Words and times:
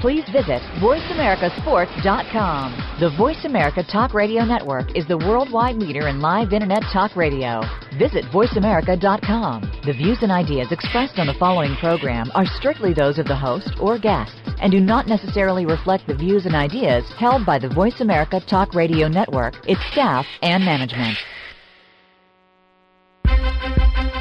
please 0.00 0.24
visit 0.32 0.62
VoiceAmericaSports.com. 0.80 2.96
The 3.00 3.10
Voice 3.16 3.44
America 3.44 3.82
Talk 3.82 4.14
Radio 4.14 4.44
Network 4.44 4.96
is 4.96 5.04
the 5.06 5.18
worldwide 5.18 5.76
leader 5.76 6.08
in 6.08 6.20
live 6.20 6.52
Internet 6.52 6.82
talk 6.92 7.16
radio. 7.16 7.62
Visit 7.98 8.24
VoiceAmerica.com. 8.32 9.80
The 9.84 9.92
views 9.92 10.18
and 10.22 10.32
ideas 10.32 10.72
expressed 10.72 11.18
on 11.18 11.26
the 11.26 11.34
following 11.34 11.76
program 11.76 12.30
are 12.34 12.46
strictly 12.46 12.94
those 12.94 13.18
of 13.18 13.26
the 13.26 13.36
host 13.36 13.74
or 13.80 13.98
guests 13.98 14.36
and 14.60 14.72
do 14.72 14.80
not 14.80 15.06
necessarily 15.06 15.66
reflect 15.66 16.06
the 16.06 16.14
views 16.14 16.46
and 16.46 16.54
ideas 16.54 17.04
held 17.18 17.44
by 17.44 17.58
the 17.58 17.68
Voice 17.68 18.00
America 18.00 18.40
Talk 18.40 18.74
Radio 18.74 19.08
Network, 19.08 19.54
its 19.68 19.84
staff, 19.92 20.24
and 20.42 20.64
management. 20.64 21.18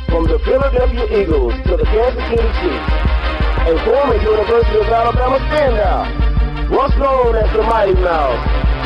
From 0.07 0.25
the 0.25 0.39
Philadelphia 0.43 1.21
Eagles 1.21 1.53
to 1.65 1.77
the 1.77 1.85
Kansas 1.85 2.29
City 2.29 2.49
Chiefs, 2.59 3.08
a 3.67 3.75
former 3.83 4.15
University 4.15 4.79
of 4.79 4.87
Alabama 4.87 5.37
standout, 5.51 6.71
once 6.71 6.95
known 6.95 7.35
as 7.35 7.51
the 7.51 7.63
Mighty 7.63 7.93
Mouse, 7.93 8.39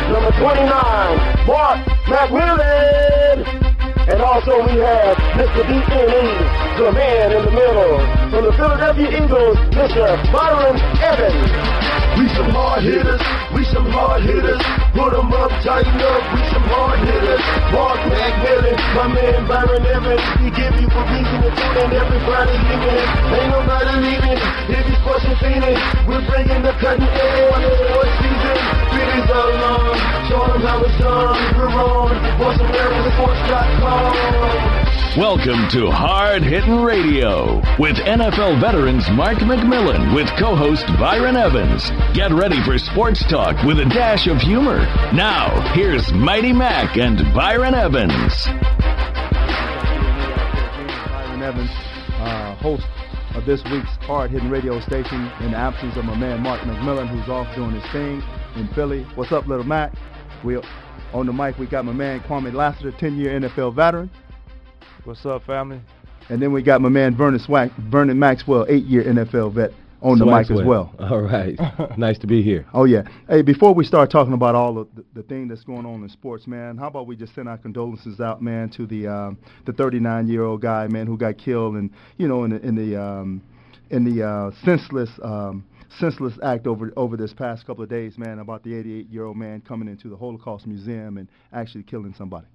number 0.09 0.31
29, 0.39 1.47
Mark 1.47 1.77
McMillan. 2.09 3.73
And 4.09 4.21
also 4.21 4.65
we 4.65 4.79
have 4.79 5.15
Mr. 5.39 5.63
B&E, 5.67 6.83
the 6.83 6.91
man 6.91 7.31
in 7.31 7.45
the 7.45 7.51
middle. 7.51 7.99
From 8.31 8.45
the 8.45 8.53
Philadelphia 8.53 9.23
Eagles, 9.23 9.57
Mr. 9.71 10.31
Byron 10.33 10.75
Evans. 10.99 11.82
We 12.17 12.27
some 12.29 12.49
hard 12.53 12.83
hitters, 12.83 13.21
we 13.55 13.63
some 13.65 13.89
hard 13.89 14.21
hitters. 14.23 14.61
Put 14.93 15.13
'em 15.17 15.33
up, 15.33 15.49
tighten 15.65 15.99
up, 16.01 16.21
we 16.33 16.41
some 16.53 16.63
hard 16.69 16.99
hitters. 16.99 17.41
Mark 17.73 17.99
McMillan, 18.11 18.77
my 18.95 19.07
man 19.07 19.45
Byron 19.47 19.85
Evans. 19.85 20.21
We 20.41 20.49
give 20.51 20.75
you 20.81 20.87
a 20.87 21.01
reason 21.09 21.41
to 21.41 21.49
tune 21.57 21.77
in 21.83 21.91
everybody 22.03 22.53
evening. 22.71 23.07
Ain't 23.33 23.49
nobody 23.49 23.93
leaving, 24.05 24.39
if 24.77 24.85
you 24.89 24.95
question 25.03 25.35
feeling. 25.41 25.77
We're 26.07 26.25
bringing 26.29 26.61
the 26.61 26.73
cutting 26.83 27.09
edge 27.09 27.53
on 27.53 27.61
the 27.65 27.71
sports 27.81 28.13
season. 28.21 28.57
Cities 28.93 29.29
alone, 29.33 29.97
show 30.29 30.43
them 30.53 30.61
how 30.61 30.77
it's 30.85 30.97
done. 31.01 31.37
We're 31.57 31.73
on 31.73 32.13
VoiceAmericaSports.com. 32.39 34.82
Welcome 35.17 35.69
to 35.69 35.91
Hard 35.91 36.41
Hitting 36.41 36.81
Radio 36.81 37.57
with 37.77 37.97
NFL 37.97 38.59
veterans 38.59 39.07
Mark 39.11 39.37
McMillan 39.37 40.15
with 40.15 40.27
co-host 40.39 40.87
Byron 40.97 41.37
Evans. 41.37 41.91
Get 42.15 42.31
ready 42.31 42.59
for 42.63 42.79
sports 42.79 43.23
talk 43.29 43.63
with 43.63 43.77
a 43.77 43.85
dash 43.85 44.25
of 44.25 44.37
humor. 44.37 44.79
Now, 45.13 45.71
here's 45.75 46.11
Mighty 46.13 46.51
Mac 46.51 46.97
and 46.97 47.19
Byron 47.31 47.75
Evans. 47.75 48.47
Byron 51.13 51.43
Evans, 51.43 51.69
uh, 52.17 52.55
host 52.55 52.87
of 53.35 53.45
this 53.45 53.63
week's 53.65 53.95
Hard 54.07 54.31
Hitting 54.31 54.49
Radio 54.49 54.79
station 54.81 55.31
in 55.41 55.51
the 55.51 55.57
absence 55.57 55.95
of 55.95 56.05
my 56.05 56.15
man 56.17 56.41
Mark 56.41 56.61
McMillan, 56.61 57.07
who's 57.07 57.29
off 57.29 57.55
doing 57.55 57.79
his 57.79 57.91
thing 57.91 58.23
in 58.55 58.67
Philly. 58.73 59.03
What's 59.13 59.31
up, 59.31 59.45
little 59.45 59.63
Mac? 59.63 59.93
We 60.43 60.57
on 61.13 61.27
the 61.27 61.33
mic. 61.33 61.59
We 61.59 61.67
got 61.67 61.85
my 61.85 61.93
man 61.93 62.21
Kwame 62.21 62.51
Lassiter, 62.51 62.91
10-year 62.93 63.39
NFL 63.41 63.75
veteran. 63.75 64.09
What's 65.05 65.25
up, 65.25 65.43
family? 65.43 65.81
And 66.29 66.41
then 66.41 66.53
we 66.53 66.63
got 66.63 66.79
my 66.79 66.87
man 66.87 67.13
Vernon, 67.13 67.37
Swack, 67.37 67.71
Vernon 67.91 68.17
Maxwell, 68.17 68.65
eight-year 68.69 69.03
NFL 69.03 69.53
vet, 69.53 69.71
on 70.01 70.17
the 70.17 70.25
mic 70.25 70.49
as 70.49 70.65
well. 70.65 70.95
All 70.97 71.21
right. 71.21 71.59
nice 71.97 72.17
to 72.19 72.27
be 72.27 72.41
here. 72.41 72.65
Oh, 72.73 72.85
yeah. 72.85 73.03
Hey, 73.27 73.41
before 73.41 73.73
we 73.73 73.83
start 73.83 74.09
talking 74.09 74.31
about 74.31 74.55
all 74.55 74.77
of 74.77 74.87
the, 74.95 75.03
the 75.13 75.23
thing 75.23 75.49
that's 75.49 75.65
going 75.65 75.85
on 75.85 76.03
in 76.03 76.09
sports, 76.09 76.47
man, 76.47 76.77
how 76.77 76.87
about 76.87 77.05
we 77.05 77.17
just 77.17 77.35
send 77.35 77.49
our 77.49 77.57
condolences 77.57 78.21
out, 78.21 78.41
man, 78.41 78.69
to 78.77 78.85
the 78.85 79.05
um, 79.05 79.37
the 79.65 79.73
39-year-old 79.73 80.61
guy, 80.61 80.87
man, 80.87 81.05
who 81.05 81.17
got 81.17 81.37
killed 81.37 81.75
and, 81.75 81.89
you 82.17 82.29
know, 82.29 82.45
in 82.45 82.51
the, 82.51 82.65
in 82.65 82.75
the, 82.75 83.01
um, 83.01 83.41
in 83.89 84.05
the 84.05 84.25
uh, 84.25 84.51
senseless 84.63 85.09
um, 85.21 85.65
senseless 85.99 86.33
act 86.43 86.65
over 86.65 86.93
over 86.95 87.17
this 87.17 87.33
past 87.33 87.67
couple 87.67 87.83
of 87.83 87.89
days, 87.89 88.17
man, 88.17 88.39
about 88.39 88.63
the 88.63 88.71
88-year-old 88.71 89.35
man 89.35 89.59
coming 89.59 89.89
into 89.89 90.07
the 90.07 90.15
Holocaust 90.15 90.65
Museum 90.65 91.17
and 91.17 91.27
actually 91.51 91.83
killing 91.83 92.13
somebody. 92.17 92.47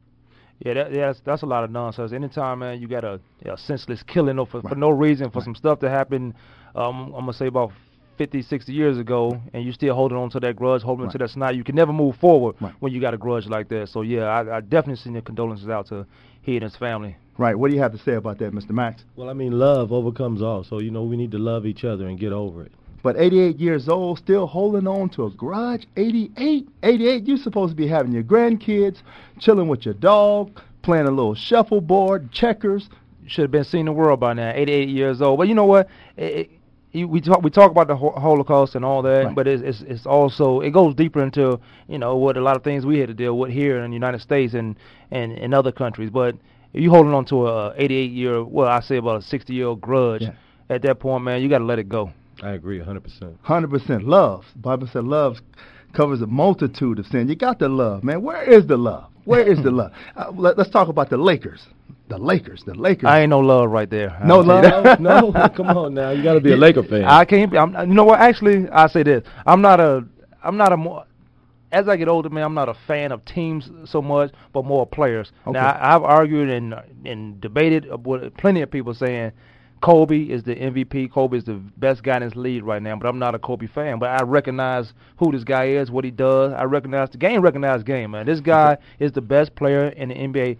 Yeah, 0.65 0.75
that, 0.75 0.93
yeah, 0.93 1.07
that's, 1.07 1.21
that's 1.25 1.43
a 1.43 1.47
lot 1.47 1.65
of 1.65 1.71
nonsense. 1.71 2.13
Anytime, 2.13 2.61
man, 2.61 2.81
you 2.81 2.89
got 2.89 3.05
a, 3.05 3.21
a 3.45 3.57
senseless 3.57 4.03
killing 4.03 4.45
for, 4.47 4.61
right. 4.61 4.71
for 4.71 4.75
no 4.75 4.91
reason, 4.91 5.31
for 5.31 5.39
right. 5.39 5.45
some 5.45 5.55
stuff 5.55 5.79
that 5.81 5.91
happened, 5.91 6.35
um, 6.75 7.15
I'm 7.15 7.21
gonna 7.21 7.33
say 7.33 7.47
about 7.47 7.71
50, 8.19 8.43
60 8.43 8.73
years 8.73 8.99
ago, 8.99 9.41
and 9.55 9.65
you 9.65 9.73
still 9.73 9.95
holding 9.95 10.19
on 10.19 10.29
to 10.31 10.41
that 10.41 10.57
grudge, 10.57 10.83
holding 10.83 11.05
right. 11.05 11.09
on 11.09 11.13
to 11.13 11.19
that 11.19 11.31
snot. 11.31 11.55
You 11.55 11.63
can 11.63 11.77
never 11.77 11.93
move 11.93 12.17
forward 12.17 12.57
when 12.81 12.93
you 12.93 13.01
got 13.01 13.15
a 13.15 13.19
grudge 13.19 13.47
like 13.47 13.69
that. 13.69 13.89
So 13.89 14.03
yeah, 14.03 14.25
I, 14.25 14.57
I 14.57 14.61
definitely 14.61 14.97
send 14.97 15.15
the 15.15 15.23
condolences 15.23 15.69
out 15.69 15.87
to 15.89 16.05
he 16.43 16.57
and 16.57 16.65
his 16.65 16.77
family. 16.77 17.17
Right. 17.39 17.57
What 17.57 17.69
do 17.69 17.77
you 17.77 17.83
have 17.83 17.93
to 17.93 17.99
say 17.99 18.15
about 18.15 18.39
that, 18.39 18.53
Mr. 18.53 18.71
Max? 18.71 19.05
Well, 19.15 19.31
I 19.31 19.33
mean, 19.33 19.53
love 19.53 19.93
overcomes 19.93 20.43
all. 20.43 20.65
So 20.65 20.81
you 20.81 20.91
know, 20.91 21.05
we 21.05 21.17
need 21.17 21.31
to 21.31 21.39
love 21.39 21.65
each 21.67 21.85
other 21.85 22.09
and 22.09 22.19
get 22.19 22.33
over 22.33 22.65
it. 22.65 22.73
But 23.03 23.17
88 23.17 23.59
years 23.59 23.89
old, 23.89 24.19
still 24.19 24.47
holding 24.47 24.87
on 24.87 25.09
to 25.11 25.27
a 25.27 25.31
grudge. 25.31 25.87
88, 25.97 26.69
88. 26.83 27.27
You're 27.27 27.37
supposed 27.37 27.73
to 27.73 27.77
be 27.77 27.87
having 27.87 28.13
your 28.13 28.25
grandkids, 28.25 29.03
chilling 29.39 29.69
with 29.69 29.85
your 29.85 29.95
dog, 29.95 30.61
playing 30.83 31.07
a 31.07 31.11
little 31.11 31.35
shuffleboard, 31.35 32.33
checkers. 32.33 32.89
Should 33.27 33.43
have 33.43 33.51
been 33.51 33.65
seeing 33.65 33.85
the 33.85 33.93
world 33.93 34.21
by 34.21 34.33
now. 34.33 34.53
88 34.55 34.89
years 34.89 35.23
old. 35.23 35.39
But 35.39 35.49
you 35.49 35.55
know 35.55 35.67
what? 35.67 35.89
It, 36.17 36.51
it, 36.93 37.05
we 37.05 37.21
talk 37.21 37.43
we 37.43 37.51
talk 37.51 37.71
about 37.71 37.87
the 37.89 37.97
Holocaust 37.97 38.75
and 38.75 38.85
all 38.85 39.03
that, 39.03 39.27
right. 39.27 39.35
but 39.35 39.47
it's, 39.47 39.63
it's 39.63 39.81
it's 39.83 40.07
also 40.07 40.61
it 40.61 40.71
goes 40.71 40.95
deeper 40.95 41.23
into 41.23 41.61
you 41.87 41.99
know 41.99 42.17
what 42.17 42.39
a 42.39 42.41
lot 42.41 42.57
of 42.57 42.65
things 42.65 42.87
we 42.87 42.99
had 42.99 43.09
to 43.09 43.15
deal 43.15 43.39
with 43.39 43.51
here 43.51 43.81
in 43.81 43.91
the 43.91 43.95
United 43.95 44.23
States 44.23 44.55
and 44.55 44.77
and 45.11 45.33
in 45.33 45.53
other 45.53 45.71
countries. 45.71 46.09
But 46.09 46.37
you 46.73 46.91
holding 46.91 47.13
on 47.13 47.25
to 47.27 47.47
a 47.47 47.75
88 47.77 48.11
year, 48.13 48.45
well, 48.45 48.69
I 48.69 48.81
say 48.81 48.97
about 48.97 49.17
a 49.17 49.23
60 49.23 49.53
year 49.53 49.67
old 49.67 49.81
grudge. 49.81 50.23
Yeah. 50.23 50.33
At 50.71 50.83
that 50.83 51.01
point, 51.01 51.25
man, 51.25 51.41
you 51.41 51.49
got 51.49 51.59
to 51.59 51.65
let 51.65 51.79
it 51.79 51.89
go. 51.89 52.13
I 52.43 52.51
agree 52.51 52.79
100%. 52.79 53.37
100%. 53.47 54.07
Love. 54.07 54.45
The 54.55 54.59
Bible 54.61 54.89
said 54.93 55.05
love 55.05 55.39
covers 55.93 56.21
a 56.21 56.27
multitude 56.27 56.99
of 56.99 57.07
sin. 57.07 57.29
You 57.29 57.37
got 57.37 57.59
the 57.59 57.69
love, 57.69 58.05
man. 58.05 58.23
Where 58.23 58.43
is 58.43 58.67
the 58.67 58.77
love? 58.77 59.11
Where 59.25 59.47
is 59.47 59.63
the 59.63 59.71
love? 59.71 59.93
Uh, 60.17 60.33
let, 60.35 60.59
us 60.59 60.69
talk 60.69 60.89
about 60.89 61.11
the 61.11 61.17
Lakers. 61.17 61.67
The 62.09 62.19
Lakers, 62.19 62.63
the 62.65 62.75
Lakers. 62.75 63.07
I 63.07 63.21
ain't 63.21 63.31
no 63.31 63.41
love 63.41 63.71
right 63.71 63.89
there. 63.89 64.19
No 64.25 64.41
love. 64.41 64.65
no, 65.01 65.31
no, 65.31 65.49
come 65.57 65.69
on 65.69 65.95
now. 65.95 66.11
You 66.11 66.23
got 66.23 66.35
to 66.35 66.41
be 66.41 66.53
a 66.53 66.57
Laker 66.57 66.83
fan. 66.83 67.05
I 67.05 67.25
can't 67.25 67.51
be. 67.51 67.59
I'm, 67.59 67.75
you 67.89 67.95
know 67.95 68.05
what? 68.05 68.21
Actually, 68.21 68.69
I 68.71 68.89
say 68.89 69.03
this. 69.03 69.23
I'm 69.47 69.61
not 69.61 69.81
a. 69.81 70.05
I'm 70.43 70.57
not 70.57 70.73
a 70.73 70.77
more. 70.77 71.05
As 71.71 71.87
I 71.87 71.97
get 71.97 72.09
older, 72.09 72.31
man, 72.31 72.45
I'm 72.45 72.55
not 72.55 72.71
a 72.71 72.77
fan 72.87 73.13
of 73.13 73.23
teams 73.27 73.71
so 73.85 74.01
much, 74.01 74.33
but 74.55 74.65
more 74.65 74.87
players. 74.87 75.31
Okay. 75.47 75.53
Now, 75.53 75.73
I, 75.73 75.95
I've 75.95 76.03
argued 76.03 76.49
and 76.49 76.75
and 77.05 77.41
debated 77.41 77.87
with 78.07 78.35
plenty 78.39 78.63
of 78.63 78.71
people 78.71 78.95
saying 78.95 79.33
Kobe 79.81 80.23
is 80.23 80.43
the 80.43 80.55
MVP. 80.55 81.13
Kobe 81.13 81.37
is 81.39 81.45
the 81.45 81.55
best 81.77 82.03
guy 82.03 82.17
in 82.17 82.23
his 82.23 82.35
league 82.35 82.65
right 82.65 82.83
now, 82.83 82.97
but 82.97 83.09
I'm 83.09 83.19
not 83.19 83.35
a 83.35 83.39
Kobe 83.39 83.67
fan. 83.67 83.99
But 83.99 84.11
I 84.11 84.25
recognize 84.25 84.93
who 85.19 85.31
this 85.31 85.45
guy 85.45 85.69
is, 85.69 85.91
what 85.91 86.05
he 86.05 86.11
does. 86.11 86.53
I 86.53 86.65
recognize 86.65 87.11
the 87.11 87.19
game, 87.19 87.41
recognize 87.43 87.83
game, 87.83 88.13
man. 88.13 88.27
This 88.27 88.41
guy 88.41 88.79
is 88.99 89.13
the 89.13 89.21
best 89.21 89.55
player 89.55 89.89
in 89.89 90.09
the 90.09 90.15
NBA. 90.15 90.59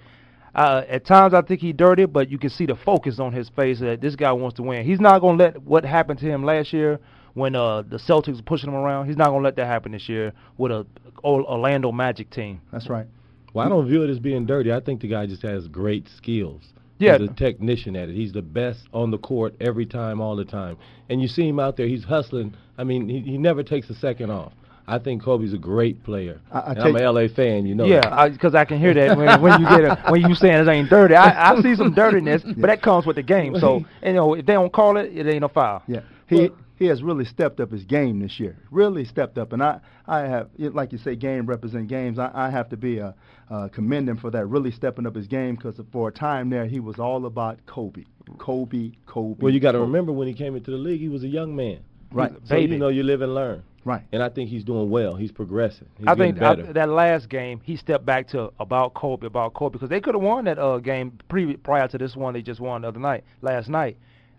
Uh, 0.55 0.83
at 0.89 1.05
times 1.05 1.35
I 1.35 1.43
think 1.43 1.61
he 1.61 1.73
dirty, 1.73 2.05
but 2.05 2.31
you 2.31 2.39
can 2.39 2.51
see 2.51 2.67
the 2.67 2.75
focus 2.75 3.19
on 3.19 3.33
his 3.33 3.49
face 3.49 3.81
that 3.81 4.01
this 4.01 4.17
guy 4.17 4.33
wants 4.33 4.57
to 4.57 4.63
win. 4.63 4.85
He's 4.85 5.01
not 5.01 5.21
going 5.21 5.39
to 5.39 5.45
let 5.45 5.63
what 5.63 5.85
happened 5.85 6.19
to 6.21 6.27
him 6.27 6.45
last 6.45 6.73
year 6.73 6.99
when 7.35 7.55
uh, 7.55 7.83
the 7.83 7.99
Celtics 7.99 8.37
were 8.37 8.43
pushing 8.43 8.71
him 8.71 8.77
around. 8.77 9.07
He's 9.07 9.17
not 9.17 9.29
going 9.29 9.43
to 9.43 9.45
let 9.45 9.57
that 9.57 9.67
happen 9.67 9.93
this 9.93 10.09
year 10.09 10.33
with 10.57 10.73
a 10.73 10.87
Orlando 11.23 11.93
Magic 11.93 12.31
team. 12.31 12.61
That's 12.73 12.89
right. 12.89 13.07
Well, 13.53 13.67
I 13.67 13.69
don't 13.69 13.87
view 13.87 14.03
it 14.03 14.11
as 14.11 14.19
being 14.19 14.47
dirty. 14.47 14.73
I 14.73 14.81
think 14.81 15.01
the 15.01 15.09
guy 15.09 15.27
just 15.27 15.43
has 15.43 15.69
great 15.69 16.09
skills. 16.17 16.63
Yeah. 16.99 17.19
He's 17.19 17.31
a 17.31 17.33
technician 17.35 17.97
at 17.97 18.09
it. 18.09 18.15
He's 18.15 18.33
the 18.33 18.43
best 18.43 18.89
on 18.93 19.11
the 19.11 19.19
court 19.19 19.55
every 19.61 19.87
time, 19.87 20.21
all 20.21 20.37
the 20.37 20.45
time. 20.45 20.77
And 21.09 21.23
you 21.23 21.29
see 21.29 21.49
him 21.49 21.61
out 21.61 21.77
there, 21.77 21.87
he's 21.87 22.05
hustling. 22.05 22.55
I 22.77 22.85
mean, 22.85 23.09
he, 23.09 23.21
he 23.21 23.39
never 23.39 23.63
takes 23.63 23.89
a 23.91 23.95
second 23.95 24.31
off. 24.31 24.53
I 24.89 24.99
think 24.99 25.23
Kobe's 25.23 25.53
a 25.53 25.59
great 25.59 26.03
player. 26.03 26.41
I, 26.51 26.75
am 26.89 26.97
a 26.97 27.11
LA 27.11 27.29
fan, 27.29 27.67
you 27.67 27.75
know. 27.75 27.85
Yeah, 27.85 28.29
because 28.29 28.55
I, 28.55 28.63
I, 28.63 28.65
can 28.65 28.79
hear 28.79 28.95
that 28.95 29.19
when, 29.19 29.43
when 29.43 29.61
you 29.61 29.69
get 29.69 29.85
a, 29.85 30.03
when 30.09 30.23
you 30.23 30.35
saying 30.35 30.67
it 30.67 30.69
ain't 30.69 30.89
dirty. 30.89 31.15
I, 31.15 31.53
I 31.53 31.61
see 31.61 31.77
some 31.77 31.93
dirtiness, 31.93 32.43
but 32.43 32.69
that 32.69 32.81
comes 32.81 33.05
with 33.05 33.17
the 33.17 33.23
game. 33.23 33.55
So 33.61 33.85
you 34.03 34.15
know, 34.15 34.33
if 34.33 34.47
they 34.47 34.55
don't 34.55 34.73
call 34.73 34.97
it, 34.97 35.15
it 35.15 35.27
ain't 35.27 35.45
a 35.45 35.49
foul. 35.51 35.83
Yeah, 35.87 36.01
he 36.27 36.51
he 36.79 36.87
has 36.87 37.03
really 37.03 37.25
stepped 37.25 37.61
up 37.61 37.73
his 37.73 37.85
game 37.85 38.21
this 38.21 38.39
year. 38.39 38.57
Really 38.71 39.05
stepped 39.05 39.37
up, 39.37 39.53
and 39.53 39.63
I 39.63 39.81
I 40.07 40.21
have 40.21 40.49
like 40.59 40.93
you 40.93 40.99
say, 40.99 41.17
game 41.17 41.47
represent 41.47 41.89
games. 41.89 42.19
I, 42.19 42.31
I 42.33 42.51
have 42.51 42.69
to 42.71 42.77
be 42.77 42.99
a 42.99 43.15
uh, 43.51 43.69
commend 43.69 44.09
him 44.09 44.17
for 44.17 44.31
that. 44.31 44.47
Really 44.47 44.71
stepping 44.71 45.07
up 45.07 45.17
his 45.17 45.27
game 45.27 45.57
because 45.57 45.81
for 45.93 46.09
a 46.09 46.13
time 46.13 46.51
there 46.51 46.67
he 46.67 46.81
was 46.81 46.99
all 46.99 47.27
about 47.27 47.59
Kobe, 47.67 48.05
Kobe, 48.39 48.93
Kobe. 49.07 49.43
Well, 49.43 49.53
you 49.53 49.61
got 49.61 49.73
to 49.73 49.81
remember 49.81 50.13
when 50.13 50.29
he 50.29 50.35
came 50.35 50.55
into 50.55 50.71
the 50.71 50.77
league, 50.77 51.01
he 51.01 51.09
was 51.09 51.25
a 51.25 51.29
young 51.29 51.57
man. 51.57 51.81
Right. 52.13 52.33
So 52.45 52.55
Baby. 52.55 52.75
you 52.75 52.79
know 52.79 52.89
you 52.89 53.03
live 53.03 53.23
and 53.23 53.35
learn. 53.35 53.63
Right. 53.85 54.03
And 54.13 54.23
I 54.23 54.29
think 54.29 54.51
he's 54.51 54.65
doing 54.65 54.91
well. 54.91 55.15
He's 55.15 55.33
progressing. 55.33 55.89
He's 55.97 56.07
I 56.07 56.15
think 56.15 56.43
I, 56.43 56.57
that 56.57 56.89
last 56.91 57.29
game 57.29 57.61
he 57.65 57.77
stepped 57.77 58.05
back 58.05 58.29
to 58.29 58.53
about 58.61 58.95
Kobe, 58.95 59.27
about 59.27 59.55
Kobe 59.55 59.73
because 59.73 59.89
they 59.89 60.01
could 60.01 60.15
have 60.15 60.23
won 60.23 60.45
that 60.45 60.59
uh, 60.59 60.79
game 60.79 61.19
pre- 61.29 61.57
prior 61.57 61.89
to 61.89 61.99
this 61.99 62.15
one 62.15 62.35
they 62.35 62.43
just 62.43 62.61
won 62.61 62.83
the 62.83 62.89
other 62.89 63.01
night, 63.01 63.25
last 63.41 63.69
night. 63.69 63.97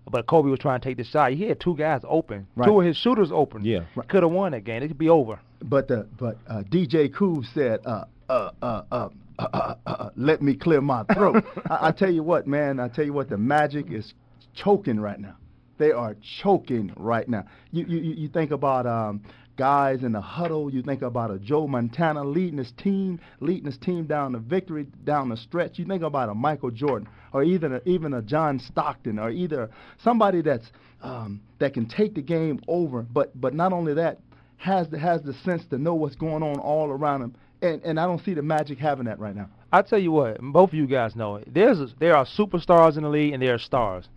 But 0.09 0.25
Kobe 0.25 0.49
was 0.49 0.59
trying 0.59 0.81
to 0.81 0.87
take 0.89 0.97
the 0.97 1.03
shot. 1.03 1.33
He 1.33 1.45
had 1.45 1.59
two 1.59 1.75
guys 1.75 2.01
open, 2.07 2.47
right. 2.55 2.65
two 2.67 2.79
of 2.79 2.85
his 2.85 2.97
shooters 2.97 3.31
open. 3.31 3.63
Yeah, 3.63 3.81
right. 3.95 4.07
could 4.07 4.23
have 4.23 4.31
won 4.31 4.53
that 4.53 4.63
game. 4.63 4.81
It 4.81 4.87
could 4.87 4.97
be 4.97 5.09
over. 5.09 5.39
But 5.61 5.91
uh, 5.91 6.03
but 6.17 6.37
uh, 6.47 6.63
DJ 6.63 7.13
Cool 7.13 7.43
said, 7.53 7.81
uh, 7.85 8.05
uh, 8.29 8.51
uh, 8.61 8.81
uh, 8.91 9.09
uh, 9.37 9.43
uh, 9.45 9.75
uh, 9.85 10.09
let 10.15 10.41
me 10.41 10.55
clear 10.55 10.81
my 10.81 11.03
throat. 11.13 11.43
I, 11.69 11.87
I 11.87 11.91
tell 11.91 12.11
you 12.11 12.23
what, 12.23 12.47
man. 12.47 12.79
I 12.79 12.87
tell 12.87 13.05
you 13.05 13.13
what, 13.13 13.29
the 13.29 13.37
Magic 13.37 13.91
is 13.91 14.13
choking 14.53 14.99
right 14.99 15.19
now. 15.19 15.35
They 15.77 15.91
are 15.91 16.15
choking 16.41 16.91
right 16.97 17.27
now. 17.27 17.45
You 17.71 17.85
you 17.85 17.99
you 17.99 18.27
think 18.29 18.51
about 18.51 18.85
um, 18.85 19.21
guys 19.59 20.03
in 20.03 20.13
the 20.13 20.21
huddle. 20.21 20.73
You 20.73 20.81
think 20.81 21.01
about 21.01 21.31
a 21.31 21.37
Joe 21.37 21.67
Montana 21.67 22.23
leading 22.23 22.57
his 22.57 22.71
team, 22.71 23.19
leading 23.41 23.65
his 23.65 23.77
team 23.77 24.05
down 24.05 24.31
the 24.31 24.39
victory, 24.39 24.87
down 25.03 25.27
the 25.27 25.35
stretch. 25.35 25.77
You 25.77 25.85
think 25.85 26.01
about 26.01 26.29
a 26.29 26.33
Michael 26.33 26.71
Jordan, 26.71 27.09
or 27.33 27.43
even 27.43 27.73
a, 27.73 27.81
even 27.85 28.13
a 28.13 28.21
John 28.21 28.57
Stockton, 28.59 29.19
or 29.19 29.29
either 29.29 29.69
somebody 30.01 30.41
that's 30.41 30.65
um, 31.01 31.41
that 31.59 31.73
can 31.73 31.87
take 31.89 32.15
the 32.15 32.21
game 32.21 32.61
over. 32.69 33.01
But 33.01 33.39
but 33.39 33.53
not 33.53 33.73
only 33.73 33.93
that, 33.95 34.19
has 34.55 34.87
the, 34.89 34.97
has 34.97 35.21
the 35.23 35.33
sense 35.33 35.65
to 35.71 35.77
know 35.77 35.93
what's 35.93 36.15
going 36.15 36.41
on 36.41 36.57
all 36.59 36.89
around 36.89 37.21
him. 37.21 37.35
And 37.61 37.83
and 37.83 37.99
I 37.99 38.05
don't 38.05 38.23
see 38.23 38.33
the 38.33 38.41
Magic 38.41 38.77
having 38.77 39.05
that 39.05 39.19
right 39.19 39.35
now. 39.35 39.49
I 39.73 39.81
tell 39.81 39.99
you 39.99 40.13
what, 40.13 40.39
both 40.41 40.69
of 40.69 40.75
you 40.75 40.87
guys 40.87 41.17
know 41.17 41.35
it. 41.35 41.53
There's 41.53 41.81
a, 41.81 41.89
there 41.99 42.15
are 42.15 42.25
superstars 42.25 42.95
in 42.95 43.03
the 43.03 43.09
league, 43.09 43.33
and 43.33 43.43
there 43.43 43.55
are 43.55 43.59
stars. 43.59 44.07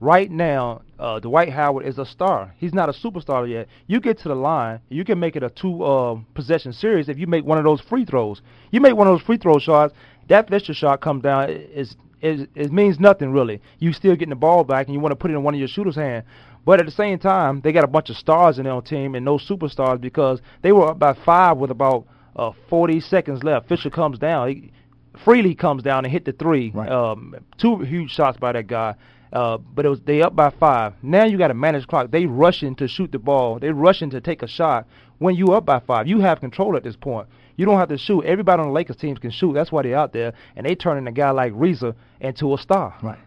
Right 0.00 0.30
now, 0.30 0.82
uh, 0.98 1.20
Dwight 1.20 1.50
Howard 1.50 1.86
is 1.86 1.98
a 1.98 2.04
star. 2.04 2.54
He's 2.58 2.74
not 2.74 2.88
a 2.88 2.92
superstar 2.92 3.48
yet. 3.48 3.68
You 3.86 3.98
get 3.98 4.18
to 4.18 4.28
the 4.28 4.34
line, 4.34 4.80
you 4.90 5.04
can 5.04 5.18
make 5.18 5.36
it 5.36 5.42
a 5.42 5.48
two 5.48 5.82
uh, 5.82 6.18
possession 6.34 6.72
series 6.72 7.08
if 7.08 7.18
you 7.18 7.26
make 7.26 7.44
one 7.46 7.56
of 7.56 7.64
those 7.64 7.80
free 7.80 8.04
throws. 8.04 8.42
You 8.70 8.80
make 8.82 8.94
one 8.94 9.06
of 9.06 9.14
those 9.14 9.22
free 9.22 9.38
throw 9.38 9.58
shots, 9.58 9.94
that 10.28 10.48
Fisher 10.48 10.74
shot 10.74 11.00
comes 11.00 11.22
down. 11.22 11.50
Is 11.50 11.96
it, 12.20 12.50
it 12.54 12.72
means 12.72 12.98
nothing 12.98 13.32
really. 13.32 13.62
You 13.78 13.92
still 13.92 14.14
getting 14.14 14.30
the 14.30 14.36
ball 14.36 14.64
back, 14.64 14.86
and 14.86 14.94
you 14.94 15.00
want 15.00 15.12
to 15.12 15.16
put 15.16 15.30
it 15.30 15.34
in 15.34 15.42
one 15.42 15.54
of 15.54 15.60
your 15.60 15.68
shooters' 15.68 15.96
hand. 15.96 16.24
But 16.64 16.80
at 16.80 16.86
the 16.86 16.92
same 16.92 17.18
time, 17.18 17.60
they 17.62 17.72
got 17.72 17.84
a 17.84 17.88
bunch 17.88 18.10
of 18.10 18.16
stars 18.16 18.58
in 18.58 18.64
their 18.64 18.80
team 18.80 19.14
and 19.14 19.24
no 19.24 19.38
superstars 19.38 20.00
because 20.00 20.40
they 20.62 20.72
were 20.72 20.88
up 20.90 20.98
by 20.98 21.14
five 21.14 21.58
with 21.58 21.70
about 21.70 22.06
uh, 22.34 22.52
40 22.68 23.00
seconds 23.00 23.44
left. 23.44 23.68
Fisher 23.68 23.88
comes 23.88 24.18
down. 24.18 24.48
He, 24.48 24.72
freely 25.24 25.54
comes 25.54 25.82
down 25.82 26.04
and 26.04 26.12
hit 26.12 26.24
the 26.24 26.32
three. 26.32 26.70
Right. 26.74 26.90
Um, 26.90 27.34
two 27.58 27.78
huge 27.78 28.10
shots 28.10 28.36
by 28.38 28.52
that 28.52 28.66
guy. 28.66 28.94
Uh, 29.32 29.58
but 29.58 29.84
it 29.84 29.88
was 29.88 30.00
they 30.02 30.22
up 30.22 30.36
by 30.36 30.50
five. 30.50 30.94
Now 31.02 31.24
you 31.24 31.38
got 31.38 31.48
to 31.48 31.54
manage 31.54 31.86
clock. 31.86 32.10
They 32.10 32.26
rushing 32.26 32.74
to 32.76 32.88
shoot 32.88 33.12
the 33.12 33.18
ball. 33.18 33.58
They 33.58 33.70
rushing 33.70 34.10
to 34.10 34.20
take 34.20 34.42
a 34.42 34.48
shot. 34.48 34.86
When 35.18 35.34
you 35.34 35.52
up 35.52 35.64
by 35.64 35.80
five, 35.80 36.06
you 36.06 36.20
have 36.20 36.40
control 36.40 36.76
at 36.76 36.84
this 36.84 36.96
point. 36.96 37.28
You 37.56 37.64
don't 37.64 37.78
have 37.78 37.88
to 37.88 37.98
shoot. 37.98 38.24
Everybody 38.24 38.60
on 38.60 38.68
the 38.68 38.74
Lakers 38.74 38.96
teams 38.96 39.18
can 39.18 39.30
shoot. 39.30 39.54
That's 39.54 39.72
why 39.72 39.82
they're 39.82 39.96
out 39.96 40.12
there, 40.12 40.34
and 40.54 40.66
they 40.66 40.74
turning 40.74 41.06
a 41.06 41.12
guy 41.12 41.30
like 41.30 41.52
Ariza 41.52 41.94
into 42.20 42.54
a 42.54 42.58
star. 42.58 42.94
Right. 43.02 43.18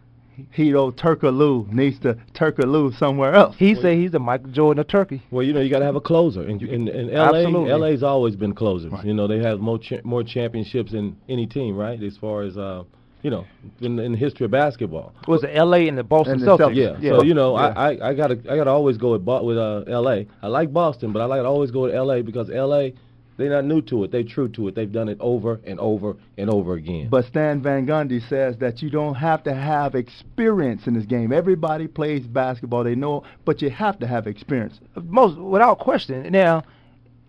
Hedo 0.57 0.93
Turkoglu 0.93 1.71
needs 1.71 1.99
to 1.99 2.17
Turkoglu 2.33 2.97
somewhere 2.97 3.33
else. 3.33 3.55
He 3.57 3.73
well, 3.73 3.81
say 3.81 3.97
he's 3.97 4.11
the 4.11 4.19
Michael 4.19 4.51
Jordan 4.51 4.79
of 4.79 4.87
Turkey. 4.87 5.21
Well, 5.31 5.43
you 5.43 5.53
know, 5.53 5.59
you 5.59 5.69
got 5.69 5.79
to 5.79 5.85
have 5.85 5.95
a 5.95 6.01
closer. 6.01 6.43
In, 6.43 6.65
in, 6.65 6.87
in 6.87 7.13
LA, 7.13 7.35
Absolutely. 7.35 7.73
LA's 7.73 8.03
always 8.03 8.35
been 8.35 8.53
closers. 8.53 8.91
Right. 8.91 9.05
You 9.05 9.13
know, 9.13 9.27
they 9.27 9.39
have 9.39 9.59
more 9.59 9.79
cha- 9.79 10.01
more 10.03 10.23
championships 10.23 10.91
than 10.91 11.17
any 11.27 11.45
team, 11.45 11.75
right? 11.75 12.01
As 12.01 12.17
far 12.17 12.43
as 12.43 12.57
uh, 12.57 12.83
you 13.21 13.29
know, 13.29 13.45
in, 13.81 13.99
in 13.99 14.13
the 14.13 14.17
history 14.17 14.45
of 14.45 14.51
basketball. 14.51 15.13
It 15.21 15.27
Was 15.27 15.43
it 15.43 15.51
L.A. 15.53 15.87
and 15.87 15.97
the 15.97 16.03
Boston 16.03 16.35
and 16.35 16.41
the 16.41 16.57
Celtics? 16.57 16.75
Yeah. 16.75 16.97
yeah. 16.99 17.17
So 17.17 17.23
you 17.23 17.33
know, 17.33 17.57
yeah. 17.57 17.73
I, 17.75 17.93
I 17.93 18.09
I 18.09 18.13
gotta 18.13 18.39
I 18.49 18.55
gotta 18.55 18.69
always 18.69 18.97
go 18.97 19.11
with 19.11 19.21
with 19.21 19.57
uh, 19.57 19.83
L.A. 19.87 20.27
I 20.41 20.47
like 20.47 20.71
Boston, 20.71 21.11
but 21.11 21.21
I 21.21 21.25
like 21.25 21.41
to 21.41 21.45
always 21.45 21.71
go 21.71 21.81
with 21.81 21.93
L.A. 21.93 22.21
because 22.21 22.49
L.A. 22.49 22.93
They're 23.39 23.49
not 23.49 23.63
new 23.63 23.81
to 23.83 24.03
it. 24.03 24.11
They're 24.11 24.23
true 24.23 24.49
to 24.49 24.67
it. 24.67 24.75
They've 24.75 24.91
done 24.91 25.07
it 25.07 25.17
over 25.21 25.61
and 25.65 25.79
over 25.79 26.17
and 26.37 26.49
over 26.49 26.73
again. 26.73 27.07
But 27.09 27.23
Stan 27.23 27.61
Van 27.61 27.87
Gundy 27.87 28.27
says 28.27 28.57
that 28.57 28.81
you 28.81 28.89
don't 28.89 29.15
have 29.15 29.43
to 29.43 29.53
have 29.53 29.95
experience 29.95 30.87
in 30.87 30.93
this 30.93 31.05
game. 31.05 31.31
Everybody 31.31 31.87
plays 31.87 32.27
basketball. 32.27 32.83
They 32.83 32.95
know, 32.95 33.23
but 33.45 33.61
you 33.61 33.69
have 33.69 33.97
to 33.99 34.07
have 34.07 34.27
experience. 34.27 34.81
Most, 35.05 35.37
without 35.37 35.79
question. 35.79 36.29
Now, 36.33 36.63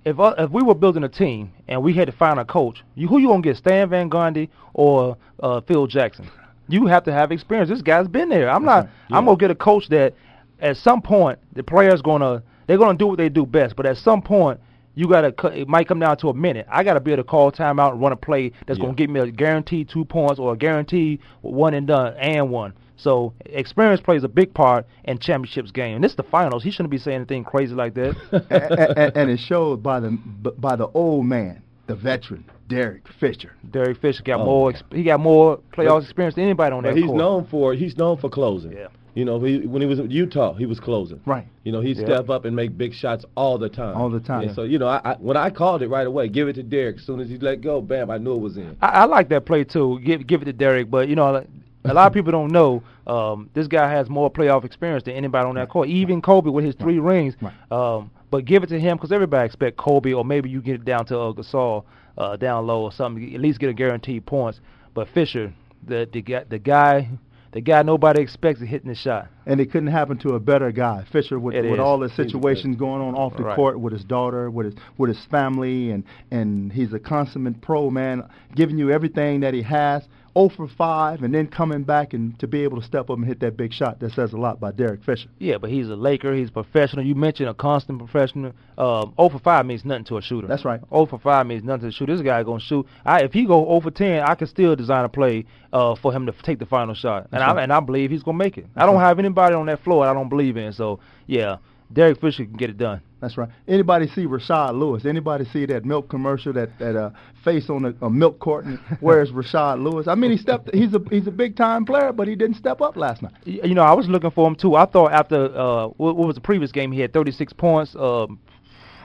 if 0.04 0.18
uh, 0.18 0.34
if 0.38 0.50
we 0.50 0.62
were 0.62 0.74
building 0.74 1.04
a 1.04 1.08
team 1.08 1.52
and 1.68 1.82
we 1.82 1.92
had 1.92 2.06
to 2.06 2.12
find 2.12 2.38
a 2.38 2.44
coach, 2.44 2.82
you, 2.94 3.08
who 3.08 3.18
you 3.18 3.28
gonna 3.28 3.42
get, 3.42 3.56
Stan 3.56 3.88
Van 3.90 4.08
Gundy 4.08 4.48
or 4.74 5.16
uh, 5.42 5.60
Phil 5.62 5.86
Jackson? 5.86 6.30
You 6.68 6.86
have 6.86 7.04
to 7.04 7.12
have 7.12 7.32
experience. 7.32 7.68
This 7.68 7.82
guy's 7.82 8.08
been 8.08 8.28
there. 8.28 8.48
I'm 8.48 8.64
not. 8.64 8.88
Yeah. 9.08 9.16
I'm 9.16 9.24
gonna 9.24 9.36
get 9.36 9.50
a 9.50 9.56
coach 9.56 9.88
that 9.88 10.14
at 10.60 10.76
some 10.76 11.02
point 11.02 11.38
the 11.52 11.62
players 11.62 12.00
gonna 12.02 12.42
they're 12.66 12.78
gonna 12.78 12.96
do 12.96 13.08
what 13.08 13.18
they 13.18 13.28
do 13.28 13.44
best, 13.44 13.76
but 13.76 13.86
at 13.86 13.96
some 13.96 14.22
point 14.22 14.60
you 14.94 15.08
gotta 15.08 15.34
it 15.56 15.68
might 15.68 15.88
come 15.88 15.98
down 15.98 16.16
to 16.18 16.28
a 16.28 16.34
minute. 16.34 16.66
I 16.70 16.84
gotta 16.84 17.00
be 17.00 17.12
able 17.12 17.22
to 17.22 17.28
call 17.28 17.52
timeout 17.52 17.92
and 17.92 18.00
run 18.00 18.12
a 18.12 18.16
play 18.16 18.52
that's 18.66 18.78
yeah. 18.78 18.84
gonna 18.84 18.96
give 18.96 19.10
me 19.10 19.20
a 19.20 19.30
guaranteed 19.30 19.88
two 19.88 20.04
points 20.04 20.38
or 20.38 20.52
a 20.52 20.56
guaranteed 20.56 21.20
one 21.42 21.74
and 21.74 21.86
done 21.86 22.14
and 22.18 22.50
one. 22.50 22.72
So 23.02 23.32
experience 23.46 24.00
plays 24.00 24.24
a 24.24 24.28
big 24.28 24.52
part 24.52 24.86
in 25.04 25.18
championships 25.18 25.70
game. 25.70 25.96
And 25.96 26.04
this 26.04 26.12
is 26.12 26.16
the 26.16 26.22
finals. 26.22 26.62
He 26.62 26.70
shouldn't 26.70 26.90
be 26.90 26.98
saying 26.98 27.16
anything 27.16 27.44
crazy 27.44 27.74
like 27.74 27.94
that. 27.94 28.16
and, 28.50 28.98
and, 28.98 29.16
and, 29.16 29.30
it 29.30 29.40
showed 29.40 29.82
by 29.82 30.00
the 30.00 30.10
by 30.10 30.76
the 30.76 30.88
old 30.88 31.26
man, 31.26 31.62
the 31.86 31.94
veteran, 31.94 32.44
Derek 32.68 33.08
Fisher. 33.18 33.52
Derek 33.70 34.00
Fisher 34.00 34.22
got 34.22 34.40
oh, 34.40 34.44
more. 34.44 34.74
he 34.92 35.02
got 35.02 35.20
more 35.20 35.60
playoff 35.72 36.02
experience 36.02 36.34
than 36.34 36.44
anybody 36.44 36.74
on 36.74 36.82
that. 36.84 36.96
He's 36.96 37.06
court. 37.06 37.18
known 37.18 37.46
for 37.46 37.74
he's 37.74 37.96
known 37.96 38.18
for 38.18 38.28
closing. 38.28 38.72
Yeah. 38.72 38.88
You 39.14 39.24
know, 39.24 39.40
he, 39.40 39.66
when 39.66 39.82
he 39.82 39.88
was 39.88 39.98
in 39.98 40.08
Utah, 40.08 40.54
he 40.54 40.66
was 40.66 40.78
closing. 40.78 41.20
Right. 41.26 41.46
You 41.64 41.72
know, 41.72 41.80
he'd 41.80 41.96
yep. 41.96 42.06
step 42.06 42.30
up 42.30 42.44
and 42.44 42.54
make 42.54 42.78
big 42.78 42.94
shots 42.94 43.24
all 43.36 43.58
the 43.58 43.68
time. 43.68 43.96
All 43.96 44.08
the 44.08 44.20
time. 44.20 44.42
And 44.42 44.54
so, 44.54 44.62
you 44.62 44.78
know, 44.78 44.86
I, 44.86 45.00
I, 45.04 45.14
when 45.16 45.36
I 45.36 45.50
called 45.50 45.82
it 45.82 45.88
right 45.88 46.06
away, 46.06 46.28
give 46.28 46.46
it 46.46 46.52
to 46.54 46.62
Derek. 46.62 46.98
As 46.98 47.06
soon 47.06 47.18
as 47.18 47.28
he 47.28 47.36
let 47.36 47.60
go, 47.60 47.80
bam, 47.80 48.08
I 48.08 48.18
knew 48.18 48.34
it 48.34 48.40
was 48.40 48.56
in. 48.56 48.76
I, 48.80 48.86
I 48.86 49.04
like 49.06 49.28
that 49.30 49.46
play 49.46 49.64
too. 49.64 49.98
Give 50.04 50.24
give 50.24 50.42
it 50.42 50.44
to 50.44 50.52
Derek, 50.52 50.90
but 50.90 51.08
you 51.08 51.16
know, 51.16 51.44
a 51.84 51.94
lot 51.94 52.06
of 52.06 52.12
people 52.12 52.30
don't 52.30 52.52
know 52.52 52.82
um, 53.06 53.50
this 53.54 53.66
guy 53.66 53.90
has 53.90 54.08
more 54.08 54.30
playoff 54.30 54.64
experience 54.64 55.04
than 55.04 55.14
anybody 55.14 55.46
on 55.46 55.54
that 55.56 55.68
court. 55.68 55.88
Even 55.88 56.22
Kobe 56.22 56.50
with 56.50 56.64
his 56.64 56.74
three 56.74 56.98
rings. 56.98 57.34
Um, 57.70 58.10
but 58.30 58.44
give 58.44 58.62
it 58.62 58.68
to 58.68 58.78
him 58.78 58.96
because 58.96 59.10
everybody 59.10 59.46
expect 59.46 59.76
Kobe, 59.76 60.12
or 60.12 60.24
maybe 60.24 60.48
you 60.48 60.62
get 60.62 60.76
it 60.76 60.84
down 60.84 61.04
to 61.06 61.18
uh, 61.18 61.32
Gasol 61.32 61.84
uh, 62.16 62.36
down 62.36 62.66
low 62.66 62.82
or 62.82 62.92
something. 62.92 63.34
At 63.34 63.40
least 63.40 63.58
get 63.58 63.70
a 63.70 63.74
guaranteed 63.74 64.26
points. 64.26 64.60
But 64.94 65.08
Fisher, 65.08 65.52
the 65.86 66.08
the 66.12 66.22
guy, 66.22 66.44
the 66.48 66.58
guy 66.58 67.08
the 67.52 67.60
guy 67.60 67.82
nobody 67.82 68.22
expects 68.22 68.60
is 68.60 68.68
hitting 68.68 68.88
the 68.88 68.94
shot. 68.94 69.28
And 69.44 69.60
it 69.60 69.72
couldn't 69.72 69.88
happen 69.88 70.18
to 70.18 70.34
a 70.34 70.40
better 70.40 70.70
guy. 70.70 71.04
Fisher 71.10 71.40
with, 71.40 71.54
with 71.64 71.80
all 71.80 71.98
the 71.98 72.08
situations 72.10 72.76
going 72.76 73.02
on 73.02 73.14
off 73.14 73.36
the 73.36 73.42
right. 73.42 73.56
court 73.56 73.80
with 73.80 73.92
his 73.92 74.04
daughter, 74.04 74.50
with 74.50 74.66
his 74.66 74.74
with 74.98 75.08
his 75.08 75.24
family 75.26 75.90
and 75.90 76.04
and 76.30 76.72
he's 76.72 76.92
a 76.92 77.00
consummate 77.00 77.60
pro 77.60 77.90
man, 77.90 78.28
giving 78.54 78.78
you 78.78 78.90
everything 78.90 79.40
that 79.40 79.54
he 79.54 79.62
has. 79.62 80.04
0 80.34 80.48
for 80.50 80.68
5 80.68 81.22
and 81.22 81.34
then 81.34 81.46
coming 81.46 81.82
back 81.82 82.12
and 82.12 82.38
to 82.38 82.46
be 82.46 82.62
able 82.62 82.80
to 82.80 82.86
step 82.86 83.10
up 83.10 83.18
and 83.18 83.26
hit 83.26 83.40
that 83.40 83.56
big 83.56 83.72
shot, 83.72 84.00
that 84.00 84.12
says 84.12 84.32
a 84.32 84.36
lot 84.36 84.60
by 84.60 84.70
Derek 84.70 85.02
Fisher. 85.02 85.28
Yeah, 85.38 85.58
but 85.58 85.70
he's 85.70 85.88
a 85.88 85.96
Laker. 85.96 86.34
He's 86.34 86.48
a 86.48 86.52
professional. 86.52 87.04
You 87.04 87.14
mentioned 87.14 87.48
a 87.48 87.54
constant 87.54 87.98
professional. 87.98 88.52
Um, 88.78 89.14
0 89.16 89.30
for 89.30 89.38
5 89.38 89.66
means 89.66 89.84
nothing 89.84 90.04
to 90.04 90.18
a 90.18 90.22
shooter. 90.22 90.46
That's 90.46 90.64
right. 90.64 90.80
0 90.90 91.06
for 91.06 91.18
5 91.18 91.46
means 91.46 91.64
nothing 91.64 91.82
to 91.82 91.88
a 91.88 91.92
shooter. 91.92 92.14
This 92.14 92.24
guy 92.24 92.42
going 92.42 92.60
to 92.60 92.64
shoot. 92.64 92.86
I, 93.04 93.22
if 93.22 93.32
he 93.32 93.44
go 93.44 93.64
0 93.64 93.80
for 93.80 93.90
10, 93.90 94.22
I 94.22 94.34
can 94.34 94.46
still 94.46 94.76
design 94.76 95.04
a 95.04 95.08
play 95.08 95.46
uh, 95.72 95.94
for 95.96 96.12
him 96.12 96.26
to 96.26 96.32
take 96.42 96.58
the 96.58 96.66
final 96.66 96.94
shot. 96.94 97.28
And, 97.32 97.42
I, 97.42 97.62
and 97.62 97.72
I 97.72 97.80
believe 97.80 98.10
he's 98.10 98.22
going 98.22 98.38
to 98.38 98.44
make 98.44 98.58
it. 98.58 98.66
That's 98.74 98.84
I 98.84 98.86
don't 98.86 98.96
right. 98.96 99.08
have 99.08 99.18
anybody 99.18 99.54
on 99.54 99.66
that 99.66 99.82
floor 99.82 100.06
I 100.06 100.12
don't 100.12 100.28
believe 100.28 100.56
in. 100.56 100.72
So, 100.72 101.00
yeah, 101.26 101.56
Derek 101.92 102.20
Fisher 102.20 102.44
can 102.44 102.54
get 102.54 102.70
it 102.70 102.78
done. 102.78 103.00
That's 103.20 103.36
right. 103.36 103.48
Anybody 103.68 104.06
see 104.08 104.24
Rashard 104.24 104.78
Lewis? 104.78 105.04
Anybody 105.04 105.44
see 105.44 105.66
that 105.66 105.84
milk 105.84 106.08
commercial 106.08 106.52
that 106.54 106.78
that 106.78 106.96
uh, 106.96 107.10
face 107.44 107.68
on 107.68 107.84
a, 107.84 108.06
a 108.06 108.10
milk 108.10 108.38
carton? 108.40 108.78
Where's 109.00 109.30
Rashard 109.30 109.82
Lewis? 109.82 110.08
I 110.08 110.14
mean, 110.14 110.30
he 110.30 110.36
stepped. 110.36 110.74
He's 110.74 110.94
a 110.94 111.00
he's 111.10 111.26
a 111.26 111.30
big 111.32 111.56
time 111.56 111.84
player, 111.84 112.12
but 112.12 112.28
he 112.28 112.36
didn't 112.36 112.56
step 112.56 112.80
up 112.80 112.96
last 112.96 113.22
night. 113.22 113.32
You 113.44 113.74
know, 113.74 113.82
I 113.82 113.92
was 113.92 114.08
looking 114.08 114.30
for 114.30 114.46
him 114.46 114.54
too. 114.54 114.76
I 114.76 114.86
thought 114.86 115.12
after 115.12 115.46
uh, 115.56 115.88
what, 115.88 116.16
what 116.16 116.26
was 116.26 116.36
the 116.36 116.40
previous 116.40 116.72
game? 116.72 116.92
He 116.92 117.00
had 117.00 117.12
36 117.12 117.52
points, 117.54 117.94
um, 117.96 118.38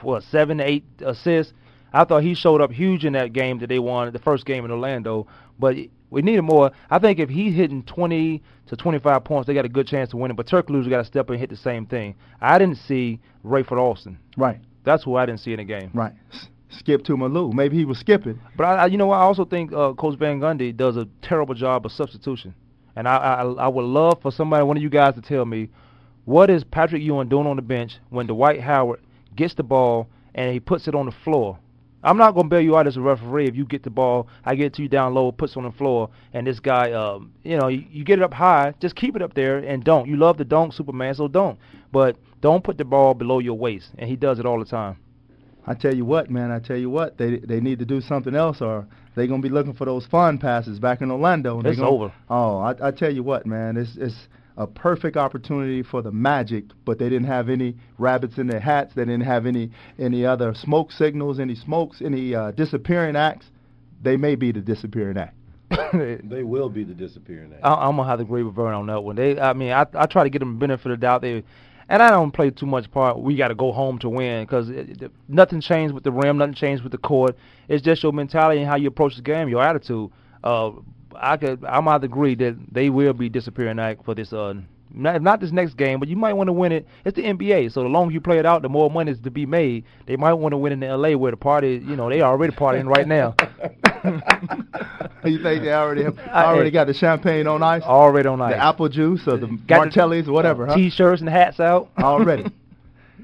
what 0.02 0.22
seven, 0.22 0.60
eight 0.60 0.84
assists. 1.04 1.52
I 1.92 2.04
thought 2.04 2.22
he 2.22 2.34
showed 2.34 2.60
up 2.60 2.70
huge 2.70 3.04
in 3.04 3.14
that 3.14 3.32
game 3.32 3.58
that 3.60 3.68
they 3.68 3.78
won, 3.78 4.12
the 4.12 4.18
first 4.18 4.44
game 4.46 4.64
in 4.64 4.70
Orlando. 4.70 5.26
But 5.58 5.76
we 6.10 6.22
needed 6.22 6.42
more. 6.42 6.70
I 6.90 6.98
think 6.98 7.18
if 7.18 7.28
he's 7.28 7.54
hitting 7.54 7.82
20 7.82 8.42
to 8.66 8.76
25 8.76 9.24
points, 9.24 9.46
they 9.46 9.54
got 9.54 9.64
a 9.64 9.68
good 9.68 9.86
chance 9.86 10.12
of 10.12 10.20
winning. 10.20 10.36
But 10.36 10.46
Turkoglu's 10.46 10.88
got 10.88 10.98
to 10.98 11.04
step 11.04 11.28
in 11.28 11.34
and 11.34 11.40
hit 11.40 11.50
the 11.50 11.56
same 11.56 11.86
thing. 11.86 12.14
I 12.40 12.58
didn't 12.58 12.78
see 12.78 13.20
Rafer 13.44 13.78
Alston. 13.78 14.18
Right. 14.36 14.60
That's 14.84 15.04
who 15.04 15.16
I 15.16 15.26
didn't 15.26 15.40
see 15.40 15.52
in 15.52 15.58
the 15.58 15.64
game. 15.64 15.90
Right. 15.92 16.12
Skip 16.68 17.04
to 17.04 17.16
My 17.16 17.26
Lou. 17.26 17.52
Maybe 17.52 17.76
he 17.76 17.84
was 17.84 17.98
skipping. 17.98 18.40
But 18.56 18.64
I, 18.64 18.74
I 18.74 18.86
you 18.86 18.98
know, 18.98 19.10
I 19.10 19.20
also 19.20 19.44
think 19.44 19.72
uh, 19.72 19.94
Coach 19.94 20.18
Van 20.18 20.40
Gundy 20.40 20.76
does 20.76 20.96
a 20.96 21.08
terrible 21.22 21.54
job 21.54 21.86
of 21.86 21.92
substitution. 21.92 22.54
And 22.94 23.08
I, 23.08 23.16
I, 23.16 23.42
I 23.42 23.68
would 23.68 23.84
love 23.84 24.22
for 24.22 24.30
somebody, 24.30 24.64
one 24.64 24.76
of 24.76 24.82
you 24.82 24.88
guys, 24.88 25.14
to 25.14 25.20
tell 25.20 25.44
me 25.44 25.68
what 26.24 26.50
is 26.50 26.64
Patrick 26.64 27.02
Ewing 27.02 27.28
doing 27.28 27.46
on 27.46 27.56
the 27.56 27.62
bench 27.62 27.98
when 28.10 28.26
Dwight 28.26 28.60
Howard 28.60 29.00
gets 29.34 29.54
the 29.54 29.62
ball 29.62 30.08
and 30.34 30.52
he 30.52 30.60
puts 30.60 30.88
it 30.88 30.94
on 30.94 31.06
the 31.06 31.12
floor 31.12 31.58
I'm 32.06 32.16
not 32.16 32.36
gonna 32.36 32.48
bail 32.48 32.60
you 32.60 32.76
out 32.76 32.86
as 32.86 32.96
a 32.96 33.00
referee 33.00 33.48
if 33.48 33.56
you 33.56 33.64
get 33.64 33.82
the 33.82 33.90
ball, 33.90 34.28
I 34.44 34.54
get 34.54 34.72
to 34.74 34.82
you 34.82 34.88
down 34.88 35.12
low, 35.12 35.32
puts 35.32 35.56
on 35.56 35.64
the 35.64 35.72
floor, 35.72 36.08
and 36.32 36.46
this 36.46 36.60
guy, 36.60 36.92
um, 36.92 37.32
you 37.42 37.56
know, 37.56 37.66
you, 37.66 37.84
you 37.90 38.04
get 38.04 38.20
it 38.20 38.22
up 38.22 38.32
high, 38.32 38.74
just 38.80 38.94
keep 38.94 39.16
it 39.16 39.22
up 39.22 39.34
there 39.34 39.58
and 39.58 39.82
don't. 39.82 40.08
You 40.08 40.16
love 40.16 40.38
the 40.38 40.44
dunk, 40.44 40.72
Superman, 40.72 41.14
so 41.14 41.26
don't. 41.26 41.58
But 41.90 42.16
don't 42.40 42.62
put 42.62 42.78
the 42.78 42.84
ball 42.84 43.14
below 43.14 43.40
your 43.40 43.58
waist, 43.58 43.90
and 43.98 44.08
he 44.08 44.14
does 44.14 44.38
it 44.38 44.46
all 44.46 44.60
the 44.60 44.64
time. 44.64 44.98
I 45.66 45.74
tell 45.74 45.92
you 45.92 46.04
what, 46.04 46.30
man. 46.30 46.52
I 46.52 46.60
tell 46.60 46.76
you 46.76 46.90
what, 46.90 47.18
they 47.18 47.38
they 47.38 47.58
need 47.58 47.80
to 47.80 47.84
do 47.84 48.00
something 48.00 48.36
else, 48.36 48.62
or 48.62 48.86
they're 49.16 49.26
gonna 49.26 49.42
be 49.42 49.48
looking 49.48 49.74
for 49.74 49.84
those 49.84 50.06
fun 50.06 50.38
passes 50.38 50.78
back 50.78 51.00
in 51.00 51.10
Orlando. 51.10 51.58
And 51.58 51.66
it's 51.66 51.78
gonna, 51.78 51.90
over. 51.90 52.12
Oh, 52.30 52.58
I, 52.58 52.88
I 52.88 52.90
tell 52.92 53.12
you 53.12 53.24
what, 53.24 53.46
man. 53.46 53.76
It's 53.76 53.96
it's 53.96 54.28
a 54.56 54.66
perfect 54.66 55.16
opportunity 55.16 55.82
for 55.82 56.02
the 56.02 56.10
Magic, 56.10 56.64
but 56.84 56.98
they 56.98 57.08
didn't 57.08 57.26
have 57.26 57.48
any 57.48 57.76
rabbits 57.98 58.38
in 58.38 58.46
their 58.46 58.60
hats. 58.60 58.94
They 58.94 59.04
didn't 59.04 59.24
have 59.24 59.46
any 59.46 59.70
any 59.98 60.24
other 60.24 60.54
smoke 60.54 60.92
signals, 60.92 61.38
any 61.38 61.54
smokes, 61.54 62.00
any 62.02 62.34
uh, 62.34 62.52
disappearing 62.52 63.16
acts. 63.16 63.46
they 64.02 64.16
may 64.16 64.34
be 64.34 64.52
the 64.52 64.60
disappearing 64.60 65.18
act. 65.18 65.36
they 65.92 66.42
will 66.42 66.68
be 66.68 66.84
the 66.84 66.94
disappearing 66.94 67.52
act. 67.52 67.64
I, 67.64 67.88
am 67.88 67.96
gonna 67.96 68.08
have 68.08 68.18
to 68.18 68.24
agree 68.24 68.42
with 68.42 68.54
Vern 68.54 68.72
on 68.72 68.86
that 68.86 69.02
one. 69.02 69.16
They, 69.16 69.38
I 69.38 69.52
mean, 69.52 69.72
I 69.72 69.86
I 69.94 70.06
try 70.06 70.24
to 70.24 70.30
get 70.30 70.38
them 70.38 70.58
benefit 70.58 70.90
of 70.90 71.00
the 71.00 71.06
doubt. 71.06 71.22
They, 71.22 71.42
and 71.88 72.02
I 72.02 72.10
don't 72.10 72.32
play 72.32 72.50
too 72.50 72.66
much 72.66 72.90
part. 72.90 73.18
We 73.18 73.36
got 73.36 73.48
to 73.48 73.54
go 73.54 73.72
home 73.72 73.98
to 74.00 74.08
win 74.08 74.44
because 74.44 74.70
nothing 75.28 75.60
changed 75.60 75.94
with 75.94 76.02
the 76.02 76.10
rim, 76.10 76.38
nothing 76.38 76.54
changed 76.54 76.82
with 76.82 76.92
the 76.92 76.98
court. 76.98 77.36
It's 77.68 77.82
just 77.82 78.02
your 78.02 78.12
mentality 78.12 78.60
and 78.60 78.68
how 78.68 78.76
you 78.76 78.88
approach 78.88 79.16
the 79.16 79.22
game, 79.22 79.48
your 79.48 79.62
attitude. 79.62 80.10
Uh, 80.42 80.72
I 81.20 81.36
could, 81.36 81.64
I 81.64 81.80
might 81.80 82.04
agree 82.04 82.34
that 82.36 82.56
they 82.72 82.90
will 82.90 83.12
be 83.12 83.28
disappearing 83.28 83.78
act 83.78 84.04
for 84.04 84.14
this 84.14 84.32
uh, 84.32 84.54
not, 84.96 85.20
not 85.20 85.40
this 85.40 85.52
next 85.52 85.74
game, 85.74 86.00
but 86.00 86.08
you 86.08 86.16
might 86.16 86.32
want 86.32 86.48
to 86.48 86.52
win 86.52 86.72
it. 86.72 86.86
It's 87.04 87.16
the 87.16 87.22
NBA, 87.22 87.72
so 87.72 87.82
the 87.82 87.88
longer 87.88 88.12
you 88.14 88.20
play 88.20 88.38
it 88.38 88.46
out, 88.46 88.62
the 88.62 88.68
more 88.68 88.90
money 88.90 89.12
is 89.12 89.20
to 89.20 89.30
be 89.30 89.44
made. 89.44 89.84
They 90.06 90.16
might 90.16 90.32
want 90.34 90.52
to 90.52 90.56
win 90.56 90.72
in 90.72 90.80
LA 90.80 91.16
where 91.16 91.30
the 91.30 91.36
party, 91.36 91.82
you 91.86 91.96
know, 91.96 92.08
they 92.08 92.22
already 92.22 92.54
partying 92.54 92.86
right 92.86 93.06
now. 93.06 93.34
you 95.24 95.42
think 95.42 95.62
they 95.62 95.72
already 95.72 96.04
have, 96.04 96.18
already 96.18 96.70
got 96.70 96.86
the 96.86 96.94
champagne 96.94 97.46
on 97.46 97.62
ice? 97.62 97.82
Already 97.82 98.28
on 98.28 98.40
ice. 98.40 98.54
The 98.54 98.58
apple 98.58 98.88
juice 98.88 99.26
or 99.26 99.36
the 99.36 99.48
got 99.66 99.88
Martellis 99.88 100.28
or 100.28 100.32
whatever, 100.32 100.64
uh, 100.64 100.70
huh? 100.70 100.76
T-shirts 100.76 101.20
and 101.20 101.28
hats 101.28 101.60
out. 101.60 101.90
Already. 101.98 102.50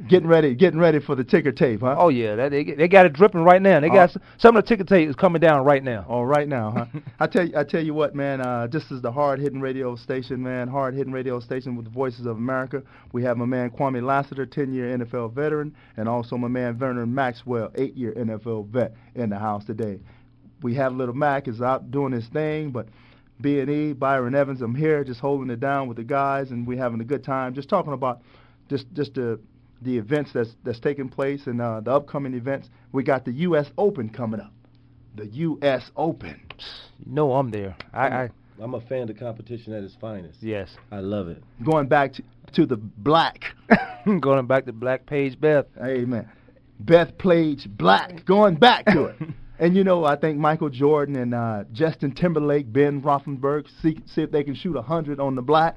getting 0.09 0.29
ready, 0.29 0.55
getting 0.55 0.81
ready 0.81 1.01
for 1.01 1.15
the 1.15 1.25
ticker 1.25 1.53
tape, 1.53 1.81
huh? 1.81 1.97
Oh 1.99 2.09
yeah, 2.09 2.35
that, 2.37 2.51
they 2.51 2.65
they 2.65 2.89
got 2.89 3.07
it 3.07 3.13
dripping 3.13 3.43
right 3.43 3.61
now. 3.61 3.81
They 3.81 3.89
oh. 3.89 3.93
got 3.93 4.17
some 4.39 4.57
of 4.57 4.65
the 4.65 4.69
ticker 4.69 4.85
tape 4.85 5.09
is 5.09 5.17
coming 5.17 5.41
down 5.41 5.65
right 5.65 5.83
now. 5.83 6.05
Oh, 6.09 6.23
right 6.23 6.49
now, 6.49 6.71
huh? 6.71 7.01
I 7.21 7.27
tell 7.27 7.47
you, 7.47 7.57
I 7.57 7.65
tell 7.65 7.83
you 7.83 7.95
what, 7.95 8.15
man. 8.15 8.41
Uh, 8.41 8.67
this 8.67 8.91
is 8.91 9.03
the 9.03 9.13
hard 9.13 9.41
hitting 9.41 9.61
radio 9.61 9.97
station, 9.97 10.43
man. 10.43 10.69
Hard 10.69 10.95
hitting 10.95 11.13
radio 11.13 11.41
station 11.41 11.77
with 11.77 11.87
the 11.87 11.91
voices 11.91 12.27
of 12.27 12.37
America. 12.37 12.83
We 13.13 13.23
have 13.25 13.37
my 13.37 13.47
man 13.47 13.71
Kwame 13.71 14.03
Lassiter, 14.03 14.47
10-year 14.47 14.99
NFL 14.99 15.33
veteran, 15.35 15.75
and 15.97 16.09
also 16.09 16.37
my 16.37 16.49
man 16.49 16.77
Vernon 16.77 17.15
Maxwell, 17.15 17.69
8-year 17.71 18.15
NFL 18.15 18.69
vet, 18.69 18.95
in 19.15 19.31
the 19.31 19.39
house 19.39 19.65
today. 19.65 20.01
We 20.63 20.75
have 20.75 20.95
little 20.95 21.15
Mac 21.15 21.49
is 21.49 21.61
out 21.61 21.91
doing 21.91 22.13
his 22.13 22.27
thing, 22.29 22.71
but. 22.71 22.89
B&E, 23.41 23.95
Byron 23.95 24.37
Evans, 24.37 24.63
I'm 24.63 24.75
here 24.75 25.03
just 25.03 25.19
holding 25.19 25.51
it 25.51 25.59
down 25.59 25.89
with 25.89 25.97
the 25.97 26.05
guys, 26.05 26.53
and 26.53 26.65
we're 26.65 26.79
having 26.79 27.01
a 27.01 27.05
good 27.05 27.25
time, 27.25 27.55
just 27.55 27.69
talking 27.69 27.93
about 27.93 28.21
just 28.69 28.87
just 28.95 29.15
the 29.15 29.41
the 29.83 29.97
events 29.97 30.31
that's 30.33 30.51
that's 30.65 30.81
taking 30.81 31.09
place 31.09 31.47
and 31.47 31.61
uh, 31.61 31.81
the 31.81 31.93
upcoming 31.93 32.35
events. 32.35 32.69
We 32.93 33.03
got 33.03 33.25
the 33.25 33.33
U.S. 33.33 33.67
Open 33.79 34.09
coming 34.09 34.41
up. 34.41 34.53
The 35.17 35.27
U.S. 35.27 35.91
Open. 35.97 36.41
You 36.99 37.13
know 37.13 37.33
I'm 37.35 37.51
there. 37.51 37.77
I, 37.93 38.07
I 38.09 38.31
I'm 38.61 38.75
a 38.75 38.81
fan 38.81 39.03
of 39.03 39.09
the 39.09 39.15
competition 39.15 39.73
at 39.73 39.83
its 39.83 39.97
finest. 40.01 40.43
Yes, 40.43 40.71
I 40.91 41.01
love 41.01 41.29
it. 41.29 41.43
Going 41.65 41.89
back 41.89 42.13
to, 42.15 42.23
to 42.55 42.67
the 42.67 42.77
black. 42.77 43.45
Going 44.21 44.47
back 44.47 44.67
to 44.67 44.73
Black 44.73 45.07
Page 45.07 45.41
Beth. 45.41 45.67
Amen. 45.83 46.29
Bethpage 46.85 47.69
Black. 47.69 48.25
Going 48.25 48.57
back 48.57 48.87
to 48.87 49.07
it. 49.07 49.17
And 49.59 49.77
you 49.77 49.85
know, 49.85 50.05
I 50.05 50.17
think 50.17 50.39
Michael 50.39 50.71
Jordan 50.71 51.15
and 51.15 51.33
uh, 51.33 51.63
Justin 51.73 52.11
Timberlake, 52.17 52.73
Ben 52.73 53.01
Roethlisberger, 53.01 53.69
see, 53.81 54.01
see 54.07 54.23
if 54.23 54.33
they 54.33 54.43
can 54.43 54.57
shoot 54.57 54.75
a 54.75 54.83
hundred 54.83 55.21
on 55.21 55.37
the 55.37 55.43
black. 55.43 55.77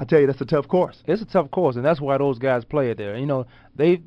I 0.00 0.04
tell 0.04 0.18
you, 0.18 0.26
that's 0.26 0.40
a 0.40 0.46
tough 0.46 0.66
course. 0.66 1.02
It's 1.06 1.20
a 1.20 1.26
tough 1.26 1.50
course, 1.50 1.76
and 1.76 1.84
that's 1.84 2.00
why 2.00 2.16
those 2.16 2.38
guys 2.38 2.64
play 2.64 2.90
it 2.90 2.96
there. 2.96 3.18
You 3.18 3.26
know, 3.26 3.44
they, 3.76 4.00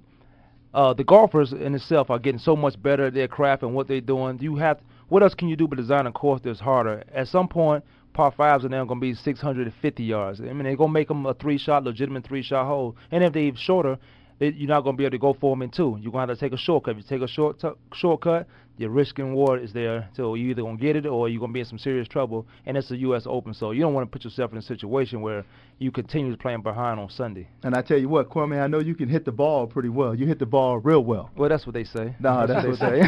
uh, 0.73 0.95
the 0.95 1.03
golfers 1.03 1.53
in 1.53 1.75
itself 1.75 2.09
are 2.09 2.17
getting 2.17 2.39
so 2.39 2.55
much 2.55 2.81
better 2.81 3.05
at 3.05 3.13
their 3.13 3.27
craft 3.27 3.62
and 3.62 3.75
what 3.75 3.88
they're 3.88 4.01
doing. 4.01 4.39
You 4.41 4.55
have, 4.55 4.79
what 5.09 5.21
else 5.21 5.35
can 5.35 5.50
you 5.50 5.55
do 5.55 5.67
but 5.67 5.77
design 5.77 6.07
a 6.07 6.12
course 6.12 6.41
that's 6.43 6.59
harder? 6.59 7.03
At 7.13 7.27
some 7.27 7.47
point, 7.47 7.83
par 8.12 8.33
fives 8.35 8.65
are 8.65 8.69
now 8.69 8.83
going 8.85 9.00
to 9.00 9.05
be 9.05 9.13
650 9.13 10.03
yards. 10.03 10.41
I 10.41 10.45
mean, 10.45 10.63
they're 10.63 10.75
going 10.75 10.89
to 10.89 10.93
make 10.93 11.09
them 11.09 11.27
a 11.27 11.35
three-shot, 11.35 11.83
legitimate 11.83 12.25
three-shot 12.25 12.65
hole. 12.65 12.97
And 13.12 13.23
if 13.23 13.31
they're 13.31 13.51
shorter, 13.55 14.00
they, 14.39 14.47
you're 14.50 14.69
not 14.69 14.81
going 14.81 14.95
to 14.95 14.97
be 14.97 15.05
able 15.05 15.12
to 15.12 15.19
go 15.19 15.38
for 15.39 15.55
them 15.55 15.62
in 15.62 15.69
two. 15.69 16.00
You're 16.01 16.12
going 16.12 16.27
to 16.27 16.31
have 16.31 16.39
to 16.39 16.43
take 16.43 16.53
a 16.53 16.57
shortcut. 16.57 16.97
If 16.97 17.03
you 17.03 17.19
take 17.19 17.21
a 17.21 17.31
short 17.31 17.62
shortcut, 17.93 18.47
your 18.77 18.89
risk 18.89 19.19
and 19.19 19.29
reward 19.29 19.61
is 19.61 19.71
there. 19.73 20.09
So 20.15 20.35
you 20.35 20.49
either 20.49 20.63
gonna 20.63 20.77
get 20.77 20.95
it 20.95 21.05
or 21.05 21.29
you're 21.29 21.39
gonna 21.39 21.53
be 21.53 21.59
in 21.59 21.65
some 21.65 21.77
serious 21.77 22.07
trouble. 22.07 22.47
And 22.65 22.75
it's 22.75 22.89
a 22.91 22.97
U.S. 22.97 23.23
Open, 23.25 23.53
so 23.53 23.71
you 23.71 23.81
don't 23.81 23.93
want 23.93 24.09
to 24.09 24.11
put 24.11 24.23
yourself 24.23 24.51
in 24.51 24.57
a 24.57 24.61
situation 24.61 25.21
where 25.21 25.45
you 25.79 25.91
continue 25.91 26.35
playing 26.35 26.61
behind 26.61 26.99
on 26.99 27.09
Sunday. 27.09 27.47
And 27.63 27.75
I 27.75 27.81
tell 27.81 27.97
you 27.97 28.09
what, 28.09 28.29
Kwame, 28.29 28.61
I 28.61 28.67
know 28.67 28.79
you 28.79 28.95
can 28.95 29.09
hit 29.09 29.25
the 29.25 29.31
ball 29.31 29.67
pretty 29.67 29.89
well. 29.89 30.15
You 30.15 30.25
hit 30.25 30.39
the 30.39 30.45
ball 30.45 30.79
real 30.79 31.03
well. 31.03 31.29
Well, 31.35 31.49
that's 31.49 31.65
what 31.65 31.73
they 31.73 31.83
say. 31.83 32.15
No, 32.19 32.47
that's, 32.47 32.65
that's 32.65 32.79
what 32.79 32.91
they 32.91 33.01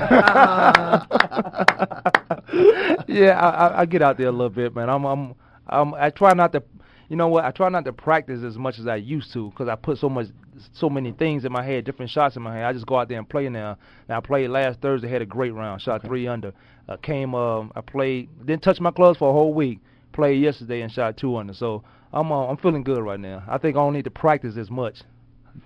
say. 3.08 3.14
yeah, 3.22 3.40
I, 3.40 3.82
I 3.82 3.86
get 3.86 4.02
out 4.02 4.18
there 4.18 4.28
a 4.28 4.32
little 4.32 4.50
bit, 4.50 4.76
man. 4.76 4.90
I'm, 4.90 5.06
I'm, 5.06 5.36
I'm 5.68 5.94
I 5.96 6.10
try 6.10 6.34
not 6.34 6.52
to 6.54 6.64
you 7.10 7.16
know 7.16 7.28
what? 7.28 7.46
I 7.46 7.52
try 7.52 7.70
not 7.70 7.86
to 7.86 7.94
practice 7.94 8.44
as 8.44 8.58
much 8.58 8.80
as 8.80 8.88
I 8.88 8.96
used 8.96 9.32
to 9.34 9.50
because 9.52 9.68
I 9.68 9.76
put 9.76 9.98
so 10.00 10.10
much, 10.10 10.28
so 10.74 10.90
many 10.90 11.12
things 11.12 11.46
in 11.46 11.52
my 11.52 11.64
head, 11.64 11.86
different 11.86 12.12
shots 12.12 12.36
in 12.36 12.42
my 12.42 12.56
head. 12.56 12.66
I 12.66 12.74
just 12.74 12.86
go 12.86 12.98
out 12.98 13.10
there 13.10 13.18
and 13.18 13.28
play 13.28 13.50
now. 13.50 13.78
Now 14.08 14.18
I 14.18 14.20
played 14.22 14.50
last 14.50 14.82
Thursday, 14.82 15.10
had 15.10 15.22
a 15.22 15.26
great 15.26 15.54
round, 15.54 15.82
shot 15.82 16.00
okay. 16.00 16.08
three 16.08 16.28
under. 16.28 16.54
Uh, 16.88 16.98
came, 16.98 17.34
um, 17.34 17.72
I 17.76 17.82
played, 17.82 18.30
didn't 18.46 18.64
touch 18.64 18.80
my 18.80 18.92
clubs 18.92 19.18
for 19.18 19.30
a 19.30 19.34
whole 19.34 19.54
week. 19.54 19.80
Played 20.14 20.42
yesterday 20.42 20.82
and 20.82 20.92
shot 20.92 21.18
two 21.18 21.36
under. 21.36 21.54
So 21.54 21.84
I'm, 22.14 22.32
uh, 22.32 22.48
I'm 22.48 22.58
feeling 22.58 22.84
good 22.84 23.00
right 23.00 23.20
now. 23.20 23.44
I 23.48 23.58
think 23.58 23.76
I 23.76 23.80
don't 23.80 23.94
need 23.94 24.06
to 24.06 24.12
practice 24.12 24.56
as 24.58 24.70
much. 24.70 25.02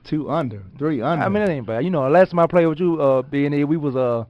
Two 0.03 0.29
under, 0.29 0.63
three 0.77 1.01
under. 1.01 1.25
I 1.25 1.29
mean, 1.29 1.43
it 1.43 1.49
ain't 1.49 1.65
bad. 1.65 1.83
You 1.83 1.89
know, 1.89 2.07
last 2.07 2.31
time 2.31 2.39
I 2.39 2.47
played 2.47 2.67
with 2.67 2.79
you, 2.79 3.01
uh, 3.01 3.21
being 3.23 3.51
we 3.67 3.77
was 3.77 3.95
uh, 3.95 4.25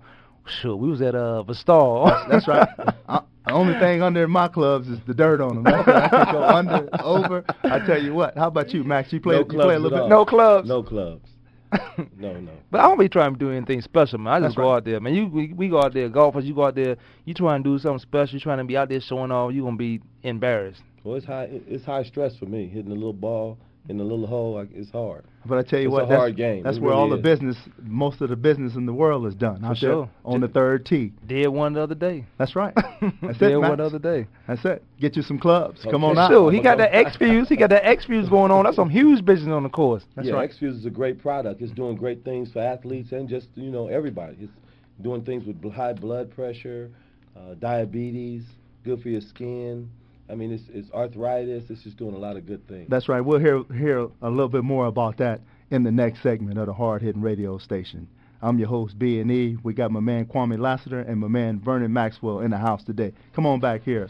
sure, 0.62 0.76
we 0.76 0.90
was 0.90 1.02
at 1.02 1.16
uh, 1.16 1.44
Vestal. 1.44 2.06
That's 2.30 2.48
right. 2.48 2.68
Uh, 3.10 3.22
the 3.50 3.56
only 3.56 3.80
thing 3.80 4.02
under 4.02 4.28
my 4.28 4.48
clubs 4.48 4.88
is 4.88 5.00
the 5.08 5.14
dirt 5.14 5.42
on 5.42 5.64
them. 5.64 5.68
I 5.68 5.84
can 5.84 6.34
go 6.34 6.44
under, 6.48 6.90
over. 7.04 7.44
I 7.64 7.86
tell 7.86 8.02
you 8.02 8.14
what. 8.14 8.38
How 8.38 8.48
about 8.48 8.74
you, 8.74 8.84
Max? 8.84 9.12
You 9.12 9.20
play, 9.20 9.36
no 9.36 9.40
you 9.40 9.46
play 9.46 9.76
a 9.76 9.80
little 9.80 9.98
bit? 9.98 10.02
All. 10.02 10.10
No 10.10 10.26
clubs. 10.26 10.68
No 10.68 10.84
clubs. 10.84 11.30
no, 12.18 12.40
no. 12.40 12.52
But 12.72 12.82
I 12.82 12.84
don't 12.88 13.00
be 13.00 13.10
trying 13.10 13.34
to 13.34 13.40
do 13.40 13.52
anything 13.52 13.82
special, 13.82 14.18
man. 14.20 14.34
I 14.34 14.40
just 14.40 14.50
That's 14.50 14.56
go 14.56 14.70
right. 14.70 14.78
out 14.78 14.86
there, 14.86 15.00
man. 15.00 15.14
You 15.14 15.28
we, 15.28 15.54
we, 15.54 15.70
go 15.70 15.82
out 15.82 15.94
there, 15.94 16.10
golfers. 16.10 16.46
You 16.46 16.56
go 16.56 16.66
out 16.66 16.76
there. 16.76 16.98
You 17.26 17.34
trying 17.34 17.64
to 17.64 17.70
do 17.70 17.80
something 17.80 18.00
special. 18.00 18.36
You 18.36 18.40
trying 18.40 18.58
to 18.58 18.64
be 18.64 18.76
out 18.76 18.90
there 18.90 19.02
showing 19.02 19.32
off. 19.32 19.54
You 19.54 19.64
gonna 19.64 19.78
be 19.78 20.02
embarrassed. 20.24 20.82
Well, 21.04 21.16
it's 21.16 21.26
high. 21.26 21.48
It's 21.50 21.86
high 21.86 22.04
stress 22.04 22.36
for 22.38 22.46
me 22.46 22.68
hitting 22.68 22.92
a 22.92 22.96
little 22.96 23.14
ball 23.14 23.58
in 23.90 23.98
the 23.98 24.04
little 24.04 24.28
hole, 24.28 24.54
like, 24.54 24.70
it's 24.72 24.92
hard. 24.92 25.26
But 25.46 25.58
I 25.58 25.64
tell 25.64 25.80
you 25.80 25.88
it's 25.88 25.94
what, 25.94 26.04
a 26.04 26.08
that's, 26.08 26.20
hard 26.20 26.38
game. 26.38 26.62
that's 26.64 26.78
it 26.78 26.82
where 26.82 26.92
really 26.92 27.02
all 27.02 27.14
is. 27.14 27.18
the 27.18 27.24
business, 27.24 27.58
most 27.82 28.22
of 28.22 28.30
the 28.30 28.36
business 28.36 28.76
in 28.76 28.86
the 28.86 28.94
world 28.94 29.26
is 29.26 29.34
done. 29.34 29.62
For 29.62 29.74
sure. 29.74 30.06
there 30.06 30.10
on 30.24 30.42
the 30.42 30.48
third 30.48 30.86
tee. 30.86 31.12
Did 31.26 31.48
one 31.48 31.74
the 31.74 31.82
other 31.82 31.96
day. 31.96 32.26
That's 32.38 32.56
right. 32.56 32.74
That's 33.22 33.40
Did 33.40 33.52
it, 33.52 33.58
one 33.58 33.78
the 33.78 33.86
other 33.86 33.98
day. 33.98 34.28
That's 34.48 34.64
it. 34.64 34.84
Get 35.00 35.16
you 35.16 35.24
some 35.24 35.40
clubs. 35.40 35.82
Okay. 35.82 35.90
Come 35.90 36.04
on 36.04 36.20
out. 36.20 36.30
Sure, 36.30 36.52
he 36.52 36.62
got 36.62 36.78
that 36.78 36.96
X 36.96 37.18
Fuse. 37.18 37.50
He 37.50 37.58
got 37.58 37.72
that 37.72 37.86
X 37.86 38.06
Fuse 38.06 38.30
going 38.30 38.52
on. 38.52 38.66
That's 38.66 38.76
some 38.76 38.92
huge 38.92 39.26
business 39.26 39.52
on 39.52 39.64
the 39.64 39.70
course. 39.70 40.04
That's 40.16 40.28
yeah, 40.28 40.36
right. 40.36 40.50
X 40.50 40.60
Fuse 40.60 40.76
is 40.76 40.86
a 40.86 40.92
great 40.92 41.20
product. 41.20 41.60
It's 41.62 41.72
doing 41.72 41.96
great 41.96 42.24
things 42.24 42.52
for 42.52 42.60
athletes 42.60 43.12
and 43.12 43.28
just 43.28 43.48
you 43.56 43.72
know 43.72 43.88
everybody. 43.88 44.38
It's 44.42 44.54
doing 45.02 45.24
things 45.26 45.46
with 45.46 45.74
high 45.74 45.94
blood 45.94 46.30
pressure, 46.30 46.92
uh, 47.36 47.56
diabetes, 47.56 48.44
good 48.84 49.02
for 49.02 49.10
your 49.10 49.22
skin. 49.22 49.90
I 50.30 50.36
mean, 50.36 50.52
it's, 50.52 50.64
it's 50.70 50.92
arthritis. 50.92 51.70
It's 51.70 51.84
just 51.84 51.98
doing 51.98 52.14
a 52.16 52.20
lot 52.20 52.38
of 52.38 52.46
good 52.46 52.68
things. 52.68 52.88
That's 52.90 53.10
right. 53.10 53.22
We'll 53.22 53.40
hear 53.40 53.64
hear 53.74 54.08
a 54.22 54.30
little 54.30 54.50
bit 54.50 54.64
more 54.64 54.86
about 54.86 55.18
that 55.18 55.42
in 55.72 55.84
the 55.84 55.92
next 55.92 56.22
segment 56.22 56.58
of 56.58 56.68
the 56.68 56.74
Hard 56.74 57.02
Hitting 57.02 57.22
Radio 57.22 57.58
Station. 57.58 58.08
I'm 58.42 58.58
your 58.58 58.70
host, 58.70 58.98
B 58.98 59.20
and 59.20 59.30
E. 59.32 59.58
We 59.64 59.74
got 59.74 59.92
my 59.92 60.00
man 60.00 60.26
Kwame 60.26 60.58
Lassiter 60.58 61.02
and 61.02 61.20
my 61.20 61.28
man 61.28 61.60
Vernon 61.60 61.92
Maxwell 61.92 62.40
in 62.40 62.52
the 62.52 62.58
house 62.58 62.84
today. 62.84 63.12
Come 63.34 63.46
on 63.46 63.60
back 63.60 63.84
here 63.84 64.08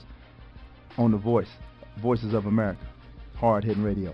on 0.98 1.12
the 1.12 1.18
Voice, 1.18 1.50
Voices 1.98 2.34
of 2.34 2.46
America, 2.46 2.86
Hard 3.36 3.64
Hitting 3.64 3.84
Radio. 3.84 4.14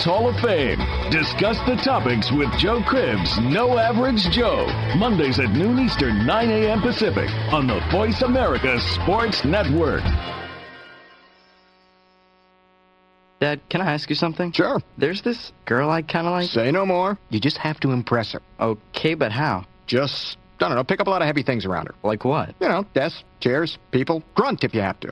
Sports 0.01 0.19
Hall 0.19 0.29
of 0.29 0.35
Fame. 0.41 0.79
Discuss 1.11 1.57
the 1.67 1.75
topics 1.83 2.31
with 2.31 2.51
Joe 2.57 2.79
Cribbs, 2.81 3.37
No 3.51 3.77
Average 3.77 4.31
Joe. 4.31 4.65
Mondays 4.97 5.39
at 5.39 5.51
noon 5.51 5.79
Eastern, 5.79 6.25
9 6.25 6.49
a.m. 6.49 6.81
Pacific 6.81 7.29
on 7.51 7.67
the 7.67 7.79
Voice 7.91 8.21
America 8.23 8.79
Sports 8.79 9.45
Network. 9.45 10.01
Dad, 13.39 13.59
can 13.69 13.81
I 13.81 13.93
ask 13.93 14.09
you 14.09 14.15
something? 14.15 14.51
Sure. 14.51 14.81
There's 14.97 15.21
this 15.21 15.51
girl 15.65 15.89
I 15.89 16.01
kind 16.01 16.25
of 16.25 16.31
like. 16.31 16.49
Say 16.49 16.71
no 16.71 16.85
more. 16.85 17.17
You 17.29 17.39
just 17.39 17.57
have 17.57 17.79
to 17.81 17.91
impress 17.91 18.31
her. 18.31 18.41
Okay, 18.59 19.13
but 19.13 19.31
how? 19.31 19.65
Just, 19.85 20.37
I 20.59 20.67
don't 20.67 20.75
know, 20.77 20.83
pick 20.83 20.99
up 20.99 21.07
a 21.07 21.11
lot 21.11 21.21
of 21.21 21.27
heavy 21.27 21.43
things 21.43 21.65
around 21.65 21.87
her. 21.87 21.95
Like 22.03 22.25
what? 22.25 22.55
You 22.59 22.69
know, 22.69 22.85
desks, 22.95 23.23
chairs, 23.39 23.77
people. 23.91 24.23
Grunt 24.33 24.63
if 24.63 24.73
you 24.73 24.81
have 24.81 24.99
to. 25.01 25.11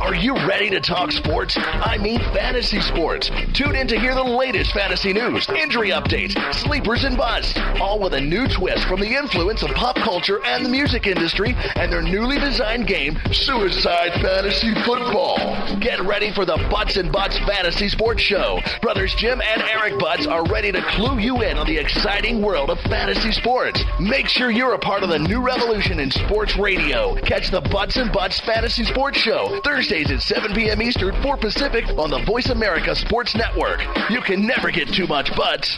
Are 0.00 0.14
you 0.14 0.34
ready 0.46 0.70
to 0.70 0.80
talk 0.80 1.10
sports? 1.12 1.56
I 1.58 1.98
mean 1.98 2.20
fantasy 2.32 2.80
sports. 2.80 3.30
Tune 3.52 3.74
in 3.74 3.88
to 3.88 3.98
hear 3.98 4.14
the 4.14 4.22
latest 4.22 4.72
fantasy 4.72 5.12
news, 5.12 5.48
injury 5.48 5.90
updates, 5.90 6.32
sleepers 6.54 7.04
and 7.04 7.16
busts, 7.16 7.58
all 7.80 7.98
with 7.98 8.14
a 8.14 8.20
new 8.20 8.46
twist 8.48 8.86
from 8.86 9.00
the 9.00 9.14
influence 9.14 9.62
of 9.62 9.70
pop 9.72 9.96
culture 9.96 10.42
and 10.44 10.64
the 10.64 10.68
music 10.68 11.06
industry 11.06 11.54
and 11.76 11.92
their 11.92 12.00
newly 12.00 12.38
designed 12.38 12.86
game, 12.86 13.18
Suicide 13.32 14.12
Fantasy 14.22 14.72
Football. 14.84 15.36
Get 15.80 16.00
ready 16.00 16.32
for 16.32 16.44
the 16.44 16.56
Butts 16.70 16.96
and 16.96 17.10
Butts 17.10 17.38
Fantasy 17.40 17.88
Sports 17.88 18.22
Show. 18.22 18.60
Brothers 18.80 19.14
Jim 19.16 19.42
and 19.42 19.62
Eric 19.62 19.98
Butts 19.98 20.26
are 20.26 20.46
ready 20.46 20.70
to 20.72 20.82
clue 20.92 21.18
you 21.18 21.42
in 21.42 21.58
on 21.58 21.66
the 21.66 21.76
exciting 21.76 22.40
world 22.40 22.70
of 22.70 22.78
fantasy 22.82 23.32
sports. 23.32 23.82
Make 24.00 24.28
sure 24.28 24.50
you're 24.50 24.74
a 24.74 24.78
part 24.78 25.02
of 25.02 25.10
the 25.10 25.18
new 25.18 25.44
revolution 25.44 25.98
in 25.98 26.10
sports 26.10 26.56
radio. 26.56 27.16
Catch 27.16 27.50
the 27.50 27.60
Butts 27.60 27.96
and 27.96 28.12
Butts 28.12 28.38
Fantasy 28.40 28.84
Sports 28.84 29.18
Show 29.18 29.57
Thursdays 29.62 30.10
at 30.10 30.20
7 30.22 30.54
p.m. 30.54 30.82
Eastern, 30.82 31.20
4 31.22 31.36
Pacific 31.36 31.84
on 31.98 32.10
the 32.10 32.18
Voice 32.24 32.50
America 32.50 32.94
Sports 32.94 33.34
Network. 33.34 33.80
You 34.10 34.20
can 34.20 34.46
never 34.46 34.70
get 34.70 34.88
too 34.88 35.06
much 35.06 35.34
butts. 35.36 35.76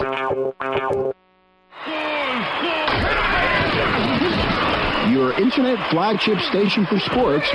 Your 5.10 5.32
internet 5.40 5.90
flagship 5.90 6.40
station 6.40 6.86
for 6.86 6.98
sports. 6.98 7.50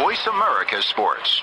Voice 0.00 0.26
America 0.26 0.82
Sports. 0.82 1.42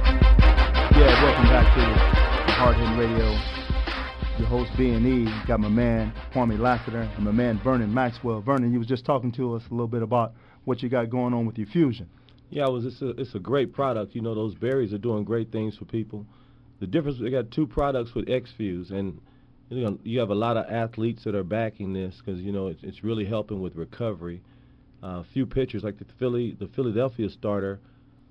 Yeah, 1.01 1.23
welcome 1.23 1.45
back 1.45 1.73
to 1.73 1.81
the 1.81 2.53
Hard 2.53 2.75
Hitting 2.75 2.95
Radio. 2.95 3.25
Your 4.37 4.47
host 4.47 4.69
B&E, 4.77 5.25
got 5.47 5.59
my 5.59 5.67
man 5.67 6.13
Kwame 6.31 6.59
Lassiter 6.59 7.01
and 7.01 7.25
my 7.25 7.31
man 7.31 7.59
Vernon 7.63 7.91
Maxwell. 7.91 8.39
Vernon, 8.39 8.71
you 8.71 8.77
was 8.77 8.87
just 8.87 9.03
talking 9.03 9.31
to 9.31 9.55
us 9.55 9.63
a 9.71 9.73
little 9.73 9.87
bit 9.87 10.03
about 10.03 10.33
what 10.65 10.83
you 10.83 10.89
got 10.89 11.09
going 11.09 11.33
on 11.33 11.47
with 11.47 11.57
your 11.57 11.65
fusion. 11.65 12.07
Yeah, 12.51 12.67
it 12.67 12.71
was 12.71 12.85
it's 12.85 13.01
a, 13.01 13.09
it's 13.19 13.33
a 13.33 13.39
great 13.39 13.73
product. 13.73 14.13
You 14.13 14.21
know, 14.21 14.35
those 14.35 14.53
berries 14.53 14.93
are 14.93 14.99
doing 14.99 15.23
great 15.23 15.51
things 15.51 15.75
for 15.75 15.85
people. 15.85 16.23
The 16.79 16.85
difference, 16.85 17.19
we 17.19 17.31
got 17.31 17.49
two 17.49 17.65
products 17.65 18.13
with 18.13 18.29
X-Fuse, 18.29 18.91
and 18.91 19.19
you, 19.69 19.83
know, 19.83 19.97
you 20.03 20.19
have 20.19 20.29
a 20.29 20.35
lot 20.35 20.55
of 20.55 20.67
athletes 20.69 21.23
that 21.23 21.33
are 21.33 21.43
backing 21.43 21.93
this 21.93 22.21
because 22.23 22.39
you 22.39 22.51
know 22.51 22.67
it's, 22.67 22.83
it's 22.83 23.03
really 23.03 23.25
helping 23.25 23.59
with 23.59 23.75
recovery. 23.75 24.43
A 25.01 25.07
uh, 25.07 25.23
few 25.33 25.47
pitchers 25.47 25.81
like 25.81 25.97
the 25.97 26.05
Philly, 26.19 26.55
the 26.59 26.67
Philadelphia 26.67 27.27
starter, 27.31 27.79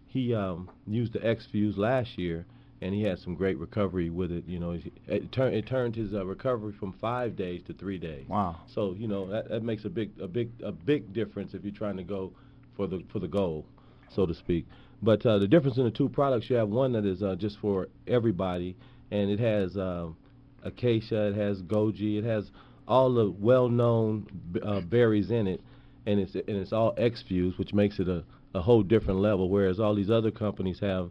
he 0.06 0.36
um, 0.36 0.70
used 0.86 1.14
the 1.14 1.26
X-Fuse 1.26 1.76
last 1.76 2.16
year, 2.16 2.46
and 2.82 2.94
he 2.94 3.02
had 3.02 3.18
some 3.18 3.34
great 3.34 3.58
recovery 3.58 4.10
with 4.10 4.32
it. 4.32 4.44
You 4.46 4.58
know, 4.58 4.78
it, 5.06 5.32
tur- 5.32 5.48
it 5.48 5.66
turned 5.66 5.96
his 5.96 6.14
uh, 6.14 6.24
recovery 6.24 6.72
from 6.72 6.92
five 7.00 7.36
days 7.36 7.62
to 7.66 7.74
three 7.74 7.98
days. 7.98 8.26
Wow! 8.28 8.56
So 8.66 8.94
you 8.98 9.06
know 9.06 9.26
that, 9.28 9.48
that 9.50 9.62
makes 9.62 9.84
a 9.84 9.90
big, 9.90 10.10
a 10.20 10.26
big, 10.28 10.50
a 10.62 10.72
big 10.72 11.12
difference 11.12 11.54
if 11.54 11.64
you're 11.64 11.74
trying 11.74 11.96
to 11.98 12.02
go 12.02 12.32
for 12.76 12.86
the 12.86 13.04
for 13.12 13.18
the 13.18 13.28
goal, 13.28 13.66
so 14.14 14.26
to 14.26 14.34
speak. 14.34 14.66
But 15.02 15.24
uh, 15.24 15.38
the 15.38 15.48
difference 15.48 15.78
in 15.78 15.84
the 15.84 15.90
two 15.90 16.08
products, 16.08 16.50
you 16.50 16.56
have 16.56 16.68
one 16.68 16.92
that 16.92 17.06
is 17.06 17.22
uh, 17.22 17.34
just 17.34 17.58
for 17.58 17.88
everybody, 18.06 18.76
and 19.10 19.30
it 19.30 19.40
has 19.40 19.76
um, 19.76 20.16
acacia, 20.62 21.28
it 21.28 21.36
has 21.36 21.62
goji, 21.62 22.18
it 22.18 22.24
has 22.24 22.50
all 22.86 23.14
the 23.14 23.30
well-known 23.30 24.26
uh, 24.62 24.80
berries 24.80 25.30
in 25.30 25.46
it, 25.46 25.60
and 26.06 26.20
it's 26.20 26.34
and 26.34 26.48
it's 26.48 26.72
all 26.72 26.94
x 26.98 27.22
fused, 27.26 27.58
which 27.58 27.72
makes 27.72 27.98
it 27.98 28.08
a 28.08 28.24
a 28.52 28.60
whole 28.60 28.82
different 28.82 29.20
level. 29.20 29.48
Whereas 29.48 29.78
all 29.78 29.94
these 29.94 30.10
other 30.10 30.30
companies 30.30 30.80
have 30.80 31.10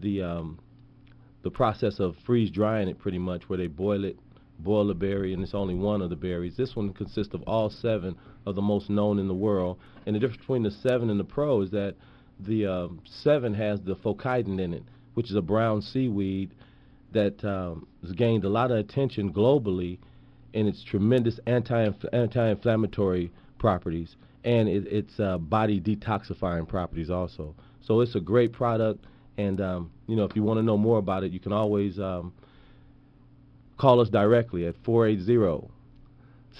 the 0.00 0.22
um, 0.22 0.58
the 1.44 1.50
process 1.50 2.00
of 2.00 2.16
freeze 2.26 2.50
drying 2.50 2.88
it 2.88 2.98
pretty 2.98 3.18
much, 3.18 3.48
where 3.48 3.58
they 3.58 3.68
boil 3.68 4.04
it, 4.04 4.18
boil 4.58 4.86
the 4.86 4.94
berry, 4.94 5.32
and 5.32 5.42
it's 5.42 5.54
only 5.54 5.74
one 5.74 6.02
of 6.02 6.10
the 6.10 6.16
berries. 6.16 6.56
This 6.56 6.74
one 6.74 6.92
consists 6.92 7.34
of 7.34 7.42
all 7.42 7.70
seven 7.70 8.16
of 8.46 8.54
the 8.54 8.62
most 8.62 8.90
known 8.90 9.18
in 9.18 9.28
the 9.28 9.34
world. 9.34 9.78
And 10.06 10.16
the 10.16 10.20
difference 10.20 10.40
between 10.40 10.62
the 10.62 10.70
seven 10.70 11.10
and 11.10 11.20
the 11.20 11.24
pro 11.24 11.60
is 11.60 11.70
that 11.70 11.94
the 12.40 12.66
um, 12.66 13.00
seven 13.04 13.54
has 13.54 13.80
the 13.82 13.94
fucoidan 13.94 14.58
in 14.58 14.74
it, 14.74 14.82
which 15.12 15.30
is 15.30 15.36
a 15.36 15.42
brown 15.42 15.82
seaweed 15.82 16.50
that 17.12 17.44
um, 17.44 17.86
has 18.02 18.12
gained 18.12 18.44
a 18.44 18.48
lot 18.48 18.70
of 18.70 18.78
attention 18.78 19.32
globally 19.32 19.98
in 20.54 20.66
its 20.66 20.82
tremendous 20.82 21.38
anti 21.46 21.88
anti-inflammatory 22.12 23.30
properties 23.58 24.16
and 24.44 24.68
it, 24.68 24.86
its 24.86 25.18
uh, 25.18 25.38
body 25.38 25.80
detoxifying 25.80 26.68
properties 26.68 27.10
also. 27.10 27.54
So 27.80 28.00
it's 28.00 28.14
a 28.14 28.20
great 28.20 28.52
product, 28.52 29.04
and 29.36 29.60
um, 29.60 29.90
you 30.06 30.16
know 30.16 30.24
if 30.24 30.36
you 30.36 30.42
want 30.42 30.58
to 30.58 30.62
know 30.62 30.76
more 30.76 30.98
about 30.98 31.24
it, 31.24 31.32
you 31.32 31.40
can 31.40 31.52
always 31.52 31.98
um, 31.98 32.32
call 33.78 34.00
us 34.00 34.08
directly 34.08 34.66
at 34.66 34.74
480 34.84 35.68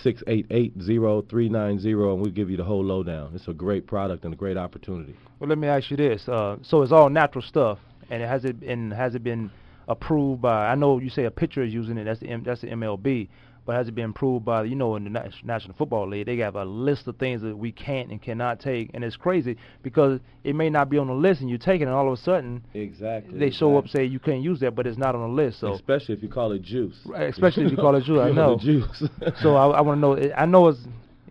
688 0.03 0.73
0390 0.77 1.93
and 1.93 2.21
we'll 2.21 2.31
give 2.31 2.51
you 2.51 2.57
the 2.57 2.65
whole 2.65 2.85
lowdown. 2.85 3.31
It's 3.35 3.47
a 3.49 3.53
great 3.53 3.87
product 3.87 4.25
and 4.25 4.35
a 4.35 4.37
great 4.37 4.57
opportunity. 4.57 5.15
Well, 5.39 5.49
let 5.49 5.59
me 5.59 5.69
ask 5.69 5.91
you 5.91 5.97
this: 5.97 6.29
uh, 6.29 6.57
so 6.63 6.83
it's 6.83 6.93
all 6.93 7.09
natural 7.09 7.43
stuff, 7.43 7.79
and 8.11 8.23
it 8.23 8.27
has 8.27 8.45
it 8.45 8.57
and 8.63 8.93
has 8.93 9.15
it 9.15 9.23
been 9.23 9.51
approved 9.89 10.43
by? 10.43 10.67
I 10.67 10.75
know 10.75 10.99
you 10.99 11.11
say 11.11 11.25
a 11.25 11.31
pitcher 11.31 11.63
is 11.63 11.73
using 11.73 11.97
it. 11.99 12.05
That's 12.05 12.21
the 12.21 12.29
M, 12.29 12.43
that's 12.45 12.61
the 12.61 12.69
MLB 12.69 13.29
but 13.67 13.75
has 13.77 13.89
it 13.89 13.95
been 13.95 14.11
approved 14.11 14.45
by 14.45 14.65
you 14.65 14.75
know 14.75 14.97
in 14.97 15.05
the 15.05 15.33
National 15.43 15.75
Football 15.77 16.09
League? 16.09 16.27
They 16.27 16.37
have 16.39 16.57
a 16.57 16.65
list 16.65 17.07
of 17.07 17.17
things 17.17 17.43
that 17.43 17.57
we 17.57 17.73
can't 17.73 18.11
and 18.11 18.21
cannot 18.21 18.61
take, 18.61 18.91
and 18.95 19.05
it's 19.05 19.17
crazy 19.17 19.57
because 19.83 20.21
it 20.43 20.55
may 20.55 20.71
not 20.71 20.91
be 20.91 20.99
on 20.99 21.07
the 21.07 21.15
list, 21.15 21.41
and 21.41 21.49
you 21.49 21.59
take 21.59 21.81
it, 21.81 21.85
and 21.85 21.93
all 21.93 22.07
of 22.07 22.19
a 22.19 22.23
sudden, 22.23 22.65
exactly, 22.75 23.39
they 23.39 23.47
exactly. 23.47 23.51
show 23.51 23.77
up 23.77 23.89
say 23.89 24.05
you 24.05 24.19
can't 24.19 24.43
use 24.43 24.61
that, 24.61 24.75
but 24.75 24.87
it's 24.87 24.99
not 24.99 25.15
on 25.15 25.23
the 25.23 25.43
list. 25.43 25.61
So 25.61 25.73
especially 25.73 26.15
if 26.15 26.23
you 26.23 26.29
call 26.29 26.53
it 26.53 26.63
juice, 26.63 26.97
right, 27.07 27.29
especially 27.29 27.65
if 27.65 27.71
you 27.71 27.77
call 27.77 27.95
it 27.97 28.05
juice, 28.05 28.21
I 28.21 28.31
know. 28.31 28.59
juice. 28.59 29.05
so 29.41 29.57
I, 29.57 29.69
I 29.69 29.81
want 29.81 29.99
to 29.99 30.01
know. 30.01 30.33
I 30.37 30.47
know 30.47 30.69
it's. 30.69 30.81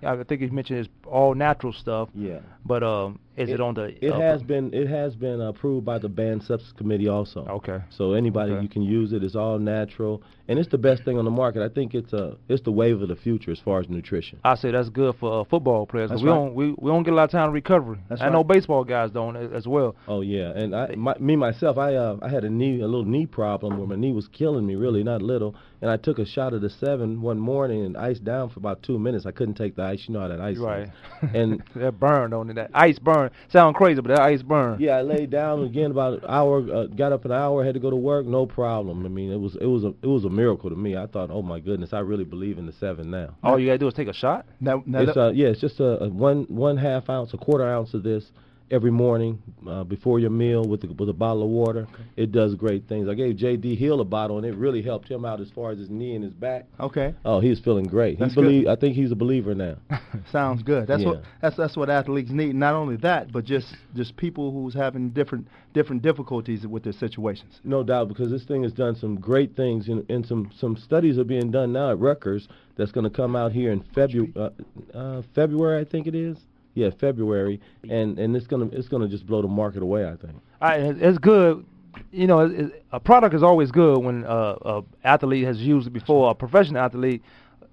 I 0.06 0.22
think 0.24 0.42
you 0.42 0.52
mentioned 0.52 0.80
it's 0.80 0.90
all 1.06 1.34
natural 1.34 1.72
stuff. 1.72 2.10
Yeah. 2.14 2.40
But 2.66 2.84
um, 2.84 3.20
is 3.36 3.50
it, 3.50 3.54
it 3.54 3.62
on 3.62 3.74
the? 3.74 4.06
It 4.06 4.12
uh, 4.12 4.20
has 4.20 4.44
been. 4.44 4.74
It 4.74 4.88
has 4.88 5.16
been 5.16 5.42
approved 5.42 5.86
by 5.86 5.98
the 5.98 6.10
banned 6.10 6.44
substance 6.44 6.74
committee 6.78 7.08
also. 7.08 7.46
Okay. 7.48 7.80
So 7.90 8.14
anybody 8.14 8.52
okay. 8.52 8.62
you 8.62 8.70
can 8.70 8.84
use 8.84 9.12
it. 9.12 9.24
It's 9.24 9.36
all 9.36 9.58
natural, 9.58 10.22
and 10.48 10.60
it's 10.60 10.70
the 10.70 10.78
best 10.78 11.04
thing 11.04 11.18
on 11.18 11.26
the 11.26 11.32
market. 11.32 11.64
I 11.64 11.74
think 11.74 11.96
it's 11.96 12.14
a 12.14 12.38
it's 12.48 12.62
the 12.64 12.72
wave 12.72 13.02
of 13.02 13.08
the 13.08 13.16
future 13.16 13.52
as 13.52 13.60
far 13.60 13.80
as 13.80 13.90
nutrition. 13.90 14.40
I 14.44 14.56
say 14.56 14.72
that's 14.72 14.90
good 14.90 15.16
for 15.20 15.42
uh, 15.42 15.44
football 15.46 15.88
players. 15.88 16.12
That's 16.12 16.22
we 16.22 16.30
right. 16.30 16.36
don't 16.36 16.54
we, 16.54 16.76
we 16.78 16.92
don't 16.92 17.04
get 17.04 17.14
a 17.14 17.16
lot 17.16 17.24
of 17.26 17.32
time 17.32 17.48
to 17.48 17.52
recovery. 17.52 18.00
That's 18.08 18.22
I 18.22 18.26
right. 18.26 18.34
know 18.34 18.44
baseball 18.44 18.84
guys 18.84 19.10
don't 19.10 19.36
as, 19.36 19.52
as 19.52 19.68
well. 19.68 19.96
Oh 20.08 20.22
yeah, 20.22 20.52
and 20.52 20.76
I 20.76 20.94
my, 20.96 21.16
me 21.20 21.36
myself 21.36 21.78
I 21.78 21.96
uh, 21.96 22.18
I 22.22 22.30
had 22.30 22.44
a 22.44 22.50
knee 22.50 22.82
a 22.82 22.88
little 22.88 23.06
knee 23.06 23.26
problem 23.26 23.78
where 23.78 23.88
my 23.88 23.96
knee 23.96 24.12
was 24.12 24.28
killing 24.28 24.66
me 24.68 24.76
really 24.76 25.04
not 25.04 25.24
little, 25.24 25.56
and 25.82 25.90
I 25.90 25.98
took 25.98 26.20
a 26.20 26.26
shot 26.26 26.54
of 26.54 26.62
the 26.62 26.70
seven 26.70 27.22
one 27.22 27.40
morning 27.40 27.84
and 27.84 27.98
iced 27.98 28.24
down 28.24 28.50
for 28.50 28.60
about 28.60 28.84
two 28.84 29.00
minutes. 29.00 29.26
I 29.26 29.32
couldn't 29.32 29.56
take 29.56 29.76
the 29.76 29.84
ice. 29.84 30.04
You 30.08 30.14
know 30.14 30.22
how 30.22 30.28
that 30.28 30.40
ice 30.40 30.58
right. 30.58 30.84
is. 30.84 31.30
And 31.34 31.64
that 31.76 32.00
burned 32.00 32.34
on 32.34 32.50
it. 32.50 32.56
That 32.56 32.72
ice 32.74 33.00
burn. 33.30 33.40
Sound 33.50 33.76
crazy, 33.76 34.02
but 34.02 34.10
that 34.10 34.22
ice 34.22 34.42
burn. 34.42 34.80
Yeah, 34.80 34.98
I 34.98 35.02
laid 35.02 35.30
down 35.30 35.64
again 35.64 35.92
about 35.92 36.14
an 36.14 36.22
hour. 36.28 36.60
Uh, 36.60 36.86
got 36.88 37.12
up 37.12 37.26
an 37.26 37.32
hour, 37.32 37.64
had 37.64 37.74
to 37.74 37.80
go 37.80 37.90
to 37.90 37.96
work. 37.96 38.26
No 38.26 38.46
problem. 38.46 39.06
I 39.06 39.10
mean, 39.10 39.32
it 39.32 39.40
was 39.40 39.56
it 39.56 39.66
was 39.66 39.84
a 39.84 39.94
it 40.02 40.08
was 40.08 40.26
a 40.26 40.30
miracle 40.30 40.70
to 40.70 40.76
me. 40.76 40.96
I 40.96 41.08
thought, 41.08 41.30
oh 41.32 41.42
my 41.42 41.60
goodness, 41.60 41.94
I 41.94 42.00
really 42.00 42.26
believe 42.26 42.58
in 42.58 42.66
the 42.66 42.74
seven 42.74 43.12
now. 43.12 43.36
All 43.44 43.60
you 43.60 43.68
gotta 43.68 43.78
do 43.78 43.88
is 43.88 43.94
take 43.94 44.08
a 44.08 44.14
shot. 44.14 44.46
Now, 44.60 44.84
now 44.86 45.02
It's 45.02 45.18
uh, 45.18 45.32
yeah, 45.34 45.48
it's 45.48 45.62
just 45.62 45.80
a, 45.80 46.04
a 46.04 46.10
one 46.10 46.46
one 46.50 46.78
half 46.78 47.10
ounce, 47.10 47.34
a 47.34 47.38
quarter 47.38 47.66
ounce 47.68 47.94
of 47.94 48.04
this, 48.04 48.32
every 48.72 48.92
morning 48.92 49.42
uh, 49.68 49.84
before 49.84 50.20
your 50.20 50.30
meal 50.30 50.64
with 50.66 50.84
a, 50.84 50.88
with 50.94 51.10
a 51.10 51.14
bottle 51.14 51.44
of 51.44 51.50
water. 51.50 51.88
It 52.16 52.32
does 52.32 52.56
great 52.56 52.88
things. 52.88 53.08
I 53.08 53.14
gave 53.14 53.36
J.D. 53.38 53.76
Hill 53.76 54.02
a 54.02 54.06
bottle, 54.06 54.38
and 54.38 54.46
it 54.46 54.56
really 54.56 54.82
helped 54.82 55.10
him 55.10 55.26
out 55.26 55.40
as 55.42 55.50
far 55.52 55.72
as 55.72 55.80
his 55.80 55.90
knee 55.90 56.16
and 56.16 56.24
his 56.24 56.34
back. 56.34 56.66
Okay. 56.80 57.14
Oh, 57.26 57.40
he's 57.40 57.60
feeling 57.60 57.86
great. 57.86 58.20
That's 58.20 58.34
he 58.34 58.42
believe. 58.42 58.68
I 58.68 58.76
think 58.76 58.96
he's 58.96 59.12
a 59.12 59.16
believer 59.16 59.54
now. 59.54 59.76
Sounds 60.32 60.64
good. 60.64 60.88
That's 60.88 61.02
Yeah. 61.04 61.10
what 61.10 61.24
that's 61.42 61.56
that's 61.58 61.76
what 61.78 61.90
athletes 61.90 62.32
need. 62.32 62.56
Not 62.56 62.74
only 62.74 62.96
that, 62.98 63.32
but 63.32 63.46
just 63.46 63.76
just 63.96 64.16
people 64.18 64.52
who's 64.52 64.74
having 64.74 65.10
different 65.10 65.48
different 65.74 66.02
difficulties 66.02 66.66
with 66.66 66.84
their 66.84 66.94
situations. 66.94 67.60
No 67.64 67.84
doubt, 67.84 68.08
because 68.08 68.30
this 68.32 68.44
thing 68.46 68.64
has 68.64 68.74
done 68.74 68.96
some 68.96 69.16
great 69.20 69.56
things, 69.56 69.88
and, 69.88 70.10
and 70.10 70.26
some 70.26 70.52
some 70.58 70.78
studies 70.78 71.18
are 71.18 71.24
being 71.24 71.52
done 71.52 71.74
now 71.74 71.92
at 71.92 72.00
Rutgers. 72.00 72.48
That's 72.76 72.92
going 72.92 73.04
to 73.04 73.16
come 73.16 73.36
out 73.36 73.52
here 73.52 73.72
in 73.72 73.84
February. 73.94 74.34
Uh, 74.36 74.50
uh, 74.98 75.22
February, 75.36 75.80
I 75.80 75.86
think 75.86 76.08
it 76.08 76.16
is. 76.16 76.38
Yeah, 76.76 76.90
February, 77.00 77.62
and 77.90 78.18
and 78.18 78.36
it's 78.36 78.48
gonna 78.48 78.66
it's 78.72 78.88
gonna 78.88 79.08
just 79.08 79.28
blow 79.28 79.42
the 79.42 79.48
market 79.48 79.84
away. 79.84 80.08
I 80.08 80.16
think. 80.16 80.34
I, 80.60 80.76
it's 80.78 81.00
it's 81.02 81.18
good. 81.18 81.66
You 82.12 82.26
know, 82.26 82.40
it, 82.40 82.52
it, 82.52 82.86
a 82.92 83.00
product 83.00 83.36
is 83.36 83.44
always 83.44 83.72
good 83.72 84.00
when 84.00 84.26
uh, 84.26 84.56
a 84.66 84.82
athlete 85.04 85.46
has 85.46 85.60
used 85.60 85.88
it 85.88 85.94
before. 85.94 86.32
A 86.32 86.36
professional 86.36 86.82
athlete 86.82 87.22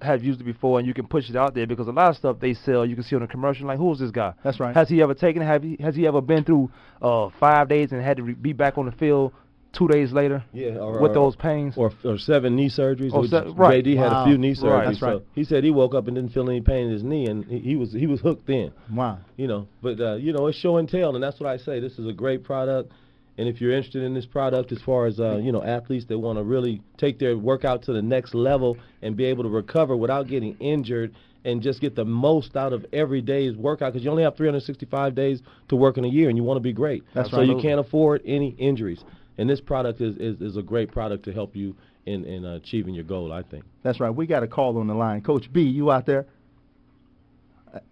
has 0.03 0.23
used 0.23 0.41
it 0.41 0.45
before, 0.45 0.79
and 0.79 0.87
you 0.87 0.95
can 0.95 1.07
push 1.07 1.31
it 1.31 1.37
out 1.37 1.55
there 1.55 1.67
because 1.67 1.89
a 1.89 1.93
lot 1.93 2.11
of 2.11 2.17
stuff 2.17 2.37
they 2.41 2.55
sell, 2.55 2.85
you 2.85 2.95
can 2.95 3.05
see 3.05 3.17
on 3.17 3.23
a 3.23 3.27
commercial. 3.27 3.67
Like, 3.67 3.79
who's 3.79 3.99
this 3.99 4.11
guy? 4.11 4.35
That's 4.45 4.61
right. 4.61 4.75
Has 4.75 4.89
he 4.89 5.01
ever 5.03 5.15
taken? 5.15 5.43
Have 5.43 5.63
he? 5.63 5.77
Has 5.81 5.95
he 5.95 6.07
ever 6.07 6.21
been 6.21 6.45
through 6.45 6.71
uh, 7.01 7.31
five 7.39 7.69
days 7.69 7.93
and 7.93 8.03
had 8.03 8.19
to 8.19 8.23
re- 8.23 8.35
be 8.35 8.53
back 8.53 8.77
on 8.77 8.87
the 8.87 8.93
field 8.93 9.33
two 9.73 9.89
days 9.89 10.13
later? 10.13 10.45
Yeah, 10.53 10.77
or, 10.79 11.01
with 11.01 11.13
or- 11.13 11.15
those 11.15 11.37
pains. 11.37 11.75
or 11.77 11.93
or 12.05 12.19
seven 12.19 12.57
knee 12.57 12.69
surgeries. 12.71 13.11
Oh, 13.13 13.25
se- 13.27 13.53
right. 13.57 13.85
JD 13.85 13.97
had 13.97 14.13
Wow. 14.13 14.23
a 14.23 14.27
few 14.27 14.39
knee 14.39 14.55
surgeries. 14.55 14.71
Right, 14.71 14.85
that's 14.87 15.03
right. 15.03 15.19
So 15.19 15.23
he 15.35 15.45
said 15.45 15.65
he 15.65 15.71
woke 15.71 15.95
up 15.95 16.07
and 16.07 16.15
didn't 16.17 16.33
feel 16.33 16.49
any 16.49 16.61
pain 16.61 16.87
in 16.87 16.93
his 16.93 17.03
knee, 17.05 17.27
and 17.27 17.45
he, 17.45 17.59
he 17.61 17.77
was 17.77 17.93
he 17.93 18.07
was 18.07 18.21
hooked 18.21 18.49
in. 18.51 18.73
Wow. 18.93 19.19
You 19.37 19.47
know, 19.49 19.69
but 19.83 20.01
uh, 20.01 20.15
you 20.17 20.33
know 20.33 20.47
it's 20.49 20.59
show 20.59 20.77
and 20.79 20.89
tell, 20.89 21.15
and 21.15 21.23
that's 21.23 21.39
what 21.41 21.49
I 21.49 21.57
say. 21.57 21.81
This 21.81 21.99
is 21.99 22.07
a 22.07 22.13
great 22.13 22.45
product, 22.45 22.93
and 23.39 23.49
if 23.49 23.61
you're 23.61 23.73
interested 23.73 24.03
in 24.03 24.15
this 24.15 24.27
product, 24.27 24.73
as 24.73 24.81
far 24.83 25.07
as 25.07 25.21
uh, 25.21 25.37
you 25.39 25.53
know, 25.53 25.63
athletes 25.63 26.07
that 26.07 26.19
want 26.19 26.39
to 26.39 26.45
really 26.45 26.83
take 26.99 27.19
their 27.19 27.37
workout 27.37 27.83
to 27.85 27.93
the 27.93 28.03
next 28.03 28.35
level 28.35 28.77
and 29.03 29.17
be 29.17 29.25
able 29.27 29.45
to 29.45 29.51
recover 29.51 29.97
without 29.97 30.27
getting 30.29 30.57
injured. 30.59 31.15
And 31.43 31.63
just 31.63 31.81
get 31.81 31.97
the 31.97 32.05
most 32.05 32.55
out 32.55 32.75
of 32.75 32.85
every 32.93 33.23
day's 33.23 33.57
workout 33.57 33.95
because 33.95 34.05
you 34.05 34.11
only 34.11 34.25
have 34.25 34.37
365 34.37 35.15
days 35.15 35.41
to 35.71 35.75
work 35.77 35.97
in 35.97 36.05
a 36.05 36.09
year, 36.09 36.29
and 36.29 36.37
you 36.37 36.45
want 36.45 36.57
to 36.59 36.61
be 36.63 36.75
great. 36.75 37.03
That's 37.15 37.31
so 37.31 37.39
right. 37.39 37.47
you 37.49 37.59
can't 37.63 37.81
afford 37.81 38.21
any 38.27 38.51
injuries. 38.59 39.03
And 39.41 39.49
this 39.49 39.59
product 39.59 40.03
is, 40.03 40.19
is, 40.19 40.39
is 40.43 40.59
a 40.59 40.63
great 40.63 40.93
product 40.93 41.25
to 41.25 41.33
help 41.33 41.57
you 41.57 41.75
in, 42.05 42.27
in 42.27 42.45
uh, 42.45 42.57
achieving 42.57 42.93
your 42.93 43.05
goal, 43.05 43.33
I 43.33 43.43
think. 43.43 43.65
That's 43.83 43.99
right. 43.99 44.11
We 44.11 44.27
got 44.27 44.43
a 44.43 44.47
call 44.47 44.77
on 44.77 44.87
the 44.87 44.93
line. 44.93 45.23
Coach 45.23 45.51
B, 45.51 45.63
you 45.63 45.91
out 45.91 46.05
there? 46.05 46.27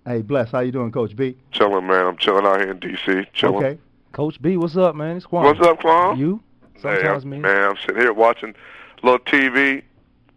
Hey, 0.04 0.20
bless. 0.20 0.50
How 0.50 0.61
you 0.61 0.72
doing, 0.72 0.92
Coach 0.92 1.16
B? 1.16 1.38
Chilling, 1.50 1.87
man. 1.87 2.06
I'm 2.06 2.18
chilling 2.18 2.44
out 2.44 2.61
here 2.61 2.72
in 2.72 2.78
D.C. 2.78 3.22
Chilling. 3.32 3.64
Okay. 3.64 3.78
Coach 4.12 4.42
B, 4.42 4.58
what's 4.58 4.76
up, 4.76 4.94
man? 4.94 5.16
It's 5.16 5.24
Quan. 5.24 5.46
What's 5.46 5.66
up, 5.66 5.80
Quan? 5.80 6.18
You? 6.18 6.42
Hey, 6.82 7.08
I'm, 7.08 7.26
me. 7.26 7.38
man, 7.38 7.70
I'm 7.70 7.76
sitting 7.78 7.96
here 7.96 8.12
watching 8.12 8.54
a 9.02 9.06
little 9.06 9.18
TV, 9.20 9.82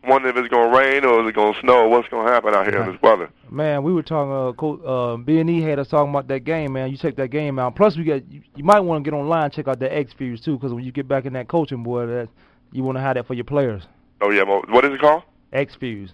wondering 0.04 0.36
if 0.36 0.44
it's 0.44 0.54
going 0.54 0.72
to 0.72 0.78
rain 0.78 1.06
or 1.06 1.22
is 1.22 1.30
it 1.30 1.36
going 1.36 1.54
to 1.54 1.60
snow. 1.60 1.88
What's 1.88 2.08
going 2.10 2.26
to 2.26 2.32
happen 2.32 2.54
out 2.54 2.68
here 2.68 2.82
in 2.82 2.92
this 2.92 3.02
weather? 3.02 3.30
Man, 3.50 3.84
we 3.84 3.94
were 3.94 4.04
talking. 4.04 4.32
Uh, 4.32 4.54
Co- 4.54 4.82
uh, 5.14 5.18
B 5.18 5.40
and 5.40 5.50
E 5.50 5.62
had 5.62 5.80
us 5.80 5.88
talking 5.90 6.10
about 6.10 6.28
that 6.30 6.44
game, 6.44 6.74
man. 6.74 6.92
You 6.92 6.98
check 6.98 7.16
that 7.18 7.30
game 7.30 7.60
out. 7.60 7.76
Plus, 7.76 7.98
we 7.98 8.04
got 8.04 8.30
you, 8.32 8.42
you 8.56 8.64
might 8.64 8.80
want 8.80 9.04
to 9.04 9.10
get 9.10 9.16
online 9.16 9.46
and 9.46 9.54
check 9.54 9.68
out 9.68 9.80
that 9.80 9.96
X 9.96 10.14
Fuse 10.18 10.42
too, 10.42 10.56
because 10.58 10.74
when 10.74 10.84
you 10.84 10.92
get 10.92 11.08
back 11.08 11.26
in 11.26 11.34
that 11.34 11.48
coaching 11.48 11.84
boy, 11.84 12.06
that 12.08 12.30
you 12.72 12.84
want 12.84 12.98
to 12.98 13.02
have 13.02 13.16
that 13.16 13.28
for 13.28 13.34
your 13.34 13.44
players. 13.46 13.84
Oh, 14.22 14.30
yeah. 14.32 14.44
Mo- 14.44 14.64
What 14.70 14.86
is 14.86 14.92
it 14.94 15.02
called? 15.02 15.24
X 15.52 15.76
Fuse. 15.80 16.12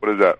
What 0.00 0.12
is 0.12 0.18
that? 0.20 0.38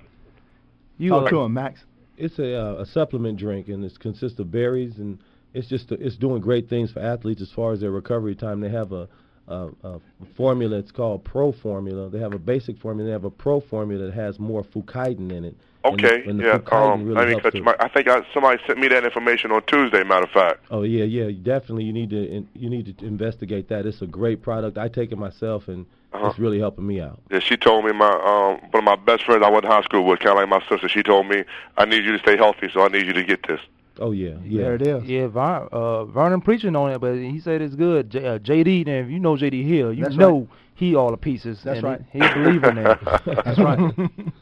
You 0.98 1.10
Talk 1.10 1.26
uh, 1.26 1.30
to 1.30 1.40
him, 1.40 1.54
Max. 1.54 1.80
It's 2.16 2.38
a, 2.38 2.54
uh, 2.54 2.82
a 2.82 2.86
supplement 2.86 3.38
drink, 3.38 3.68
and 3.68 3.84
it 3.84 3.98
consists 3.98 4.38
of 4.38 4.50
berries, 4.50 4.98
and 4.98 5.18
it's 5.54 5.68
just 5.68 5.90
it's 5.92 6.16
doing 6.16 6.40
great 6.40 6.68
things 6.68 6.92
for 6.92 7.00
athletes 7.00 7.40
as 7.40 7.50
far 7.50 7.72
as 7.72 7.80
their 7.80 7.90
recovery 7.90 8.34
time. 8.34 8.60
They 8.60 8.68
have 8.70 8.92
a, 8.92 9.08
a, 9.50 9.68
a 9.84 10.00
formula. 10.34 10.76
It's 10.78 10.92
called 10.92 11.24
Pro 11.24 11.52
Formula. 11.52 12.08
They 12.08 12.18
have 12.18 12.32
a 12.32 12.38
basic 12.38 12.78
formula. 12.78 13.06
They 13.08 13.12
have 13.12 13.24
a 13.24 13.30
Pro 13.30 13.60
Formula 13.60 14.06
that 14.06 14.14
has 14.14 14.38
more 14.38 14.62
fucoidan 14.62 15.30
in 15.32 15.44
it. 15.44 15.54
And 15.82 15.98
the- 15.98 16.06
Okay, 16.06 16.28
and 16.28 16.38
the 16.38 16.44
yeah. 16.44 16.60
Um, 16.72 17.06
really 17.06 17.34
I 17.34 17.40
'cause 17.40 17.54
my, 17.62 17.74
I 17.80 17.88
think 17.88 18.06
I, 18.06 18.22
somebody 18.34 18.60
sent 18.66 18.78
me 18.78 18.88
that 18.88 19.02
information 19.04 19.50
on 19.50 19.62
Tuesday. 19.66 20.04
Matter 20.04 20.24
of 20.24 20.30
fact. 20.30 20.60
Oh 20.70 20.82
yeah, 20.82 21.04
yeah, 21.04 21.30
definitely. 21.42 21.84
You 21.84 21.92
need 21.94 22.10
to 22.10 22.22
in, 22.30 22.48
you 22.54 22.68
need 22.68 22.98
to 22.98 23.06
investigate 23.06 23.68
that. 23.68 23.86
It's 23.86 24.02
a 24.02 24.06
great 24.06 24.42
product. 24.42 24.76
I 24.76 24.88
take 24.88 25.10
it 25.10 25.16
myself, 25.16 25.68
and 25.68 25.86
Uh-huh. 26.12 26.26
it's 26.28 26.38
really 26.38 26.58
helping 26.58 26.86
me 26.86 27.00
out. 27.00 27.18
Yeah, 27.30 27.38
she 27.38 27.56
told 27.56 27.86
me 27.86 27.92
my 27.92 28.10
um 28.10 28.60
one 28.72 28.80
of 28.80 28.84
my 28.84 28.96
best 28.96 29.24
friends 29.24 29.42
I 29.42 29.48
went 29.48 29.62
to 29.62 29.70
high 29.70 29.82
school 29.82 30.04
with, 30.04 30.18
kind 30.20 30.32
of 30.38 30.48
like 30.48 30.48
my 30.50 30.68
sister. 30.68 30.86
She 30.86 31.02
told 31.02 31.26
me 31.28 31.44
I 31.78 31.86
need 31.86 32.04
you 32.04 32.12
to 32.12 32.18
stay 32.18 32.36
healthy, 32.36 32.68
so 32.70 32.82
I 32.82 32.88
need 32.88 33.06
you 33.06 33.14
to 33.14 33.24
get 33.24 33.46
this. 33.48 33.60
Oh 33.98 34.12
yeah, 34.12 34.36
yeah. 34.44 34.62
There 34.62 34.74
it 34.76 34.82
is. 34.82 35.04
Yeah, 35.04 35.26
Ver, 35.26 35.68
uh, 35.72 36.04
Vernon 36.06 36.40
preaching 36.40 36.74
on 36.76 36.92
it, 36.92 37.00
but 37.00 37.14
he 37.16 37.40
said 37.40 37.60
it's 37.60 37.74
good. 37.74 38.10
J, 38.10 38.26
uh, 38.26 38.38
JD, 38.38 38.86
then 38.86 39.04
if 39.04 39.10
you 39.10 39.18
know 39.18 39.36
JD 39.36 39.66
Hill, 39.66 39.92
you 39.92 40.04
That's 40.04 40.16
know 40.16 40.48
he 40.74 40.94
all 40.94 41.10
the 41.10 41.16
pieces. 41.16 41.60
That's 41.64 41.78
and 41.78 41.84
right. 41.86 42.00
He, 42.12 42.18
he 42.20 42.24
a 42.24 42.34
believer 42.34 42.70
in 42.70 42.76
that. 42.76 43.22
That's 43.44 43.58
right. 43.58 43.92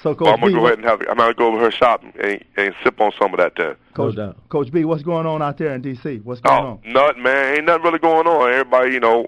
So, 0.00 0.14
Coach 0.14 0.26
Well, 0.26 0.34
I'm 0.34 0.40
gonna 0.40 0.52
B, 0.52 0.58
go 0.58 0.66
ahead 0.66 0.78
and 0.78 0.86
have. 0.86 1.00
I'm 1.10 1.16
gonna 1.16 1.34
go 1.34 1.48
over 1.48 1.58
her 1.58 1.72
shop 1.72 2.04
and, 2.22 2.44
and 2.56 2.72
sip 2.84 3.00
on 3.00 3.10
some 3.20 3.34
of 3.34 3.38
that 3.38 3.54
then. 3.56 3.74
Coach, 3.94 4.14
No. 4.14 4.32
Coach 4.48 4.70
B, 4.70 4.84
what's 4.84 5.02
going 5.02 5.26
on 5.26 5.42
out 5.42 5.58
there 5.58 5.74
in 5.74 5.82
D.C.? 5.82 6.18
What's 6.22 6.40
going 6.40 6.56
Oh, 6.64 6.66
on? 6.84 6.92
Nothing, 6.92 7.24
man. 7.24 7.56
Ain't 7.56 7.64
nothing 7.64 7.82
really 7.82 7.98
going 7.98 8.28
on. 8.28 8.48
Everybody, 8.48 8.92
you 8.92 9.00
know, 9.00 9.26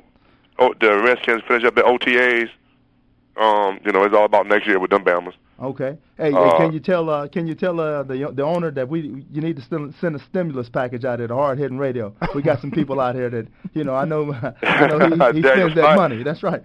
oh, 0.60 0.72
the 0.80 1.02
Redskins 1.02 1.42
finish 1.48 1.64
up 1.64 1.74
the 1.74 1.82
OTAs. 1.82 2.50
Um, 3.36 3.80
you 3.84 3.90
know, 3.90 4.04
it's 4.04 4.14
all 4.14 4.24
about 4.24 4.46
next 4.46 4.68
year 4.68 4.78
with 4.78 4.92
them 4.92 5.02
Bama's. 5.04 5.34
Okay. 5.60 5.98
Hey, 6.16 6.32
Uh, 6.32 6.56
can 6.56 6.72
you 6.72 6.80
tell 6.80 7.10
uh, 7.10 7.28
can 7.28 7.46
you 7.46 7.54
tell 7.54 7.78
uh, 7.80 8.02
the 8.02 8.30
the 8.32 8.42
owner 8.42 8.70
that 8.70 8.88
we 8.88 9.00
you 9.30 9.42
need 9.42 9.56
to 9.56 9.62
send, 9.62 9.94
send 10.00 10.16
a 10.16 10.18
stimulus 10.18 10.68
package 10.70 11.04
out 11.04 11.16
to 11.16 11.28
Hard 11.28 11.58
Hitting 11.58 11.76
Radio? 11.78 12.14
We 12.34 12.40
got 12.42 12.60
some 12.60 12.70
people 12.70 12.98
out 13.00 13.14
here 13.14 13.28
that 13.30 13.46
you 13.74 13.84
know 13.84 13.94
I 13.94 14.04
know 14.06 14.32
I 14.62 14.86
know 14.86 14.98
he, 14.98 15.10
he 15.40 15.42
spends 15.42 15.74
that 15.74 15.96
money. 15.96 16.22
That's 16.22 16.42
right. 16.42 16.62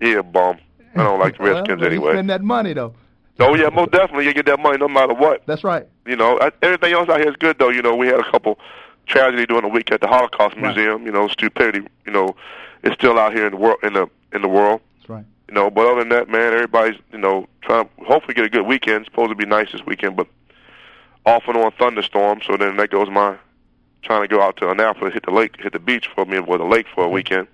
Yeah, 0.00 0.22
bum. 0.22 0.58
I 0.96 1.04
don't 1.04 1.20
like 1.20 1.38
the 1.38 1.44
Redskins 1.50 1.80
well, 1.80 1.88
anyway. 1.90 2.12
Spend 2.14 2.30
that 2.30 2.42
money 2.42 2.72
though. 2.72 2.94
Oh 3.40 3.54
yeah, 3.54 3.68
most 3.68 3.92
definitely. 3.92 4.26
You 4.26 4.34
get 4.34 4.46
that 4.46 4.60
money 4.60 4.78
no 4.78 4.88
matter 4.88 5.14
what. 5.14 5.42
That's 5.46 5.64
right. 5.64 5.86
You 6.06 6.16
know, 6.16 6.38
I, 6.40 6.50
everything 6.62 6.92
else 6.92 7.08
out 7.08 7.18
here 7.20 7.28
is 7.30 7.36
good 7.36 7.58
though. 7.58 7.70
You 7.70 7.82
know, 7.82 7.94
we 7.94 8.06
had 8.08 8.18
a 8.20 8.30
couple 8.30 8.58
tragedy 9.06 9.46
during 9.46 9.62
the 9.62 9.68
week 9.68 9.92
at 9.92 10.00
the 10.00 10.08
Holocaust 10.08 10.56
Right. 10.56 10.74
Museum. 10.74 11.06
You 11.06 11.12
know, 11.12 11.28
stupidity. 11.28 11.86
You 12.06 12.12
know, 12.12 12.34
it's 12.82 12.94
still 12.94 13.18
out 13.18 13.32
here 13.32 13.46
in 13.46 13.52
the 13.52 13.58
world. 13.58 13.78
In 13.82 13.92
the 13.92 14.08
in 14.32 14.42
the 14.42 14.48
world. 14.48 14.80
That's 14.98 15.08
right. 15.08 15.24
You 15.48 15.54
know, 15.54 15.70
but 15.70 15.86
other 15.86 16.00
than 16.00 16.08
that, 16.10 16.28
man, 16.28 16.52
everybody's 16.52 16.98
you 17.12 17.18
know 17.18 17.46
trying 17.62 17.84
to 17.84 18.04
hopefully 18.04 18.34
get 18.34 18.44
a 18.44 18.48
good 18.48 18.66
weekend. 18.66 19.02
It's 19.02 19.06
supposed 19.06 19.30
to 19.30 19.36
be 19.36 19.46
nice 19.46 19.72
this 19.72 19.84
weekend, 19.84 20.16
but 20.16 20.26
off 21.26 21.44
and 21.46 21.56
on 21.56 21.72
thunderstorms. 21.72 22.44
So 22.46 22.56
then 22.56 22.76
that 22.76 22.90
goes 22.90 23.10
my 23.10 23.36
trying 24.02 24.22
to 24.22 24.28
go 24.28 24.42
out 24.42 24.56
to 24.58 24.70
Annapolis, 24.70 25.14
hit 25.14 25.24
the 25.24 25.32
lake, 25.32 25.56
hit 25.60 25.72
the 25.72 25.78
beach 25.78 26.08
for 26.14 26.24
me, 26.26 26.38
or 26.38 26.58
the 26.58 26.64
lake 26.64 26.86
for 26.94 27.02
a 27.02 27.04
mm-hmm. 27.06 27.14
weekend. 27.14 27.48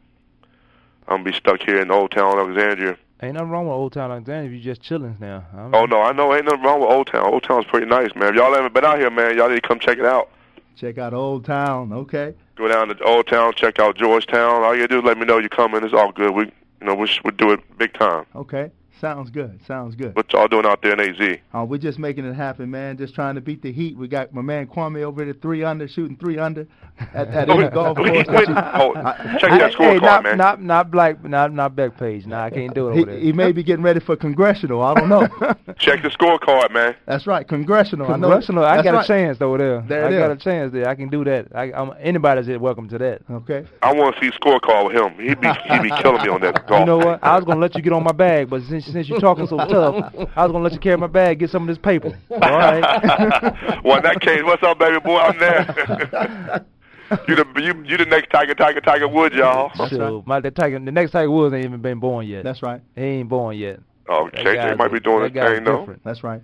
I'm 1.09 1.19
gonna 1.19 1.25
be 1.25 1.33
stuck 1.33 1.63
here 1.63 1.81
in 1.81 1.91
Old 1.91 2.13
Town 2.13 2.39
Alexandria. 2.39 2.97
Ain't 3.23 3.35
nothing 3.35 3.51
wrong 3.51 3.67
with 3.67 3.75
Old 3.75 3.93
Town 3.93 4.11
Alexandria 4.11 4.57
you 4.57 4.63
just 4.63 4.81
chilling 4.81 5.17
now. 5.21 5.45
I'm, 5.57 5.75
Oh 5.75 5.85
no, 5.85 6.03
I 6.03 6.13
know 6.13 6.35
ain't 6.35 6.45
nothing 6.45 6.63
wrong 6.63 6.81
with 6.81 6.91
Old 6.91 7.09
Town. 7.09 7.27
Old 7.27 7.43
Town's 7.43 7.67
pretty 7.67 7.87
nice, 7.87 8.15
man. 8.15 8.31
If 8.31 8.37
y'all 8.37 8.55
haven't 8.55 8.73
been 8.73 8.85
out 8.85 8.99
here, 8.99 9.11
man, 9.11 9.37
y'all 9.37 9.49
need 9.49 9.57
to 9.57 9.69
come 9.69 9.81
check 9.81 9.99
it 9.99 10.05
out. 10.05 10.31
Check 10.77 10.99
out 10.99 11.13
Old 11.13 11.45
Town. 11.45 11.93
Okay. 11.93 12.35
Go 12.55 12.69
down 12.69 12.89
to 12.89 13.03
Old 13.05 13.27
Town, 13.27 13.53
check 13.55 13.79
out 13.79 13.97
Georgetown. 13.97 14.63
All 14.63 14.75
you 14.75 14.83
gotta 14.83 14.89
do 14.89 14.99
is 15.01 15.05
let 15.05 15.19
me 15.19 15.27
know 15.27 15.39
you're 15.39 15.49
coming. 15.49 15.85
It's 15.85 15.93
all 15.93 16.13
good. 16.13 16.31
We, 16.31 16.51
you 16.81 16.87
know, 16.87 16.95
we 16.95 17.07
sh- 17.07 17.21
we 17.25 17.31
do 17.33 17.51
it 17.53 17.61
big 17.79 17.93
time. 17.95 18.27
Okay. 18.35 18.71
Sounds 19.01 19.31
good. 19.31 19.59
Sounds 19.67 19.95
good. 19.95 20.15
What 20.15 20.31
y'all 20.33 20.47
doing 20.47 20.67
out 20.67 20.83
there 20.83 20.93
in 20.93 21.01
AZ? 21.01 21.39
Uh, 21.55 21.65
we're 21.65 21.79
just 21.79 21.99
making 21.99 22.27
it 22.27 22.35
happen, 22.35 22.71
man. 22.71 22.99
Just 22.99 23.15
trying 23.15 23.35
to 23.35 23.41
beat 23.41 23.63
the 23.63 23.73
heat. 23.73 23.97
We 23.97 24.09
got 24.09 24.35
my 24.35 24.43
man 24.43 24.67
Kwame 24.67 25.03
over 25.03 25.25
there, 25.25 25.33
three 25.33 25.65
under, 25.65 25.89
shooting 25.89 26.17
three 26.19 26.37
under 26.39 26.67
at, 27.15 27.29
at 27.29 27.49
Oh, 27.51 27.59
any 27.59 27.71
golf 27.71 27.97
course. 27.97 28.11
wait, 28.11 28.27
that 28.27 28.49
you- 28.49 28.55
oh, 28.57 28.93
I- 28.95 29.39
check 29.39 29.51
Hey, 29.53 29.59
that 29.59 29.71
hey, 29.73 29.77
scorecard, 29.77 30.03
not, 30.03 30.23
man. 30.25 30.37
Not 30.37 30.63
not 30.63 30.91
black, 30.91 31.25
not 31.25 31.53
not 31.53 31.75
back 31.75 31.97
page. 31.99 32.27
Nah, 32.27 32.45
I 32.45 32.51
can't 32.51 32.75
do 32.75 32.89
it 32.89 32.91
over 32.91 32.99
He, 32.99 33.05
there. 33.05 33.19
he 33.19 33.33
may 33.33 33.53
be 33.53 33.63
getting 33.63 33.83
ready 33.83 34.01
for 34.01 34.17
congressional. 34.17 34.83
I 34.83 34.93
don't 34.95 35.09
know. 35.09 35.21
Check 35.79 36.03
the 36.03 36.11
scorecard, 36.11 36.71
man. 36.73 36.95
That's 37.07 37.27
right, 37.27 37.49
congressional. 37.49 38.07
I 38.07 38.17
know. 38.17 38.29
Congressional, 38.29 38.65
I 38.65 38.77
That's 38.77 38.85
got 38.85 38.95
right. 38.97 39.05
a 39.05 39.09
chance 39.09 39.41
over 39.41 39.57
there. 39.57 39.81
There 39.89 40.05
I 40.05 40.09
it 40.09 40.19
got 40.19 40.31
is. 40.33 40.37
a 40.37 40.41
chance 40.45 40.73
there. 40.75 40.87
I 40.89 40.95
can 40.95 41.09
do 41.09 41.25
that. 41.25 41.47
I, 41.55 41.73
I'm, 41.73 41.93
anybody's 42.01 42.49
welcome 42.59 42.87
to 42.91 42.99
that. 42.99 43.23
Okay. 43.31 43.65
I 43.83 43.95
want 43.95 44.17
to 44.17 44.21
see 44.21 44.31
scorecard 44.39 44.89
with 44.89 44.97
him. 44.97 45.15
He'd 45.27 45.41
be 45.41 45.49
he'd 45.49 45.83
be 45.83 45.91
killing 46.03 46.23
me 46.23 46.29
on 46.29 46.43
that 46.43 46.67
golf. 46.67 46.81
You 46.81 46.87
know 46.87 46.99
what? 46.99 47.25
I 47.25 47.37
was 47.37 47.47
gonna 47.47 47.61
let 47.61 47.75
you 47.75 47.81
get 47.83 47.95
on 47.95 48.05
my 48.05 48.13
bag, 48.13 48.51
but 48.51 48.63
since 48.69 48.90
since 48.93 49.09
you're 49.09 49.21
talking 49.21 49.47
so 49.47 49.57
tough, 49.57 50.13
I 50.37 50.45
was 50.45 50.53
gonna 50.53 50.65
let 50.65 50.73
you 50.73 50.79
carry 50.79 50.97
my 50.97 51.07
bag, 51.07 51.39
get 51.39 51.51
some 51.51 51.63
of 51.63 51.69
this 51.69 51.79
paper. 51.79 52.19
All 52.31 52.39
right. 52.39 52.81
well, 53.85 53.97
in 53.99 54.03
that 54.05 54.21
case, 54.21 54.43
what's 54.43 54.63
up, 54.63 54.79
baby 54.79 55.01
boy? 55.01 55.17
I'm 55.19 55.39
there. 55.39 56.65
you 57.29 57.35
the 57.37 57.45
you 57.57 57.83
you 57.85 57.97
the 57.97 58.05
next 58.07 58.31
Tiger 58.31 58.55
Tiger 58.55 58.81
Tiger 58.81 59.09
Woods, 59.09 59.35
y'all. 59.35 59.71
so 59.89 60.23
my 60.27 60.41
the 60.41 60.51
Tiger, 60.51 60.79
the 60.79 60.93
next 60.93 61.13
Tiger 61.13 61.31
Woods 61.31 61.55
ain't 61.55 61.65
even 61.65 61.81
been 61.81 61.99
born 61.99 62.27
yet. 62.27 62.45
That's 62.45 62.63
right. 62.63 62.81
He 62.95 63.03
ain't 63.03 63.29
born 63.29 63.57
yet. 63.57 63.81
Oh, 64.09 64.29
That 64.33 64.45
JJ 64.45 64.77
might 64.79 64.93
be 64.93 65.01
doing 65.01 65.33
that 65.33 65.49
his 65.49 65.57
thing 65.59 65.65
though. 65.65 65.95
That's 66.05 66.23
right. 66.25 66.43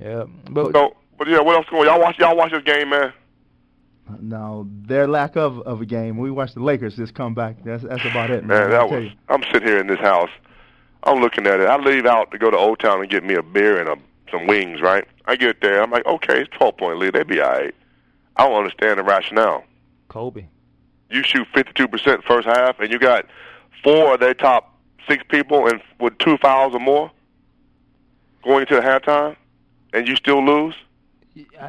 Yeah, 0.00 0.24
but 0.50 0.72
So, 0.72 0.96
but 1.18 1.28
yeah, 1.28 1.40
what 1.40 1.56
else 1.56 1.66
going? 1.70 1.88
on? 1.88 1.94
Y'all 1.94 2.00
watch 2.04 2.18
y'all 2.18 2.36
watch 2.36 2.52
this 2.52 2.62
game, 2.64 2.90
man. 2.90 3.12
No, 4.20 4.68
their 4.86 5.08
lack 5.08 5.36
of 5.36 5.60
of 5.60 5.80
a 5.80 5.86
game. 5.86 6.18
We 6.18 6.30
watched 6.30 6.54
the 6.54 6.62
Lakers 6.62 6.96
just 6.96 7.14
come 7.14 7.34
back. 7.34 7.56
That's 7.64 7.82
that's 7.84 8.04
about 8.04 8.30
it, 8.30 8.44
Man, 8.44 8.58
man. 8.58 8.70
that 8.70 8.90
was. 8.90 9.04
you. 9.04 9.10
I'm 9.28 9.42
sitting 9.52 9.66
here 9.68 9.78
in 9.78 9.86
this 9.86 9.98
house. 10.00 10.28
I'm 11.04 11.20
looking 11.20 11.46
at 11.46 11.60
it. 11.60 11.68
I 11.68 11.76
leave 11.76 12.06
out 12.06 12.30
to 12.32 12.38
go 12.38 12.50
to 12.50 12.56
Old 12.56 12.80
Town 12.80 13.00
and 13.00 13.10
get 13.10 13.24
me 13.24 13.34
a 13.34 13.42
beer 13.42 13.78
and 13.78 13.88
a, 13.88 13.96
some 14.30 14.46
wings. 14.46 14.80
Right. 14.80 15.06
I 15.26 15.36
get 15.36 15.60
there. 15.60 15.82
I'm 15.82 15.90
like, 15.90 16.06
okay, 16.06 16.42
it's 16.42 16.50
12 16.56 16.76
point 16.76 16.98
lead. 16.98 17.14
They'd 17.14 17.26
be 17.26 17.40
all 17.40 17.50
right. 17.50 17.74
I 18.36 18.48
don't 18.48 18.56
understand 18.56 18.98
the 18.98 19.04
rationale. 19.04 19.64
Kobe. 20.08 20.46
You 21.10 21.22
shoot 21.22 21.46
52% 21.54 22.24
first 22.24 22.48
half, 22.48 22.80
and 22.80 22.90
you 22.90 22.98
got 22.98 23.26
four 23.82 24.14
of 24.14 24.20
their 24.20 24.34
top 24.34 24.74
six 25.08 25.22
people 25.28 25.68
and 25.68 25.80
with 26.00 26.16
two 26.18 26.36
fouls 26.38 26.74
or 26.74 26.80
more 26.80 27.10
going 28.42 28.62
into 28.62 28.74
the 28.74 28.80
halftime, 28.80 29.36
and 29.92 30.06
you 30.08 30.16
still 30.16 30.44
lose. 30.44 30.74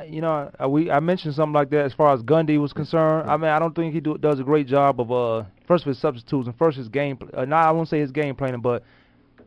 You 0.07 0.21
know, 0.21 0.51
we 0.67 0.91
I 0.91 0.99
mentioned 0.99 1.33
something 1.33 1.53
like 1.53 1.71
that 1.71 1.85
as 1.85 1.93
far 1.93 2.13
as 2.13 2.21
Gundy 2.21 2.59
was 2.59 2.71
concerned. 2.71 3.29
I 3.29 3.35
mean, 3.35 3.49
I 3.49 3.57
don't 3.57 3.73
think 3.73 3.95
he 3.95 3.99
do, 3.99 4.15
does 4.15 4.39
a 4.39 4.43
great 4.43 4.67
job 4.67 5.01
of 5.01 5.11
uh 5.11 5.45
first 5.65 5.85
of 5.85 5.87
his 5.87 5.97
substitutes 5.97 6.47
and 6.47 6.55
first 6.55 6.77
his 6.77 6.87
game. 6.87 7.17
Uh, 7.33 7.45
not 7.45 7.65
I 7.65 7.71
won't 7.71 7.89
say 7.89 7.99
his 7.99 8.11
game 8.11 8.35
planning, 8.35 8.61
but 8.61 8.83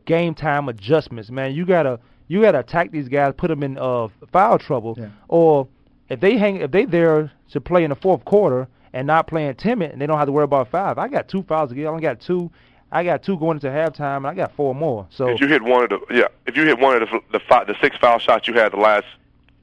game 0.09 0.33
time 0.33 0.67
adjustments. 0.67 1.29
Man, 1.29 1.53
you 1.53 1.65
gotta 1.65 1.99
you 2.27 2.41
gotta 2.41 2.59
attack 2.59 2.91
these 2.91 3.07
guys, 3.07 3.33
put 3.37 3.47
them 3.47 3.61
in 3.63 3.77
uh 3.77 4.07
foul 4.33 4.57
trouble, 4.57 4.95
Yeah. 4.99 5.09
or 5.27 5.67
if 6.09 6.19
they 6.19 6.35
hang 6.35 6.57
if 6.57 6.71
they 6.71 6.85
there 6.85 7.31
to 7.51 7.61
play 7.61 7.83
in 7.83 7.91
the 7.91 7.95
fourth 7.95 8.25
quarter 8.25 8.67
and 8.91 9.05
not 9.05 9.27
playing 9.27 9.53
timid 9.55 9.91
and 9.91 10.01
they 10.01 10.07
don't 10.07 10.17
have 10.17 10.25
to 10.27 10.31
worry 10.31 10.45
about 10.45 10.67
five. 10.71 10.97
I 10.97 11.07
got 11.07 11.27
two 11.29 11.43
fouls 11.43 11.69
to 11.69 11.75
get. 11.75 11.85
I 11.85 11.89
only 11.89 12.01
got 12.01 12.19
two. 12.19 12.51
I 12.91 13.03
got 13.03 13.21
two 13.21 13.37
going 13.37 13.57
into 13.57 13.67
halftime, 13.67 14.17
and 14.17 14.27
I 14.27 14.33
got 14.33 14.55
four 14.55 14.73
more. 14.73 15.05
So 15.11 15.27
If 15.29 15.39
you 15.41 15.47
hit 15.47 15.61
one 15.61 15.83
of 15.83 15.89
the 15.91 15.99
yeah, 16.09 16.27
if 16.47 16.57
you 16.57 16.65
hit 16.65 16.79
one 16.79 16.99
of 16.99 17.07
the 17.07 17.19
the, 17.31 17.39
five, 17.47 17.67
the 17.67 17.75
six 17.79 17.95
foul 17.97 18.17
shots 18.17 18.47
you 18.47 18.55
had 18.55 18.71
the 18.73 18.77
last 18.77 19.05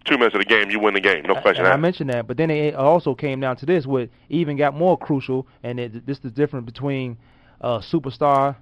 two 0.04 0.16
minutes 0.16 0.36
of 0.36 0.40
the 0.40 0.44
game, 0.46 0.70
you 0.70 0.78
win 0.78 0.94
the 0.94 1.00
game. 1.00 1.24
No 1.26 1.34
question. 1.40 1.64
And 1.64 1.74
I 1.74 1.76
mentioned 1.76 2.08
that, 2.10 2.28
but 2.28 2.36
then 2.36 2.48
it 2.52 2.76
also 2.76 3.16
came 3.16 3.40
down 3.40 3.56
to 3.56 3.66
this, 3.66 3.84
what 3.84 4.08
even 4.28 4.56
got 4.56 4.72
more 4.76 4.96
crucial, 4.96 5.48
and 5.64 5.80
it, 5.80 6.06
this 6.06 6.18
is 6.18 6.22
the 6.22 6.30
difference 6.30 6.64
between 6.66 7.16
a 7.60 7.80
superstar 7.80 8.54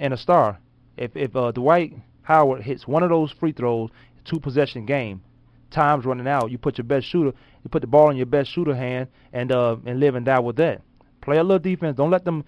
and 0.00 0.12
a 0.12 0.16
star. 0.16 0.58
If 0.96 1.16
if 1.16 1.34
uh, 1.34 1.52
Dwight 1.52 1.94
Howard 2.22 2.62
hits 2.62 2.86
one 2.86 3.02
of 3.02 3.10
those 3.10 3.32
free 3.32 3.52
throws, 3.52 3.90
two 4.24 4.40
possession 4.40 4.86
game, 4.86 5.22
time's 5.70 6.04
running 6.04 6.28
out. 6.28 6.50
You 6.50 6.58
put 6.58 6.78
your 6.78 6.84
best 6.84 7.06
shooter, 7.06 7.36
you 7.62 7.70
put 7.70 7.80
the 7.80 7.88
ball 7.88 8.10
in 8.10 8.16
your 8.16 8.26
best 8.26 8.50
shooter 8.50 8.74
hand, 8.74 9.08
and 9.32 9.50
uh, 9.52 9.76
and 9.86 10.00
live 10.00 10.14
and 10.14 10.26
die 10.26 10.40
with 10.40 10.56
that. 10.56 10.82
Play 11.20 11.38
a 11.38 11.42
little 11.42 11.58
defense. 11.58 11.96
Don't 11.96 12.10
let 12.10 12.24
them 12.24 12.44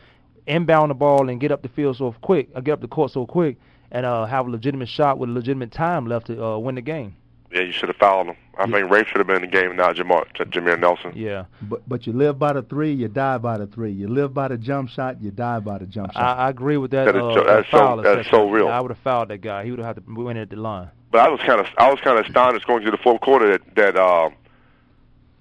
inbound 0.46 0.90
the 0.90 0.94
ball 0.94 1.28
and 1.28 1.40
get 1.40 1.52
up 1.52 1.62
the 1.62 1.68
field 1.68 1.96
so 1.96 2.14
quick, 2.20 2.50
uh, 2.54 2.61
get 2.61 2.72
up 2.72 2.80
the 2.80 2.88
court 2.88 3.11
so 3.11 3.26
quick, 3.26 3.57
and 3.90 4.04
uh, 4.04 4.26
have 4.26 4.46
a 4.46 4.50
legitimate 4.50 4.88
shot 4.88 5.18
with 5.18 5.30
a 5.30 5.33
legitimate 5.33 5.72
time 5.72 6.07
left 6.07 6.26
to 6.26 6.44
uh, 6.44 6.59
win 6.59 6.74
the 6.74 6.83
game. 6.83 7.16
Yeah, 7.55 7.62
you 7.62 7.73
should 7.73 7.88
have 7.88 7.97
fouled 7.97 8.27
him. 8.27 8.37
I 8.59 8.67
think 8.69 8.90
Rafe 8.90 9.07
should 9.09 9.19
have 9.19 9.27
been 9.29 9.37
in 9.37 9.43
the 9.43 9.47
game, 9.49 9.77
not 9.77 9.95
Jamar, 9.97 10.27
Jameer 10.35 10.79
Nelson. 10.79 11.12
Yeah. 11.14 11.45
But 11.62 11.88
but 11.88 12.07
you 12.07 12.12
live 12.12 12.38
by 12.38 12.53
the 12.53 12.62
three, 12.62 12.93
you 12.93 13.07
die 13.09 13.38
by 13.38 13.59
the 13.59 13.67
three. 13.69 13.93
You 13.93 14.09
live 14.09 14.35
by 14.35 14.49
the 14.49 14.59
jump 14.59 14.90
shot, 14.90 15.21
you 15.23 15.31
die 15.31 15.61
by 15.61 15.79
the 15.79 15.87
jump 15.87 16.12
shot. 16.12 16.23
I, 16.23 16.47
I 16.47 16.51
agree 16.51 16.77
with 16.77 16.90
that. 16.90 17.05
That 17.07 17.17
is 17.17 17.23
uh, 17.23 17.33
so- 17.35 17.45
that 17.45 17.47
that's 17.47 17.71
so- 17.71 17.79
foul 17.79 17.97
that's 18.03 18.31
so 18.31 18.51
real. 18.51 18.69
I 18.69 18.81
would 18.81 18.90
have 18.90 18.99
fouled 18.99 19.29
that 19.29 19.38
guy. 19.40 19.64
He 19.64 19.71
would 19.71 19.79
have 19.79 19.97
had 19.97 20.05
to 20.07 20.14
win 20.14 20.37
at 20.37 20.51
the 20.51 20.57
line. 20.57 20.90
But 21.12 21.21
I 21.21 21.29
was 21.29 21.38
kind 21.40 21.61
of 21.61 21.67
I 21.79 21.90
was 21.90 22.01
kind 22.01 22.19
of 22.19 22.27
astonished 22.27 22.67
going 22.67 22.85
to 22.85 22.90
the 22.90 22.97
fourth 22.97 23.21
quarter 23.21 23.53
that 23.53 23.75
that 23.77 23.97
um, 23.97 24.35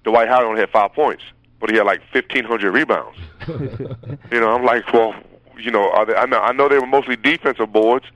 Dwight 0.04 0.28
Howard 0.28 0.46
only 0.46 0.60
had 0.60 0.70
five 0.70 0.92
points, 0.92 1.24
but 1.60 1.70
he 1.70 1.76
had 1.76 1.86
like 1.86 2.00
fifteen 2.12 2.44
hundred 2.44 2.72
rebounds. 2.72 3.18
you 3.48 4.40
know, 4.40 4.54
I'm 4.54 4.64
like, 4.64 4.92
well, 4.92 5.14
you 5.58 5.70
know, 5.72 5.90
are 5.90 6.06
they, 6.06 6.14
I 6.14 6.26
know 6.26 6.38
I 6.38 6.52
know 6.52 6.68
they 6.68 6.78
were 6.78 6.86
mostly 6.86 7.16
defensive 7.16 7.72
boards, 7.72 8.06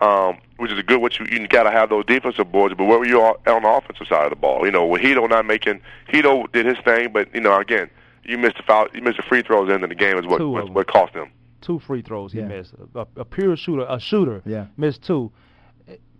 um, 0.00 0.38
which 0.56 0.72
is 0.72 0.78
a 0.78 0.82
good. 0.82 1.00
What 1.00 1.18
you 1.18 1.26
you 1.30 1.46
got 1.48 1.64
to 1.64 1.70
have 1.70 1.88
those 1.90 2.04
defensive 2.04 2.50
boards, 2.50 2.74
but 2.76 2.84
where 2.84 2.98
were 2.98 3.06
you 3.06 3.20
on 3.22 3.34
the 3.44 3.68
offensive 3.68 4.06
side 4.06 4.24
of 4.24 4.30
the 4.30 4.36
ball? 4.36 4.64
You 4.64 4.72
know, 4.72 4.86
with 4.86 5.02
Hedo 5.02 5.28
not 5.28 5.46
making 5.46 5.80
Hedo 6.12 6.50
did 6.52 6.66
his 6.66 6.78
thing, 6.84 7.12
but 7.12 7.34
you 7.34 7.40
know, 7.40 7.58
again, 7.58 7.88
you 8.24 8.38
missed 8.38 8.56
the 8.56 8.62
foul, 8.62 8.88
you 8.92 9.00
missed 9.02 9.16
the 9.16 9.22
free 9.22 9.42
throws 9.42 9.70
in 9.70 9.80
the 9.80 9.94
game 9.94 10.18
is 10.18 10.26
what 10.26 10.38
Two 10.38 10.50
what, 10.50 10.70
what 10.70 10.86
cost 10.86 11.14
them. 11.14 11.30
Two 11.60 11.78
free 11.78 12.02
throws 12.02 12.32
he 12.32 12.40
Yeah. 12.40 12.46
missed. 12.48 12.74
A, 12.94 13.06
a 13.16 13.24
pure 13.24 13.56
shooter, 13.56 13.86
a 13.88 13.98
shooter, 13.98 14.42
Yeah. 14.44 14.66
missed 14.76 15.02
two. 15.02 15.32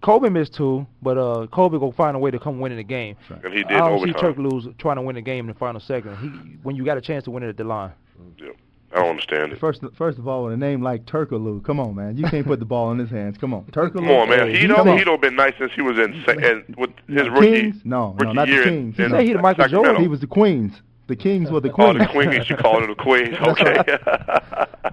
Kobe 0.02 0.28
missed 0.28 0.54
two, 0.54 0.86
but 1.02 1.16
uh, 1.18 1.46
Kobe 1.48 1.78
go 1.78 1.90
find 1.90 2.14
a 2.16 2.18
way 2.18 2.30
to 2.30 2.38
come 2.38 2.60
win 2.60 2.70
in 2.70 2.78
the 2.78 2.84
game. 2.84 3.16
And 3.42 3.52
he 3.52 3.64
did 3.64 3.72
I 3.72 3.88
don't 3.88 4.04
see 4.04 4.12
Turk 4.12 4.36
lose 4.36 4.68
trying 4.78 4.96
to 4.96 5.02
win 5.02 5.16
the 5.16 5.22
game 5.22 5.46
in 5.48 5.52
the 5.52 5.58
final 5.58 5.80
second. 5.80 6.16
He 6.18 6.28
when 6.62 6.76
you 6.76 6.84
got 6.84 6.96
a 6.96 7.00
chance 7.00 7.24
to 7.24 7.30
win 7.30 7.42
it 7.42 7.48
at 7.48 7.56
the 7.56 7.64
line. 7.64 7.92
Yeah. 8.38 8.50
I 8.96 9.00
don't 9.00 9.10
understand 9.10 9.52
it. 9.52 9.58
First, 9.60 9.82
first 9.96 10.18
of 10.18 10.26
all, 10.26 10.44
with 10.44 10.54
a 10.54 10.56
name 10.56 10.82
like 10.82 11.04
Turkaloo, 11.04 11.62
come 11.62 11.78
on, 11.78 11.94
man, 11.94 12.16
you 12.16 12.24
can't 12.28 12.46
put 12.46 12.58
the 12.60 12.64
ball 12.64 12.90
in 12.92 12.98
his 12.98 13.10
hands. 13.10 13.36
Come 13.38 13.52
on, 13.52 13.64
Turkaloo. 13.66 13.92
Come 13.94 14.10
on, 14.10 14.28
man. 14.30 14.48
Hey, 14.50 14.64
Hedo 14.66 14.76
come 14.76 14.88
on. 14.88 14.98
Hedo 14.98 15.20
been 15.20 15.36
nice 15.36 15.52
since 15.58 15.70
he 15.74 15.82
was 15.82 15.98
in 15.98 16.14
and 16.42 16.64
with 16.78 16.90
his 17.06 17.24
The 17.24 17.30
rookie 17.30 17.60
Kings? 17.60 17.76
No, 17.84 18.16
no, 18.20 18.32
not 18.32 18.48
the 18.48 18.62
Kings. 18.64 18.98
in, 18.98 19.14
in 19.14 19.26
He 19.26 19.32
the 19.34 19.38
Michael 19.42 19.64
Sacramento. 19.64 20.00
He 20.00 20.08
was 20.08 20.20
the 20.20 20.26
Queens. 20.26 20.80
The 21.08 21.16
Kings 21.16 21.50
were 21.50 21.60
the 21.60 21.70
Oh, 21.70 21.74
Queens. 21.74 21.98
the 21.98 22.06
Queens. 22.06 22.50
You 22.50 22.56
called 22.56 22.82
it 22.84 22.86
the 22.88 22.94
Queens. 23.02 23.36
Okay. 23.40 24.82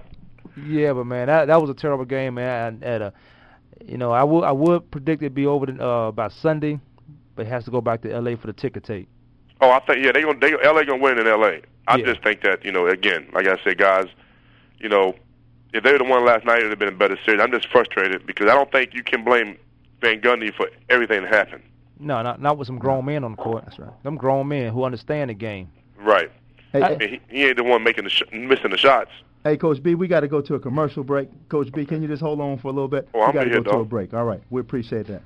Yeah, 0.66 0.92
but 0.92 1.04
man, 1.04 1.26
that 1.26 1.46
that 1.46 1.60
was 1.60 1.68
a 1.68 1.74
terrible 1.74 2.04
game, 2.04 2.34
man. 2.34 2.74
And, 2.74 2.84
and 2.84 3.02
uh, 3.02 3.10
you 3.84 3.98
know, 3.98 4.12
I 4.12 4.22
would 4.22 4.44
I 4.44 4.52
would 4.52 4.88
predict 4.90 5.22
it'd 5.22 5.34
be 5.34 5.46
over 5.46 5.66
the, 5.66 5.84
uh, 5.84 6.12
by 6.12 6.28
Sunday, 6.28 6.78
but 7.34 7.46
it 7.46 7.48
has 7.48 7.64
to 7.64 7.70
go 7.72 7.80
back 7.80 8.02
to 8.02 8.12
L.A. 8.12 8.36
for 8.36 8.46
the 8.46 8.52
ticker 8.52 8.78
tape. 8.80 9.08
Oh, 9.64 9.70
I 9.70 9.80
think 9.80 10.04
yeah, 10.04 10.12
they 10.12 10.22
gonna 10.22 10.38
they 10.38 10.52
LA 10.52 10.84
gonna 10.84 11.02
win 11.02 11.18
in 11.18 11.26
LA. 11.26 11.58
I 11.88 11.96
Yeah. 11.96 12.06
just 12.06 12.22
think 12.22 12.42
that 12.42 12.64
you 12.64 12.72
know 12.72 12.86
again, 12.86 13.26
like 13.32 13.46
I 13.46 13.56
said, 13.64 13.78
guys, 13.78 14.06
you 14.78 14.88
know, 14.88 15.14
if 15.72 15.82
they 15.82 15.92
would 15.92 16.00
have 16.00 16.10
won 16.10 16.24
last 16.24 16.44
night, 16.44 16.60
it 16.60 16.64
would 16.64 16.70
have 16.70 16.78
been 16.78 16.88
a 16.88 16.92
better 16.96 17.18
series. 17.24 17.40
I'm 17.40 17.50
just 17.50 17.68
frustrated 17.68 18.26
because 18.26 18.48
I 18.48 18.54
don't 18.54 18.70
think 18.70 18.94
you 18.94 19.02
can 19.02 19.24
blame 19.24 19.56
Van 20.00 20.20
Gundy 20.20 20.54
for 20.54 20.68
everything 20.88 21.22
that 21.22 21.32
happened. 21.32 21.62
No, 21.98 22.22
not 22.22 22.40
not 22.40 22.58
with 22.58 22.66
some 22.66 22.78
grown 22.78 23.04
men 23.04 23.24
on 23.24 23.32
the 23.32 23.36
court. 23.36 23.64
That's 23.64 23.78
right. 23.78 24.02
Them 24.02 24.16
grown 24.16 24.48
men 24.48 24.72
who 24.72 24.84
understand 24.84 25.30
the 25.30 25.34
game. 25.34 25.70
Right. 25.98 26.30
Hey, 26.72 26.82
I 26.82 26.96
mean, 26.96 27.08
he, 27.08 27.20
he 27.28 27.44
ain't 27.44 27.56
the 27.56 27.62
one 27.64 27.82
making 27.84 28.04
the 28.04 28.10
sh- 28.10 28.22
missing 28.32 28.70
the 28.72 28.76
shots. 28.76 29.10
Hey, 29.44 29.56
Coach 29.56 29.80
B, 29.82 29.94
we 29.94 30.08
got 30.08 30.20
to 30.20 30.28
go 30.28 30.40
to 30.40 30.54
a 30.54 30.58
commercial 30.58 31.04
break. 31.04 31.28
Coach 31.50 31.70
B, 31.72 31.84
can 31.84 32.02
you 32.02 32.08
just 32.08 32.22
hold 32.22 32.40
on 32.40 32.58
for 32.58 32.68
a 32.68 32.72
little 32.72 32.88
bit? 32.88 33.08
Oh, 33.14 33.18
we 33.20 33.24
I'm 33.26 33.32
got 33.32 33.44
to 33.44 33.50
here, 33.50 33.60
go 33.60 33.72
to 33.72 33.78
a 33.80 33.84
break. 33.84 34.12
All 34.14 34.24
right, 34.24 34.40
we 34.50 34.60
appreciate 34.60 35.06
that. 35.08 35.22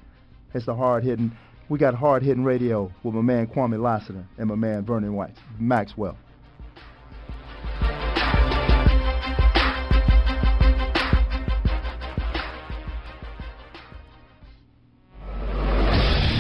It's 0.55 0.67
the 0.67 0.75
hard 0.75 1.05
hitting. 1.05 1.31
We 1.71 1.79
got 1.79 1.95
hard 1.95 2.23
hitting 2.23 2.45
radio 2.45 2.91
with 3.03 3.15
my 3.15 3.21
man 3.21 3.47
Kwame 3.47 3.79
Lassiter 3.79 4.25
and 4.39 4.49
my 4.49 4.55
man 4.55 4.87
Vernon 4.87 5.13
White, 5.13 5.37
Maxwell. 5.59 6.17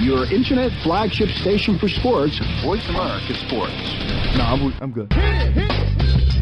Your 0.01 0.25
internet 0.33 0.73
flagship 0.83 1.29
station 1.29 1.79
for 1.79 1.88
sports, 1.88 2.41
Voice 2.64 2.88
America 2.88 3.35
Sports. 3.47 3.75
No, 4.38 4.45
I'm, 4.45 4.73
I'm 4.81 4.93
good. 4.93 5.12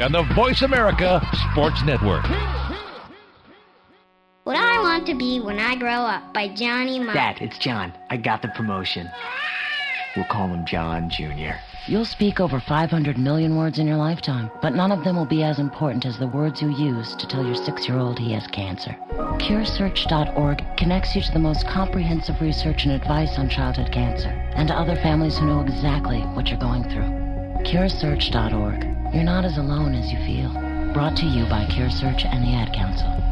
on 0.00 0.12
the 0.12 0.22
Voice 0.34 0.62
America 0.62 1.20
Sports 1.50 1.82
Network. 1.84 2.24
What 4.44 4.56
I 4.56 4.78
Want 4.80 5.06
to 5.06 5.14
Be 5.14 5.40
When 5.40 5.58
I 5.58 5.76
Grow 5.76 6.02
Up 6.02 6.34
by 6.34 6.48
Johnny 6.48 6.98
Marr. 6.98 7.14
Dad, 7.14 7.38
it's 7.40 7.58
John. 7.58 7.92
I 8.10 8.16
got 8.16 8.42
the 8.42 8.48
promotion. 8.48 9.10
We'll 10.16 10.24
call 10.26 10.48
him 10.48 10.66
John 10.66 11.08
Jr. 11.10 11.54
You'll 11.86 12.04
speak 12.04 12.38
over 12.38 12.60
500 12.60 13.18
million 13.18 13.56
words 13.56 13.78
in 13.78 13.86
your 13.86 13.96
lifetime, 13.96 14.50
but 14.60 14.74
none 14.74 14.92
of 14.92 15.02
them 15.04 15.16
will 15.16 15.26
be 15.26 15.42
as 15.42 15.58
important 15.58 16.06
as 16.06 16.18
the 16.18 16.28
words 16.28 16.62
you 16.62 16.70
use 16.70 17.14
to 17.16 17.26
tell 17.26 17.44
your 17.44 17.54
six 17.54 17.88
year 17.88 17.98
old 17.98 18.18
he 18.18 18.32
has 18.32 18.46
cancer. 18.48 18.96
CureSearch.org 19.10 20.64
connects 20.76 21.16
you 21.16 21.22
to 21.22 21.32
the 21.32 21.38
most 21.38 21.66
comprehensive 21.66 22.40
research 22.40 22.84
and 22.84 22.92
advice 22.92 23.38
on 23.38 23.48
childhood 23.48 23.90
cancer 23.92 24.28
and 24.54 24.68
to 24.68 24.74
other 24.74 24.96
families 24.96 25.38
who 25.38 25.46
know 25.46 25.60
exactly 25.60 26.20
what 26.34 26.48
you're 26.48 26.58
going 26.58 26.84
through. 26.84 27.08
CureSearch.org. 27.64 29.01
You're 29.12 29.24
not 29.24 29.44
as 29.44 29.58
alone 29.58 29.94
as 29.94 30.10
you 30.10 30.18
feel. 30.24 30.48
Brought 30.94 31.16
to 31.18 31.26
you 31.26 31.44
by 31.44 31.66
CureSearch 31.66 32.24
and 32.24 32.42
the 32.42 32.54
Ad 32.54 32.72
Council. 32.72 33.31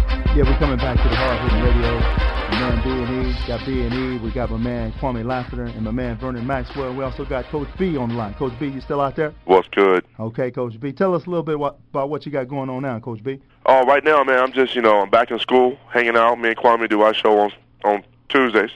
Yeah, 0.33 0.43
we're 0.49 0.57
coming 0.59 0.77
back 0.77 0.95
to 0.95 1.03
the 1.09 1.15
Hard 1.15 1.41
Hitting 1.41 1.61
Radio. 1.61 1.99
My 1.99 2.59
man 2.59 2.83
B 2.83 2.89
and 2.89 3.27
E, 3.35 3.47
got 3.47 3.65
B 3.65 3.81
and 3.81 3.93
E. 3.93 4.17
We 4.23 4.31
got 4.31 4.49
my 4.49 4.57
man 4.57 4.93
Kwame 4.93 5.25
Lassiter 5.25 5.65
and 5.65 5.81
my 5.81 5.91
man 5.91 6.17
Vernon 6.17 6.47
Maxwell. 6.47 6.93
We 6.93 7.03
also 7.03 7.25
got 7.25 7.45
Coach 7.49 7.67
B 7.77 7.97
on 7.97 8.09
the 8.09 8.15
line. 8.15 8.33
Coach 8.35 8.53
B, 8.57 8.67
you 8.67 8.79
still 8.79 9.01
out 9.01 9.17
there? 9.17 9.33
What's 9.43 9.67
good? 9.67 10.05
Okay, 10.21 10.49
Coach 10.49 10.79
B. 10.79 10.93
Tell 10.93 11.13
us 11.15 11.25
a 11.25 11.29
little 11.29 11.43
bit 11.43 11.59
what, 11.59 11.79
about 11.89 12.09
what 12.09 12.25
you 12.25 12.31
got 12.31 12.47
going 12.47 12.69
on 12.69 12.81
now, 12.81 12.97
Coach 12.99 13.21
B. 13.21 13.39
Oh, 13.65 13.85
right 13.85 14.03
now, 14.05 14.23
man, 14.23 14.39
I'm 14.39 14.53
just 14.53 14.73
you 14.73 14.81
know 14.81 15.01
I'm 15.01 15.09
back 15.09 15.31
in 15.31 15.39
school, 15.39 15.77
hanging 15.89 16.15
out. 16.15 16.39
Me 16.39 16.49
and 16.49 16.57
Kwame 16.57 16.89
do 16.89 17.01
our 17.01 17.13
show 17.13 17.37
on 17.39 17.51
on 17.83 18.03
Tuesdays. 18.29 18.71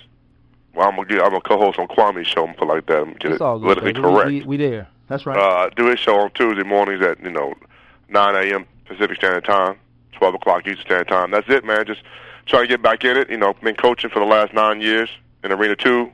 Well, 0.74 0.90
I'm 0.90 0.96
gonna 0.98 1.08
get 1.08 1.22
I'm 1.22 1.30
gonna 1.30 1.42
co-host 1.42 1.80
on 1.80 1.88
Kwame's 1.88 2.28
show 2.28 2.46
and 2.46 2.58
put 2.58 2.68
like 2.68 2.86
that 2.88 3.06
get 3.20 3.32
It's 3.32 3.36
it 3.36 3.42
all 3.42 3.60
good. 3.60 3.78
politically 3.78 3.94
baby. 3.94 4.02
correct. 4.14 4.28
We, 4.28 4.42
we, 4.42 4.46
we 4.46 4.58
there. 4.58 4.90
That's 5.08 5.26
right. 5.26 5.38
Uh, 5.38 5.70
do 5.70 5.86
his 5.86 6.00
show 6.00 6.20
on 6.20 6.32
Tuesday 6.32 6.64
mornings 6.64 7.02
at 7.02 7.24
you 7.24 7.32
know 7.32 7.54
9 8.10 8.36
a.m. 8.36 8.66
Pacific 8.86 9.18
Standard 9.18 9.46
Time, 9.46 9.78
12 10.16 10.36
o'clock 10.36 10.68
Eastern 10.68 10.86
Standard 10.86 11.08
Time. 11.08 11.32
That's 11.32 11.50
it, 11.50 11.64
man. 11.64 11.86
Just 11.86 12.02
trying 12.46 12.64
to 12.64 12.68
get 12.68 12.82
back 12.82 13.04
in 13.04 13.18
it. 13.18 13.30
You 13.30 13.38
know, 13.38 13.54
been 13.62 13.76
coaching 13.76 14.10
for 14.10 14.20
the 14.20 14.26
last 14.26 14.54
nine 14.54 14.82
years 14.82 15.10
in 15.44 15.52
Arena 15.52 15.76
Two, 15.76 16.12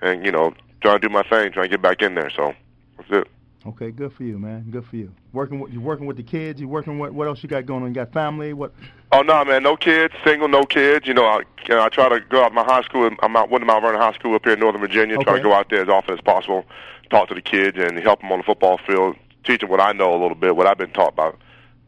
and 0.00 0.24
you 0.24 0.32
know, 0.32 0.54
trying 0.80 1.00
to 1.00 1.08
do 1.08 1.12
my 1.12 1.22
thing, 1.22 1.52
trying 1.52 1.64
to 1.64 1.68
get 1.68 1.82
back 1.82 2.02
in 2.02 2.14
there. 2.14 2.30
So 2.30 2.54
that's 2.96 3.10
it. 3.10 3.28
Okay, 3.66 3.90
good 3.90 4.12
for 4.12 4.22
you, 4.22 4.38
man. 4.38 4.66
Good 4.70 4.86
for 4.86 4.96
you. 4.96 5.12
Working 5.32 5.60
with 5.60 5.72
you 5.72 5.80
working 5.80 6.06
with 6.06 6.16
the 6.16 6.22
kids. 6.22 6.60
You 6.60 6.68
working 6.68 6.98
with 6.98 7.12
what 7.12 7.26
else 7.26 7.42
you 7.42 7.48
got 7.48 7.66
going 7.66 7.82
on? 7.82 7.88
You 7.88 7.94
got 7.94 8.12
family? 8.12 8.52
What? 8.52 8.72
Oh 9.12 9.22
no, 9.22 9.44
man, 9.44 9.62
no 9.62 9.76
kids, 9.76 10.14
single, 10.24 10.48
no 10.48 10.64
kids. 10.64 11.06
You 11.06 11.14
know, 11.14 11.26
I 11.26 11.38
you 11.68 11.74
know, 11.74 11.82
I 11.82 11.88
try 11.88 12.08
to 12.08 12.20
go 12.20 12.44
out 12.44 12.54
my 12.54 12.64
high 12.64 12.82
school. 12.82 13.10
I'm 13.20 13.36
out 13.36 13.50
one 13.50 13.60
of 13.60 13.66
Mount 13.66 13.82
Vernon 13.82 14.00
High 14.00 14.12
School 14.12 14.34
up 14.34 14.44
here 14.44 14.54
in 14.54 14.60
Northern 14.60 14.80
Virginia. 14.80 15.18
Try 15.18 15.36
to 15.36 15.42
go 15.42 15.52
out 15.52 15.68
there 15.70 15.82
as 15.82 15.88
often 15.88 16.14
as 16.14 16.20
possible, 16.20 16.64
talk 17.10 17.28
to 17.28 17.34
the 17.34 17.42
kids 17.42 17.76
and 17.78 17.98
help 17.98 18.20
them 18.20 18.30
on 18.32 18.38
the 18.38 18.44
football 18.44 18.78
field, 18.86 19.16
teach 19.44 19.60
them 19.60 19.70
what 19.70 19.80
I 19.80 19.92
know 19.92 20.12
a 20.12 20.20
little 20.20 20.36
bit, 20.36 20.56
what 20.56 20.66
I've 20.66 20.78
been 20.78 20.92
taught 20.92 21.16
by 21.16 21.32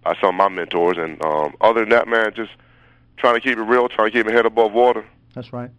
by 0.03 0.15
some 0.21 0.31
of 0.31 0.35
my 0.35 0.49
mentors. 0.49 0.97
And 0.99 1.23
um, 1.25 1.55
other 1.61 1.81
than 1.81 1.91
that, 1.91 2.09
man, 2.09 2.33
just 2.35 2.53
trying 3.17 3.35
to 3.35 3.41
keep 3.41 3.59
it 3.59 3.63
real, 3.63 3.89
trying 3.89 4.11
to 4.11 4.19
keep 4.19 4.27
my 4.27 4.33
head 4.33 4.47
above 4.47 4.73
water. 4.73 5.05
That's 5.35 5.53
right. 5.53 5.71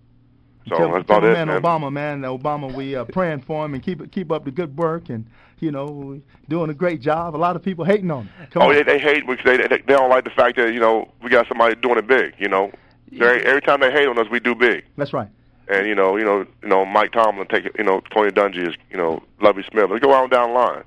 So 0.70 0.78
tell, 0.78 0.92
that's 0.92 1.08
tell 1.08 1.18
about 1.18 1.30
it, 1.30 1.34
man, 1.34 1.48
man. 1.48 1.62
Obama, 1.62 1.92
man, 1.92 2.22
Obama, 2.22 2.72
we 2.72 2.96
uh, 2.96 3.06
praying 3.06 3.42
for 3.42 3.66
him 3.66 3.74
and 3.74 3.82
keep 3.82 4.12
keep 4.12 4.32
up 4.32 4.46
the 4.46 4.52
good 4.52 4.78
work, 4.78 5.10
and 5.10 5.26
you 5.60 5.72
know, 5.72 6.22
doing 6.50 6.70
a 6.70 6.74
great 6.74 7.02
job. 7.02 7.36
A 7.36 7.38
lot 7.38 7.56
of 7.56 7.64
people 7.64 7.84
hating 7.84 8.12
on 8.12 8.26
him. 8.26 8.48
Come 8.52 8.62
oh, 8.62 8.70
on. 8.70 8.76
yeah, 8.76 8.84
they 8.84 9.00
hate 9.00 9.26
because 9.26 9.44
they, 9.44 9.58
they 9.58 9.68
they 9.68 9.94
don't 9.94 10.10
like 10.10 10.24
the 10.24 10.30
fact 10.30 10.58
that 10.58 10.72
you 10.74 10.80
know 10.80 11.12
we 11.24 11.30
got 11.30 11.48
somebody 11.48 11.76
doing 11.76 11.98
it 11.98 12.06
big. 12.06 12.36
You 12.38 12.48
know, 12.48 12.72
every, 13.14 13.44
every 13.44 13.62
time 13.62 13.80
they 13.80 13.92
hate 13.92 14.08
on 14.08 14.20
us, 14.20 14.28
we 14.30 14.40
do 14.40 14.54
big. 14.54 14.86
That's 14.98 15.14
right. 15.14 15.30
And 15.68 15.88
you 15.88 15.96
know, 15.96 16.16
you 16.18 16.26
know, 16.26 16.46
you 16.62 16.70
know, 16.70 16.86
Mike 16.86 17.12
Tomlin 17.14 17.48
take. 17.48 17.66
You 17.78 17.84
know, 17.84 18.02
Tony 18.14 18.30
Dungy 18.30 18.68
is, 18.68 18.76
you 18.92 18.98
know, 18.98 19.24
Lovie 19.42 19.64
Smith. 19.72 19.90
Let's 19.90 20.04
go 20.04 20.14
on 20.14 20.30
down 20.30 20.50
the 20.50 20.56
line. 20.56 20.84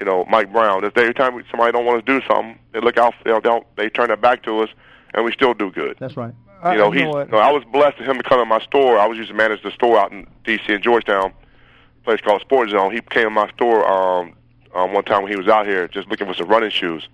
You 0.00 0.06
know, 0.06 0.24
Mike 0.30 0.50
Brown. 0.50 0.82
If 0.84 0.94
they, 0.94 1.02
every 1.02 1.14
time 1.14 1.40
somebody 1.50 1.72
don't 1.72 1.84
want 1.84 2.04
to 2.04 2.20
do 2.20 2.26
something, 2.26 2.58
they 2.72 2.80
look 2.80 2.96
out. 2.96 3.14
They 3.22 3.38
don't. 3.38 3.66
They 3.76 3.90
turn 3.90 4.08
their 4.08 4.16
back 4.16 4.42
to 4.44 4.60
us, 4.60 4.70
and 5.14 5.24
we 5.24 5.32
still 5.32 5.52
do 5.52 5.70
good. 5.70 5.96
That's 6.00 6.16
right. 6.16 6.34
You 6.64 6.78
know, 6.78 6.90
he's. 6.90 7.02
You 7.02 7.26
know, 7.26 7.38
I 7.38 7.52
was 7.52 7.64
blessed 7.70 7.98
to 7.98 8.04
him 8.04 8.16
to 8.16 8.22
come 8.22 8.38
to 8.38 8.46
my 8.46 8.60
store. 8.60 8.98
I 8.98 9.06
was 9.06 9.18
used 9.18 9.28
to 9.28 9.34
manage 9.34 9.62
the 9.62 9.70
store 9.70 9.98
out 9.98 10.10
in 10.10 10.26
D.C. 10.44 10.72
in 10.72 10.82
Georgetown, 10.82 11.32
a 11.32 12.04
place 12.04 12.20
called 12.22 12.40
Sports 12.40 12.72
Zone. 12.72 12.92
He 12.92 13.00
came 13.00 13.24
to 13.24 13.30
my 13.30 13.50
store 13.50 13.86
um, 13.86 14.32
um, 14.74 14.94
one 14.94 15.04
time 15.04 15.22
when 15.22 15.32
he 15.32 15.36
was 15.36 15.48
out 15.48 15.66
here 15.66 15.86
just 15.86 16.08
looking 16.08 16.26
for 16.26 16.34
some 16.34 16.48
running 16.48 16.70
shoes. 16.70 17.06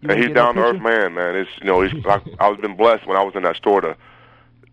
You 0.00 0.10
and 0.10 0.20
he's 0.20 0.34
down 0.34 0.56
to 0.56 0.60
earth 0.62 0.80
man, 0.80 1.14
man. 1.14 1.36
It's 1.36 1.50
you 1.60 1.66
know, 1.66 1.82
he's 1.82 2.04
I, 2.04 2.20
I 2.40 2.48
was 2.48 2.58
been 2.58 2.76
blessed 2.76 3.06
when 3.06 3.16
I 3.16 3.22
was 3.22 3.36
in 3.36 3.44
that 3.44 3.56
store 3.56 3.80
to 3.80 3.96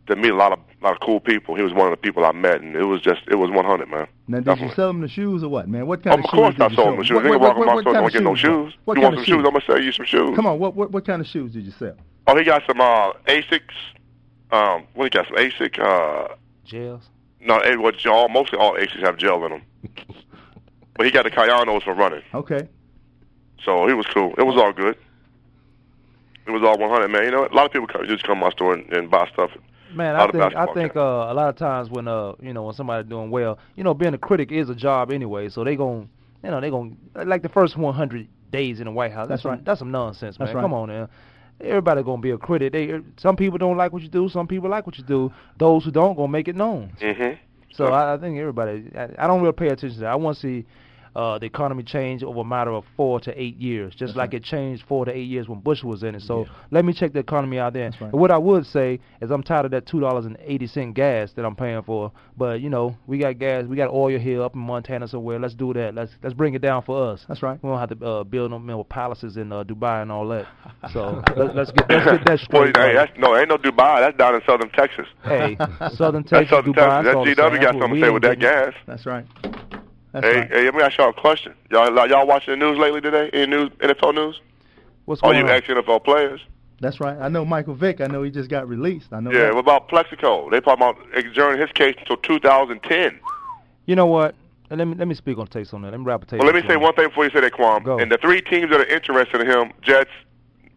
to 0.08 0.16
meet 0.16 0.32
a 0.32 0.36
lot 0.36 0.52
of 0.52 0.60
lot 0.86 0.94
of 0.94 1.00
cool 1.02 1.20
people. 1.20 1.56
He 1.56 1.62
was 1.64 1.74
one 1.74 1.88
of 1.88 1.92
the 1.92 1.98
people 1.98 2.24
I 2.26 2.32
met, 2.32 2.62
and 2.62 2.76
it 2.76 2.86
was 2.86 3.02
just 3.02 3.22
it 3.28 3.36
was 3.36 3.50
100, 3.52 3.90
man. 3.90 4.08
Now, 4.28 4.38
did 4.38 4.46
Definitely. 4.46 4.68
you 4.70 4.74
sell 4.76 4.88
them 4.88 5.02
the 5.02 5.08
shoes 5.08 5.44
or 5.44 5.50
what, 5.50 5.68
man? 5.68 5.88
What 5.88 6.04
kind 6.04 6.20
Of 6.20 6.26
of, 6.26 6.32
course 6.32 6.54
shoes 6.56 6.62
I 6.62 6.68
did 6.68 6.72
you 6.72 6.76
sold 6.76 6.86
sell 6.86 6.94
him 6.94 6.98
the 7.00 7.04
shoes. 7.06 7.16
What, 7.16 7.24
Nigga 7.26 7.30
what, 7.30 7.42
walking 7.42 7.60
what, 7.60 7.66
my 7.68 7.74
what 7.76 7.82
store 7.82 7.94
kind 7.94 8.04
don't 8.04 8.08
of 8.08 8.14
get 8.14 8.24
no 8.24 8.36
shoes? 8.36 8.74
shoes. 8.74 8.80
What 8.86 8.98
you 8.98 9.02
kind 9.02 9.16
want 9.16 9.20
of 9.20 9.26
some 9.28 9.38
shoes? 9.38 9.46
I'm 9.46 9.54
gonna 9.54 9.66
sell 9.66 9.82
you 9.82 9.92
some 9.92 10.06
shoes. 10.06 10.36
Come 10.36 10.46
on, 10.46 10.60
what, 10.60 10.76
what 10.76 10.92
what 10.92 11.06
kind 11.06 11.22
of 11.22 11.28
shoes 11.28 11.54
did 11.54 11.66
you 11.66 11.72
sell? 11.72 11.96
Oh, 12.28 12.38
he 12.38 12.44
got 12.44 12.62
some 12.68 12.80
uh 12.80 13.12
Asics. 13.28 13.76
Um, 14.52 14.86
what 14.94 15.04
he 15.06 15.10
got? 15.10 15.28
Some 15.28 15.36
Asic. 15.38 15.80
Uh, 15.80 16.36
Jails. 16.66 17.04
no, 17.42 17.58
it 17.60 17.80
was 17.80 17.96
all 18.06 18.30
mostly 18.30 18.58
all 18.60 18.74
Asics 18.74 19.00
have 19.04 19.18
gel 19.18 19.44
in 19.46 19.52
them. 19.52 19.62
but 20.96 21.06
he 21.06 21.12
got 21.12 21.24
the 21.24 21.32
Kayanos 21.32 21.84
for 21.84 21.94
running, 21.94 22.22
Okay. 22.34 22.68
so 23.64 23.88
he 23.88 23.94
was 23.94 24.06
cool. 24.08 24.34
It 24.38 24.44
was 24.44 24.56
all 24.56 24.72
good. 24.74 24.98
It 26.48 26.52
was 26.52 26.64
all 26.64 26.78
100, 26.80 27.08
man. 27.10 27.24
You 27.26 27.32
know, 27.32 27.46
a 27.46 27.54
lot 27.54 27.66
of 27.68 27.72
people 27.72 27.88
come, 27.88 28.06
just 28.08 28.24
come 28.24 28.38
to 28.38 28.42
my 28.46 28.50
store 28.50 28.74
and, 28.74 28.92
and 28.92 29.10
buy 29.12 29.30
stuff. 29.32 29.52
Man, 29.94 30.16
A 30.16 30.18
I 30.18 30.22
lot 30.22 30.30
of 30.36 30.42
think 30.42 30.56
I 30.56 30.74
think 30.74 30.96
uh, 30.96 31.00
a 31.00 31.34
lot 31.34 31.50
of 31.50 31.56
times 31.56 31.90
when 31.90 32.08
uh 32.08 32.34
you 32.42 32.54
know 32.54 32.64
when 32.64 32.74
somebody's 32.76 33.10
doing 33.10 33.32
well, 33.32 33.58
you 33.76 33.84
know 33.84 33.94
being 33.94 34.14
a 34.14 34.18
critic 34.18 34.52
is 34.52 34.70
a 34.70 34.76
job 34.76 35.12
anyway. 35.12 35.50
So 35.50 35.64
they 35.64 35.76
gon' 35.76 36.10
you 36.44 36.52
know 36.52 36.62
they 36.62 36.70
gon' 36.70 36.98
like 37.26 37.42
the 37.42 37.50
first 37.50 37.78
100 37.78 38.28
days 38.52 38.80
in 38.80 38.86
the 38.86 38.92
White 38.92 39.12
House. 39.12 39.28
That's 39.28 39.42
some- 39.44 39.52
right. 39.52 39.66
That's 39.66 39.80
some 39.80 39.92
nonsense, 39.92 40.38
That's 40.38 40.50
man. 40.50 40.56
right. 40.56 40.62
Come 40.62 40.74
on 40.74 40.90
now. 40.90 41.10
Everybody 41.62 42.04
gonna 42.04 42.22
be 42.22 42.32
a 42.32 42.38
critic. 42.38 42.72
They 42.72 43.00
some 43.18 43.36
people 43.36 43.58
don't 43.58 43.78
like 43.78 43.92
what 43.92 44.02
you 44.02 44.10
do. 44.10 44.30
Some 44.30 44.48
people 44.48 44.70
like 44.70 44.86
what 44.86 44.98
you 44.98 45.04
do. 45.04 45.32
Those 45.58 45.84
who 45.86 45.92
don't 45.92 46.16
gonna 46.16 46.32
make 46.32 46.48
it 46.48 46.56
known. 46.56 46.94
Mm-hmm. 47.02 47.36
So 47.74 47.86
I, 47.86 48.14
I 48.14 48.18
think 48.18 48.38
everybody. 48.38 48.90
I, 48.96 49.10
I 49.18 49.28
don't 49.28 49.42
really 49.42 49.54
pay 49.54 49.68
attention 49.68 49.96
to 49.96 50.00
that. 50.02 50.12
I 50.12 50.16
want 50.16 50.38
to 50.38 50.42
see 50.42 50.66
uh, 51.20 51.38
the 51.38 51.46
economy 51.46 51.84
changed 51.84 52.24
over 52.24 52.40
a 52.42 52.44
matter 52.46 52.72
of 52.72 52.84
four 52.96 53.20
to 53.20 53.32
eight 53.42 53.58
years, 53.58 53.92
just 53.94 54.00
That's 54.12 54.18
like 54.18 54.32
right. 54.34 54.42
it 54.42 54.46
changed 54.46 54.84
four 54.88 55.06
to 55.06 55.12
eight 55.12 55.30
years 55.34 55.48
when 55.50 55.60
Bush 55.60 55.84
was 55.84 56.04
in 56.04 56.16
it. 56.16 56.22
So 56.22 56.46
let 56.72 56.86
me 56.86 56.94
check 56.94 57.12
the 57.14 57.20
economy 57.20 57.60
out 57.60 57.74
there. 57.74 57.90
right. 58.00 58.12
And 58.14 58.20
what 58.22 58.32
I 58.32 58.38
would 58.38 58.66
say 58.66 59.00
is 59.22 59.30
I'm 59.30 59.44
tired 59.44 59.66
of 59.66 59.72
that 59.72 59.86
two 59.86 60.00
dollars 60.00 60.26
and 60.26 60.38
eighty 60.42 60.68
cent 60.68 60.94
gas 60.96 61.34
that 61.36 61.44
I'm 61.46 61.56
paying 61.56 61.82
for. 61.84 62.12
But 62.38 62.62
you 62.62 62.70
know, 62.70 62.96
we 63.06 63.18
got 63.18 63.38
gas, 63.38 63.66
we 63.66 63.76
got 63.76 63.90
oil 63.92 64.18
here 64.20 64.42
up 64.44 64.56
in 64.56 64.62
Montana 64.62 65.08
somewhere. 65.08 65.40
Let's 65.40 65.56
do 65.56 65.74
that. 65.74 65.94
Let's 65.94 66.12
let's 66.24 66.34
bring 66.36 66.54
it 66.54 66.62
down 66.62 66.84
for 66.84 67.12
us. 67.12 67.26
That's 67.28 67.44
right. 67.44 67.60
We 67.62 67.70
don't 67.70 67.80
have 67.80 67.90
to 68.00 68.06
uh, 68.06 68.24
build 68.24 68.52
no 68.52 68.60
more 68.60 68.86
palaces 68.86 69.36
in 69.38 69.52
uh, 69.52 69.64
Dubai 69.66 70.02
and 70.02 70.12
all 70.12 70.28
that. 70.30 70.48
So 70.94 71.22
let, 71.36 71.56
let's 71.56 71.72
get 71.72 71.90
let's 71.90 72.06
get 72.06 72.26
that 72.26 72.40
Boy, 72.50 72.72
straight. 72.72 72.78
hey, 72.78 72.94
that's, 72.96 73.12
no, 73.18 73.36
ain't 73.38 73.50
no 73.50 73.58
Dubai. 73.58 74.00
That's 74.00 74.18
down 74.18 74.34
in 74.36 74.42
southern 74.48 74.70
Texas. 74.70 75.06
Hey, 75.24 75.58
Southern 75.96 76.24
That's 76.24 76.30
Texas, 76.30 76.50
southern 76.52 76.74
Dubai. 76.74 77.04
Texas. 77.04 77.24
it's 77.28 77.38
That 77.38 77.52
GW 77.52 77.62
got 77.62 77.74
something 77.74 78.00
to 78.00 78.06
say 78.06 78.10
with 78.10 78.24
that 78.24 78.40
gas. 78.40 78.74
That's 78.88 79.06
right. 79.06 79.26
That's 80.12 80.26
Hey, 80.26 80.40
right. 80.40 80.50
hey, 80.50 80.66
let 80.66 80.76
me 80.76 80.82
ask 80.82 80.98
y'all 80.98 81.10
a 81.10 81.14
question. 81.14 81.54
Y'all, 81.70 81.92
like, 81.92 82.10
y'all 82.10 82.26
watching 82.28 82.58
the 82.58 82.66
news 82.66 82.78
lately 82.78 83.02
today? 83.02 83.30
Any 83.34 83.48
news, 83.48 83.70
NFL 83.80 84.16
news? 84.16 84.42
What's 85.06 85.22
going 85.22 85.38
you 85.38 85.44
on? 85.44 85.50
ex-NFL 85.50 86.04
players? 86.04 86.42
That's 86.82 87.00
right. 87.00 87.18
I 87.20 87.28
know 87.28 87.44
Michael 87.44 87.76
Vick. 87.76 88.00
I 88.00 88.08
know 88.08 88.24
he 88.24 88.32
just 88.32 88.50
got 88.50 88.68
released. 88.68 89.12
I 89.12 89.20
know. 89.20 89.32
Yeah, 89.32 89.46
that. 89.46 89.54
what 89.56 89.62
about 89.62 89.90
Plaxico? 89.90 90.50
They 90.50 90.62
talking 90.62 90.84
about 90.84 90.98
adjourning 91.14 91.60
his 91.60 91.72
case 91.72 91.96
until 92.00 92.18
2010. 92.18 93.20
You 93.86 93.96
know 93.96 94.06
what? 94.06 94.36
Let 94.70 94.88
me 94.88 94.96
let 94.96 95.08
me 95.08 95.16
speak 95.16 95.38
on 95.40 95.48
takes 95.48 95.74
on 95.74 95.82
that. 95.82 95.92
Let 95.92 96.00
me 96.00 96.06
wrap 96.06 96.32
a. 96.32 96.38
Well, 96.38 96.46
let 96.46 96.56
me 96.56 96.62
say 96.68 96.78
one 96.78 96.94
thing 96.94 97.08
before 97.08 97.26
you 97.26 97.32
say 97.32 97.42
that, 97.42 97.52
Quam. 97.54 97.84
Go. 97.84 97.98
And 97.98 98.12
the 98.12 98.18
three 98.20 98.40
teams 98.40 98.70
that 98.70 98.80
are 98.80 98.86
interested 98.86 99.42
in 99.42 99.48
him: 99.48 99.74
Jets, 99.82 100.12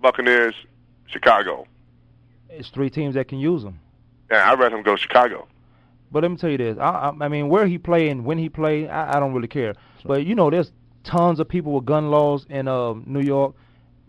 Buccaneers, 0.00 0.54
Chicago. 1.06 1.66
It's 2.48 2.70
three 2.70 2.88
teams 2.88 3.14
that 3.16 3.28
can 3.28 3.38
use 3.38 3.62
him. 3.62 3.78
Yeah, 4.30 4.50
I'd 4.50 4.58
rather 4.58 4.76
him 4.76 4.82
go 4.82 4.96
to 4.96 5.00
Chicago. 5.00 5.46
But 6.12 6.22
let 6.22 6.30
me 6.30 6.36
tell 6.36 6.50
you 6.50 6.58
this. 6.58 6.76
I, 6.78 6.82
I, 7.10 7.12
I 7.24 7.28
mean, 7.28 7.48
where 7.48 7.66
he 7.66 7.78
play 7.78 8.08
and 8.10 8.24
when 8.24 8.38
he 8.38 8.48
play, 8.48 8.88
I, 8.88 9.16
I 9.16 9.20
don't 9.20 9.32
really 9.32 9.48
care. 9.48 9.74
But 10.04 10.26
you 10.26 10.34
know, 10.34 10.50
there's 10.50 10.70
tons 11.04 11.40
of 11.40 11.48
people 11.48 11.72
with 11.72 11.84
gun 11.86 12.10
laws 12.10 12.46
in 12.50 12.68
uh, 12.68 12.94
New 13.06 13.22
York. 13.22 13.54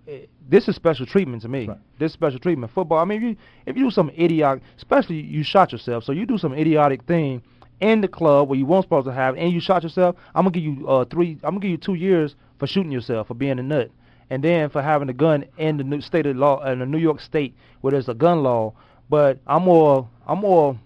Eh, 0.08 0.26
This 0.50 0.68
is 0.68 0.76
special 0.76 1.06
treatment 1.06 1.42
to 1.44 1.48
me. 1.48 1.66
This 2.00 2.10
is 2.12 2.14
special 2.14 2.40
treatment. 2.40 2.72
Football. 2.74 3.00
I 3.00 3.06
mean, 3.06 3.18
if 3.18 3.24
you 3.24 3.36
if 3.68 3.78
you 3.78 3.84
do 3.86 3.92
some 3.92 4.10
idiotic, 4.12 4.64
especially 4.78 5.22
you 5.22 5.44
shot 5.44 5.72
yourself, 5.72 6.04
so 6.04 6.12
you 6.12 6.26
do 6.26 6.38
some 6.38 6.54
idiotic 6.54 7.04
thing 7.04 7.42
in 7.80 8.02
the 8.02 8.08
club 8.08 8.50
where 8.50 8.60
you 8.60 8.66
weren't 8.66 8.84
supposed 8.86 9.08
to 9.08 9.14
have, 9.14 9.36
and 9.38 9.52
you 9.52 9.60
shot 9.62 9.84
yourself, 9.84 10.16
I'm 10.36 10.44
gonna 10.44 10.52
give 10.52 10.64
you 10.64 10.88
uh 10.88 11.06
three. 11.06 11.32
I'm 11.44 11.52
gonna 11.52 11.60
give 11.62 11.72
you 11.72 11.78
two 11.78 11.96
years 11.96 12.36
for 12.60 12.68
shooting 12.68 12.92
yourself 12.92 13.28
for 13.28 13.34
being 13.34 13.60
a 13.60 13.64
nut, 13.64 13.90
and 14.30 14.44
then 14.44 14.70
for 14.70 14.82
having 14.82 15.08
a 15.10 15.14
gun 15.14 15.46
in 15.58 15.78
the 15.78 15.84
new 15.84 16.02
state 16.02 16.26
of 16.26 16.36
law 16.36 16.64
in 16.66 16.80
the 16.80 16.86
New 16.86 16.98
York 17.00 17.22
State 17.22 17.56
where 17.82 17.92
there's 17.92 18.10
a 18.10 18.14
gun 18.14 18.44
law. 18.44 18.74
But 19.10 19.40
I'm 19.48 19.64
more 19.64 20.08
I'm 20.28 20.40
more 20.40 20.78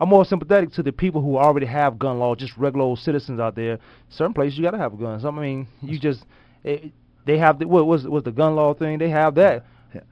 I'm 0.00 0.08
more 0.08 0.24
sympathetic 0.24 0.72
to 0.72 0.82
the 0.82 0.92
people 0.92 1.20
who 1.20 1.36
already 1.36 1.66
have 1.66 1.98
gun 1.98 2.18
laws, 2.18 2.38
just 2.38 2.56
regular 2.56 2.84
old 2.84 2.98
citizens 2.98 3.38
out 3.38 3.54
there. 3.54 3.78
Certain 4.08 4.32
places 4.32 4.58
you 4.58 4.64
got 4.64 4.70
to 4.70 4.78
have 4.78 4.98
guns. 4.98 5.26
I 5.26 5.30
mean, 5.30 5.68
you 5.82 5.98
just 5.98 6.24
it, 6.64 6.92
they 7.26 7.36
have 7.36 7.58
the 7.58 7.68
what 7.68 7.86
was 7.86 8.06
was 8.06 8.24
the 8.24 8.32
gun 8.32 8.56
law 8.56 8.72
thing? 8.72 8.98
They 8.98 9.10
have 9.10 9.34
that, 9.34 9.66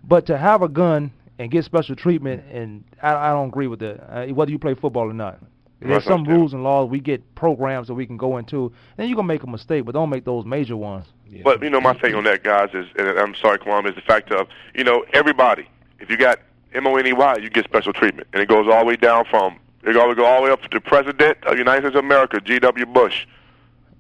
but 0.04 0.26
to 0.26 0.36
have 0.36 0.60
a 0.60 0.68
gun 0.68 1.10
and 1.38 1.50
get 1.50 1.64
special 1.64 1.96
treatment, 1.96 2.44
and 2.52 2.84
I, 3.02 3.14
I 3.14 3.30
don't 3.30 3.48
agree 3.48 3.66
with 3.66 3.78
that. 3.80 4.14
Uh, 4.14 4.26
whether 4.34 4.50
you 4.50 4.58
play 4.58 4.74
football 4.74 5.08
or 5.08 5.14
not, 5.14 5.38
there's 5.80 6.04
some 6.04 6.24
rules 6.24 6.52
and 6.52 6.62
laws. 6.62 6.90
We 6.90 7.00
get 7.00 7.34
programs 7.34 7.86
that 7.86 7.94
we 7.94 8.04
can 8.04 8.18
go 8.18 8.36
into, 8.36 8.70
and 8.98 9.08
you 9.08 9.14
gonna 9.14 9.26
make 9.26 9.42
a 9.42 9.46
mistake, 9.46 9.86
but 9.86 9.92
don't 9.92 10.10
make 10.10 10.26
those 10.26 10.44
major 10.44 10.76
ones. 10.76 11.06
Yeah. 11.30 11.42
But 11.44 11.62
you 11.62 11.70
know, 11.70 11.80
my 11.80 11.94
take 11.94 12.14
on 12.14 12.24
that, 12.24 12.42
guys, 12.44 12.70
is 12.74 12.86
and 12.98 13.08
I'm 13.18 13.34
sorry, 13.36 13.58
Kwame, 13.58 13.88
is 13.88 13.94
the 13.94 14.02
fact 14.02 14.32
of 14.32 14.48
you 14.74 14.84
know 14.84 15.06
everybody. 15.14 15.66
If 15.98 16.10
you 16.10 16.18
got 16.18 16.40
M 16.74 16.86
O 16.86 16.96
N 16.96 17.06
E 17.06 17.14
Y, 17.14 17.36
you 17.40 17.48
get 17.48 17.64
special 17.64 17.94
treatment, 17.94 18.28
and 18.34 18.42
it 18.42 18.50
goes 18.50 18.66
all 18.70 18.80
the 18.80 18.86
way 18.86 18.96
down 18.96 19.24
from 19.30 19.58
it 19.84 19.92
goes 19.92 20.14
go 20.16 20.24
all 20.24 20.40
the 20.40 20.46
way 20.46 20.50
up 20.50 20.62
to 20.62 20.68
the 20.70 20.80
President 20.80 21.38
of 21.44 21.52
the 21.52 21.58
United 21.58 21.82
States 21.82 21.96
of 21.96 22.04
America, 22.04 22.40
G. 22.40 22.58
W. 22.58 22.86
Bush. 22.86 23.26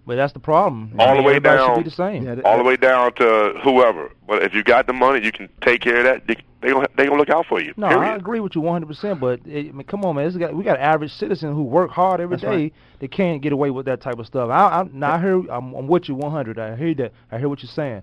But 0.06 0.16
that's 0.16 0.32
the 0.32 0.40
problem. 0.40 0.94
All 0.98 1.08
I 1.08 1.12
mean, 1.12 1.22
the 1.22 1.28
way 1.28 1.38
down, 1.38 1.74
should 1.74 1.84
be 1.84 1.90
the 1.90 1.94
same. 1.94 2.24
Yeah, 2.24 2.40
all 2.44 2.56
the 2.56 2.64
way 2.64 2.76
down 2.76 3.12
to 3.16 3.60
whoever. 3.62 4.10
But 4.26 4.42
if 4.42 4.54
you 4.54 4.62
got 4.62 4.86
the 4.86 4.94
money, 4.94 5.22
you 5.22 5.30
can 5.30 5.50
take 5.60 5.82
care 5.82 5.98
of 5.98 6.04
that. 6.04 6.26
They 6.26 6.36
they 6.62 6.72
gonna 6.72 6.88
they 6.96 7.04
gonna 7.04 7.18
look 7.18 7.28
out 7.28 7.44
for 7.44 7.60
you. 7.60 7.74
No, 7.76 7.88
period. 7.88 8.12
I 8.12 8.16
agree 8.16 8.40
with 8.40 8.54
you 8.54 8.62
100%. 8.62 9.20
But 9.20 9.40
it, 9.46 9.68
I 9.68 9.72
mean, 9.72 9.84
come 9.86 10.06
on, 10.06 10.16
man, 10.16 10.36
got, 10.38 10.54
we 10.54 10.64
got 10.64 10.80
average 10.80 11.12
citizens 11.12 11.54
who 11.54 11.62
work 11.62 11.90
hard 11.90 12.22
every 12.22 12.36
That's 12.36 12.42
day. 12.42 12.48
right. 12.48 12.74
They 13.00 13.08
can't 13.08 13.42
get 13.42 13.52
away 13.52 13.70
with 13.70 13.84
that 13.84 14.00
type 14.00 14.18
of 14.18 14.26
stuff. 14.26 14.48
I, 14.48 14.80
I, 14.80 14.88
now 14.92 15.12
I 15.12 15.20
hear 15.20 15.38
I'm, 15.50 15.74
I'm 15.74 15.86
with 15.86 16.08
you 16.08 16.14
100. 16.14 16.58
I 16.58 16.74
hear 16.74 16.94
that. 16.94 17.12
I 17.30 17.38
hear 17.38 17.50
what 17.50 17.62
you're 17.62 17.70
saying. 17.70 18.02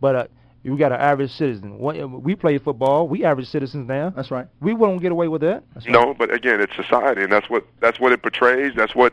But 0.00 0.16
uh, 0.16 0.26
we 0.64 0.76
got 0.76 0.92
an 0.92 1.00
average 1.00 1.32
citizen. 1.32 1.78
What- 1.78 1.96
We 2.22 2.34
play 2.36 2.58
football. 2.58 3.08
We 3.08 3.24
average 3.24 3.48
citizens 3.48 3.88
now. 3.88 4.10
That's 4.10 4.30
right. 4.30 4.46
We 4.60 4.74
won't 4.74 5.00
get 5.02 5.10
away 5.12 5.28
with 5.28 5.40
that. 5.42 5.64
No, 5.86 6.14
but 6.14 6.32
again, 6.32 6.60
it's 6.60 6.74
society, 6.76 7.22
and 7.22 7.32
that's 7.32 7.48
what 7.50 7.66
that's 7.80 7.98
what 7.98 8.12
it 8.12 8.22
portrays. 8.22 8.72
That's 8.76 8.94
what 8.94 9.12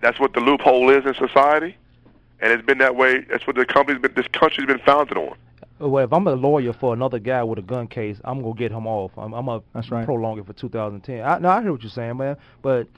that's 0.00 0.20
what 0.20 0.32
the 0.34 0.40
loophole 0.40 0.90
is 0.90 1.04
in 1.04 1.14
society, 1.14 1.76
and 2.40 2.52
it's 2.52 2.64
been 2.64 2.78
that 2.78 2.94
way. 2.94 3.20
That's 3.28 3.46
what 3.46 3.56
the 3.56 3.66
company's 3.66 4.00
been. 4.00 4.12
This 4.14 4.28
country's 4.28 4.66
been 4.66 4.78
founded 4.80 5.16
on. 5.16 5.34
Well, 5.80 6.04
if 6.04 6.12
I'm 6.12 6.26
a 6.26 6.32
lawyer 6.34 6.72
for 6.72 6.92
another 6.92 7.18
guy 7.20 7.42
with 7.44 7.58
a 7.60 7.62
gun 7.62 7.86
case, 7.86 8.20
I'm 8.24 8.42
gonna 8.42 8.54
get 8.54 8.72
him 8.72 8.86
off. 8.86 9.12
I'm, 9.16 9.32
I'm 9.32 9.46
gonna 9.46 9.62
That's 9.74 9.90
right. 9.90 10.04
prolong 10.04 10.38
it 10.38 10.46
for 10.46 10.52
2010. 10.52 11.22
I, 11.24 11.38
no, 11.38 11.48
I 11.50 11.62
hear 11.62 11.70
what 11.72 11.82
you're 11.82 11.90
saying, 11.90 12.16
man. 12.16 12.36
But 12.62 12.88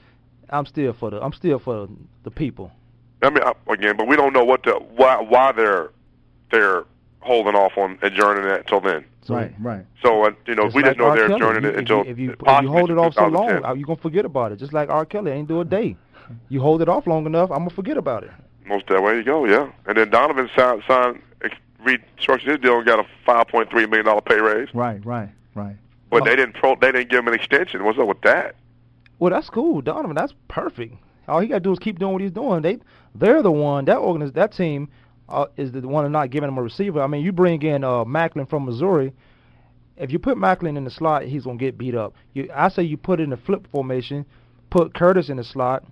I'm 0.49 0.65
still 0.65 0.93
for 0.93 1.09
the 1.11 1.21
I'm 1.21 1.33
still 1.33 1.59
for 1.59 1.87
the 2.23 2.31
people. 2.31 2.71
I 3.23 3.29
mean, 3.29 3.43
I- 3.43 3.53
again, 3.73 3.95
but 3.97 4.07
we 4.07 4.15
don't 4.15 4.33
know 4.33 4.43
what 4.43 4.63
the 4.63 4.73
why 4.73 5.19
why 5.21 5.51
they're 5.51 5.91
they're 6.51 6.85
holding 7.21 7.55
off 7.55 7.77
on 7.77 7.97
adjourning 8.01 8.43
that 8.43 8.61
until 8.61 8.81
then. 8.81 9.05
Right, 9.29 9.53
right. 9.59 9.85
So 10.03 10.25
uh, 10.25 10.31
you 10.47 10.55
know, 10.55 10.63
Just 10.65 10.75
we 10.75 10.81
like 10.83 10.91
just 10.91 10.99
know 10.99 11.05
R. 11.05 11.15
they're 11.15 11.27
Kelly. 11.27 11.35
adjourning 11.41 11.63
If 11.63 11.69
it 11.69 11.73
you- 11.73 11.79
until 11.79 12.01
if 12.01 12.07
you, 12.07 12.11
if 12.11 12.17
you, 12.19 12.31
if 12.47 12.61
you 12.63 12.69
hold 12.69 12.91
it 12.91 12.97
off 12.97 13.13
so 13.13 13.21
long, 13.27 13.47
2010. 13.47 13.65
uh, 13.65 13.73
you 13.75 13.85
gonna 13.85 13.97
forget 14.01 14.25
about 14.25 14.51
it. 14.51 14.57
Just 14.57 14.73
like 14.73 14.89
R. 14.89 15.05
Kelly 15.05 15.31
ain't 15.31 15.47
do 15.47 15.61
a 15.61 15.65
day. 15.65 15.95
You 16.49 16.61
hold 16.61 16.81
it 16.81 16.89
off 16.89 17.07
long 17.07 17.25
enough, 17.25 17.51
I'm 17.51 17.59
gonna 17.59 17.69
forget 17.69 17.97
about 17.97 18.23
it. 18.23 18.31
Most 18.65 18.87
that 18.87 19.01
way 19.03 19.15
you 19.17 19.23
go, 19.23 19.45
yeah. 19.45 19.71
And 19.85 19.97
then 19.97 20.09
Donovan 20.09 20.49
signed, 20.55 20.81
signed 20.87 21.21
ex- 21.43 21.55
restructured 21.85 22.47
his 22.51 22.59
deal 22.59 22.77
and 22.77 22.85
got 22.85 22.99
a 22.99 23.05
five 23.25 23.47
point 23.47 23.69
three 23.69 23.85
million 23.85 24.05
dollar 24.05 24.21
pay 24.21 24.39
raise. 24.39 24.73
Right, 24.73 25.05
right, 25.05 25.29
right. 25.55 25.75
But 26.09 26.25
they 26.25 26.35
didn't 26.35 26.53
pro 26.55 26.75
they 26.75 26.91
didn't 26.91 27.09
give 27.09 27.19
him 27.19 27.27
an 27.27 27.33
extension. 27.35 27.83
What's 27.83 27.99
up 27.99 28.07
with 28.07 28.21
that? 28.21 28.55
Well, 29.19 29.29
that's 29.31 29.49
cool, 29.49 29.81
Donovan. 29.81 30.15
That's 30.15 30.33
perfect. 30.47 30.95
All 31.27 31.39
he 31.39 31.47
got 31.47 31.55
to 31.55 31.59
do 31.61 31.71
is 31.71 31.79
keep 31.79 31.99
doing 31.99 32.13
what 32.13 32.21
he's 32.23 32.31
doing. 32.31 32.63
They, 32.63 32.79
they're 33.13 33.43
the 33.43 33.51
one. 33.51 33.85
That 33.85 33.97
organiz- 33.97 34.33
that 34.33 34.51
team, 34.51 34.89
uh, 35.31 35.45
is 35.57 35.71
the 35.71 35.81
one 35.87 36.05
of 36.05 36.11
not 36.11 36.29
giving 36.29 36.49
him 36.49 36.57
a 36.57 36.61
receiver. 36.61 37.01
I 37.01 37.07
mean, 37.07 37.23
you 37.23 37.31
bring 37.31 37.61
in 37.61 37.83
uh, 37.83 38.03
Maclin 38.05 38.49
from 38.49 38.65
Missouri. 38.65 39.13
If 39.97 40.11
you 40.11 40.19
put 40.19 40.37
Maclin 40.37 40.77
in 40.77 40.83
the 40.83 40.91
slot, 40.91 41.23
he's 41.23 41.43
gonna 41.43 41.57
get 41.57 41.77
beat 41.77 41.95
up. 41.95 42.13
You, 42.33 42.49
I 42.53 42.69
say 42.69 42.83
you 42.83 42.97
put 42.97 43.19
in 43.19 43.29
the 43.29 43.37
flip 43.37 43.67
formation, 43.71 44.25
put 44.69 44.93
Curtis 44.93 45.29
in 45.29 45.37
the 45.37 45.43
slot, 45.43 45.83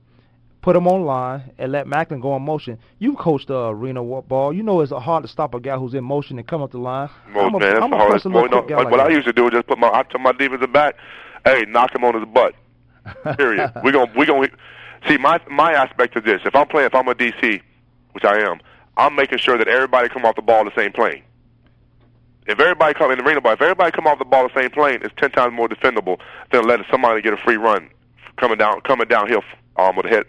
put 0.61 0.75
him 0.75 0.87
on 0.87 1.03
line, 1.03 1.51
and 1.57 1.71
let 1.71 1.85
Maclin 1.85 2.21
go 2.21 2.35
in 2.35 2.41
motion. 2.41 2.79
You 2.97 3.15
coached 3.15 3.47
the 3.47 3.67
arena 3.67 4.03
ball. 4.03 4.53
You 4.53 4.63
know 4.63 4.81
it's 4.81 4.91
hard 4.91 5.23
to 5.23 5.29
stop 5.29 5.53
a 5.53 5.59
guy 5.59 5.77
who's 5.77 5.93
in 5.93 6.03
motion 6.03 6.37
and 6.39 6.47
come 6.47 6.61
up 6.61 6.71
the 6.71 6.79
line. 6.79 7.09
Most 7.29 7.43
I'm 7.45 7.55
a, 7.55 7.59
man, 7.59 7.83
I'm 7.83 7.89
the 7.91 7.97
a 7.97 8.45
a 8.45 8.49
no, 8.49 8.61
guy 8.61 8.75
what 8.75 8.91
like 8.91 8.99
I 9.01 9.07
that. 9.09 9.13
used 9.13 9.27
to 9.27 9.33
do 9.33 9.45
is 9.47 9.51
just 9.51 9.67
put 9.67 9.77
my 9.77 9.87
I 9.87 10.03
tell 10.03 10.19
my 10.19 10.31
defensive 10.31 10.73
back, 10.73 10.95
hey, 11.45 11.65
knock 11.67 11.93
him 11.93 12.03
on 12.03 12.15
his 12.15 12.25
butt. 12.33 12.55
Period. 13.37 13.71
we 13.83 13.91
gonna 13.91 14.11
we 14.17 14.25
gonna 14.25 14.47
see 15.07 15.17
my 15.17 15.39
my 15.49 15.73
aspect 15.73 16.15
of 16.15 16.23
this. 16.23 16.41
If 16.45 16.55
I'm 16.55 16.67
playing, 16.67 16.87
if 16.87 16.95
I'm 16.95 17.07
a 17.07 17.15
DC, 17.15 17.61
which 18.13 18.23
I 18.23 18.39
am, 18.39 18.59
I'm 18.99 19.15
making 19.15 19.37
sure 19.39 19.57
that 19.57 19.67
everybody 19.67 20.09
come 20.09 20.25
off 20.25 20.35
the 20.35 20.41
ball 20.41 20.65
the 20.65 20.75
same 20.75 20.91
plane. 20.91 21.23
If 22.47 22.59
everybody 22.59 22.93
come 22.93 23.11
in 23.11 23.17
the 23.19 23.23
arena 23.23 23.39
ball, 23.41 23.53
if 23.53 23.61
everybody 23.61 23.91
come 23.91 24.07
off 24.07 24.19
the 24.19 24.25
ball 24.25 24.47
the 24.47 24.59
same 24.59 24.69
plane, 24.71 24.99
it's 25.03 25.13
ten 25.17 25.31
times 25.31 25.53
more 25.53 25.69
defendable 25.69 26.19
than 26.51 26.67
letting 26.67 26.85
somebody 26.91 27.21
get 27.21 27.31
a 27.33 27.37
free 27.37 27.57
run 27.57 27.89
coming 28.37 28.57
down 28.57 28.81
coming 28.81 29.07
downhill 29.07 29.41
um, 29.77 29.95
with 29.95 30.05
a 30.05 30.09
head 30.09 30.23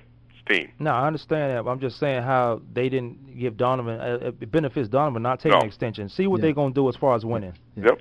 steam. 0.44 0.70
No, 0.78 0.92
I 0.92 1.06
understand 1.06 1.56
that, 1.56 1.64
but 1.64 1.70
I'm 1.70 1.80
just 1.80 1.98
saying 1.98 2.22
how 2.22 2.60
they 2.72 2.88
didn't 2.88 3.38
give 3.38 3.56
Donovan. 3.56 4.00
Uh, 4.00 4.32
it 4.40 4.50
benefits 4.52 4.88
Donovan 4.88 5.22
not 5.22 5.40
taking 5.40 5.52
No. 5.58 5.60
an 5.62 5.66
extension. 5.66 6.08
See 6.08 6.26
what 6.26 6.38
Yeah. 6.38 6.42
they're 6.42 6.52
gonna 6.54 6.74
do 6.74 6.88
as 6.88 6.96
far 6.96 7.14
as 7.16 7.24
winning. 7.24 7.54
Yep. 7.76 8.00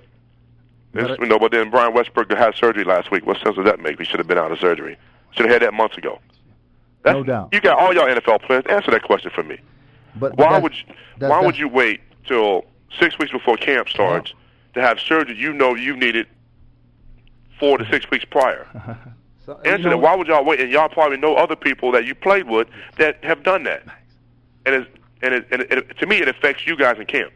This, 0.91 1.17
you 1.19 1.27
know, 1.27 1.39
but 1.39 1.51
then 1.51 1.69
Brian 1.69 1.93
Westbrook 1.93 2.31
had 2.31 2.55
surgery 2.55 2.83
last 2.83 3.11
week. 3.11 3.25
What 3.25 3.37
sense 3.37 3.55
does 3.55 3.65
that 3.65 3.79
make? 3.79 3.99
He 3.99 4.05
should 4.05 4.19
have 4.19 4.27
been 4.27 4.39
out 4.39 4.51
of 4.51 4.59
surgery. 4.59 4.97
Should 5.31 5.45
have 5.45 5.53
had 5.53 5.61
that 5.61 5.73
months 5.73 5.97
ago. 5.97 6.19
That's, 7.03 7.15
No 7.15 7.23
doubt. 7.23 7.49
You 7.53 7.61
got 7.61 7.77
all 7.79 7.93
y'all 7.93 8.07
NFL 8.07 8.41
players. 8.41 8.65
Answer 8.67 8.91
that 8.91 9.03
question 9.03 9.31
for 9.33 9.43
me. 9.43 9.59
But 10.19 10.37
Why 10.37 10.59
would 10.59 10.73
you, 10.73 10.83
that's- 10.87 10.95
Why 11.19 11.27
that's- 11.27 11.45
would 11.45 11.57
you 11.57 11.67
wait 11.67 12.01
till 12.25 12.65
six 12.99 13.17
weeks 13.19 13.31
before 13.31 13.57
camp 13.57 13.89
starts 13.89 14.33
to 14.73 14.81
have 14.81 14.99
surgery 14.99 15.35
you 15.35 15.53
know 15.53 15.75
you 15.75 15.95
needed 15.95 16.27
four 17.59 17.77
to 17.77 17.85
six 17.89 18.09
weeks 18.11 18.25
prior? 18.25 18.67
So, 19.45 19.59
Answer 19.65 19.89
that. 19.89 19.97
Why 19.97 20.15
would 20.15 20.27
y'all 20.27 20.45
wait? 20.45 20.59
And 20.59 20.71
y'all 20.71 20.89
probably 20.89 21.17
know 21.17 21.33
other 21.33 21.55
people 21.55 21.91
that 21.93 22.05
you 22.05 22.13
played 22.13 22.47
with 22.47 22.67
that 22.99 23.23
have 23.23 23.41
done 23.41 23.63
that. 23.63 23.81
And 24.67 24.75
it's, 24.75 24.89
and, 25.23 25.33
it, 25.33 25.47
and 25.49 25.61
it, 25.63 25.97
to 25.97 26.05
me, 26.05 26.17
it 26.17 26.27
affects 26.27 26.67
you 26.67 26.77
guys 26.77 26.99
in 26.99 27.07
camp. 27.07 27.33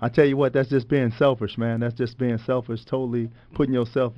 I 0.00 0.08
tell 0.10 0.26
you 0.26 0.36
what, 0.36 0.52
that's 0.52 0.68
just 0.68 0.86
being 0.86 1.10
selfish, 1.10 1.58
man. 1.58 1.80
That's 1.80 1.94
just 1.94 2.18
being 2.18 2.38
selfish, 2.38 2.84
totally 2.84 3.30
putting 3.54 3.74
yourself 3.74 4.12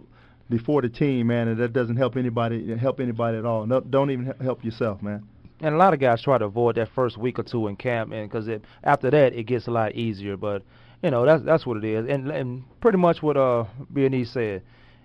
before 0.51 0.83
the 0.83 0.91
team, 0.91 1.29
man, 1.29 1.49
and 1.49 1.59
that 1.59 1.73
doesn't 1.73 1.97
help 1.97 2.19
anybody 2.19 2.77
help 2.77 3.01
anybody 3.01 3.39
at 3.39 3.47
all. 3.47 3.65
No, 3.65 3.81
don't 3.81 4.11
even 4.11 4.35
help 4.43 4.63
yourself, 4.63 5.01
man. 5.01 5.27
And 5.63 5.75
a 5.75 5.79
lot 5.79 5.95
of 5.95 6.01
guys 6.01 6.21
try 6.21 6.39
to 6.39 6.45
avoid 6.45 6.75
that 6.75 6.89
first 6.89 7.17
week 7.17 7.39
or 7.39 7.45
two 7.45 7.69
in 7.69 7.77
camp, 7.77 8.13
and 8.13 8.29
because 8.29 8.49
after 8.83 9.11
that 9.11 9.33
it 9.33 9.45
gets 9.45 9.69
a 9.69 9.71
lot 9.71 9.95
easier. 9.95 10.37
But 10.37 10.63
you 11.03 11.11
know 11.11 11.25
that's 11.25 11.43
that's 11.45 11.65
what 11.65 11.77
it 11.79 11.85
is, 11.85 12.07
and 12.09 12.31
and 12.31 12.65
pretty 12.81 12.99
much 12.99 13.23
what 13.23 13.37
uh 13.37 13.65
Bernice 13.89 14.31
said. 14.31 14.63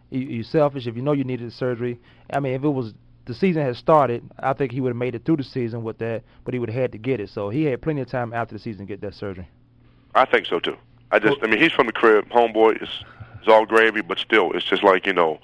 You, 0.10 0.22
you 0.22 0.44
selfish 0.44 0.88
if 0.88 0.96
you 0.96 1.02
know 1.02 1.12
you 1.12 1.24
needed 1.24 1.52
surgery. 1.54 2.00
I 2.32 2.40
mean, 2.40 2.54
if 2.54 2.64
it 2.64 2.70
was 2.70 2.94
the 3.26 3.34
season 3.34 3.62
had 3.62 3.76
started, 3.76 4.24
I 4.40 4.54
think 4.54 4.72
he 4.72 4.82
would 4.82 4.90
have 4.90 4.98
made 4.98 5.14
it 5.14 5.26
through 5.26 5.38
the 5.38 5.44
season 5.44 5.84
with 5.84 5.98
that, 6.00 6.24
but 6.44 6.54
he 6.54 6.60
would 6.60 6.70
have 6.70 6.82
had 6.82 6.92
to 6.94 6.98
get 6.98 7.20
it. 7.20 7.30
So 7.30 7.50
he 7.50 7.66
had 7.66 7.82
plenty 7.82 8.02
of 8.02 8.08
time 8.08 8.34
after 8.34 8.56
the 8.56 8.60
season 8.60 8.88
to 8.88 8.94
get 8.94 9.02
that 9.02 9.14
surgery. 9.14 9.48
I 10.16 10.26
think 10.26 10.46
so 10.46 10.60
too. 10.60 10.78
I 11.12 11.20
just, 11.20 11.38
I 11.44 11.48
mean, 11.48 11.62
he's 11.62 11.72
from 11.72 11.88
the 11.88 11.94
crib, 11.94 12.28
homeboy. 12.30 12.82
It's, 12.82 13.04
it's 13.40 13.48
all 13.48 13.66
gravy, 13.66 14.02
but 14.02 14.18
still, 14.18 14.52
it's 14.54 14.66
just 14.66 14.84
like 14.84 15.06
you 15.06 15.14
know. 15.14 15.40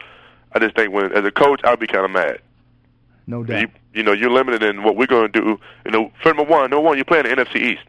I 0.54 0.60
just 0.60 0.76
think 0.76 0.94
when, 0.94 1.12
as 1.12 1.26
a 1.26 1.32
coach, 1.32 1.62
I'd 1.64 1.80
be 1.80 1.88
kind 1.88 2.06
of 2.06 2.12
mad. 2.12 2.40
No 3.28 3.44
doubt. 3.44 3.62
You, 3.62 3.68
you 3.94 4.04
know, 4.04 4.12
you're 4.14 4.32
limited 4.32 4.64
in 4.64 4.84
what 4.84 4.96
we're 4.96 5.08
going 5.08 5.32
to 5.32 5.42
do. 5.42 5.58
You 5.86 5.92
know, 5.92 6.12
for 6.22 6.30
number 6.34 6.44
one, 6.44 6.70
number 6.70 6.82
one, 6.82 6.98
you're 6.98 7.06
playing 7.06 7.24
the 7.26 7.30
NFC 7.36 7.56
East. 7.74 7.82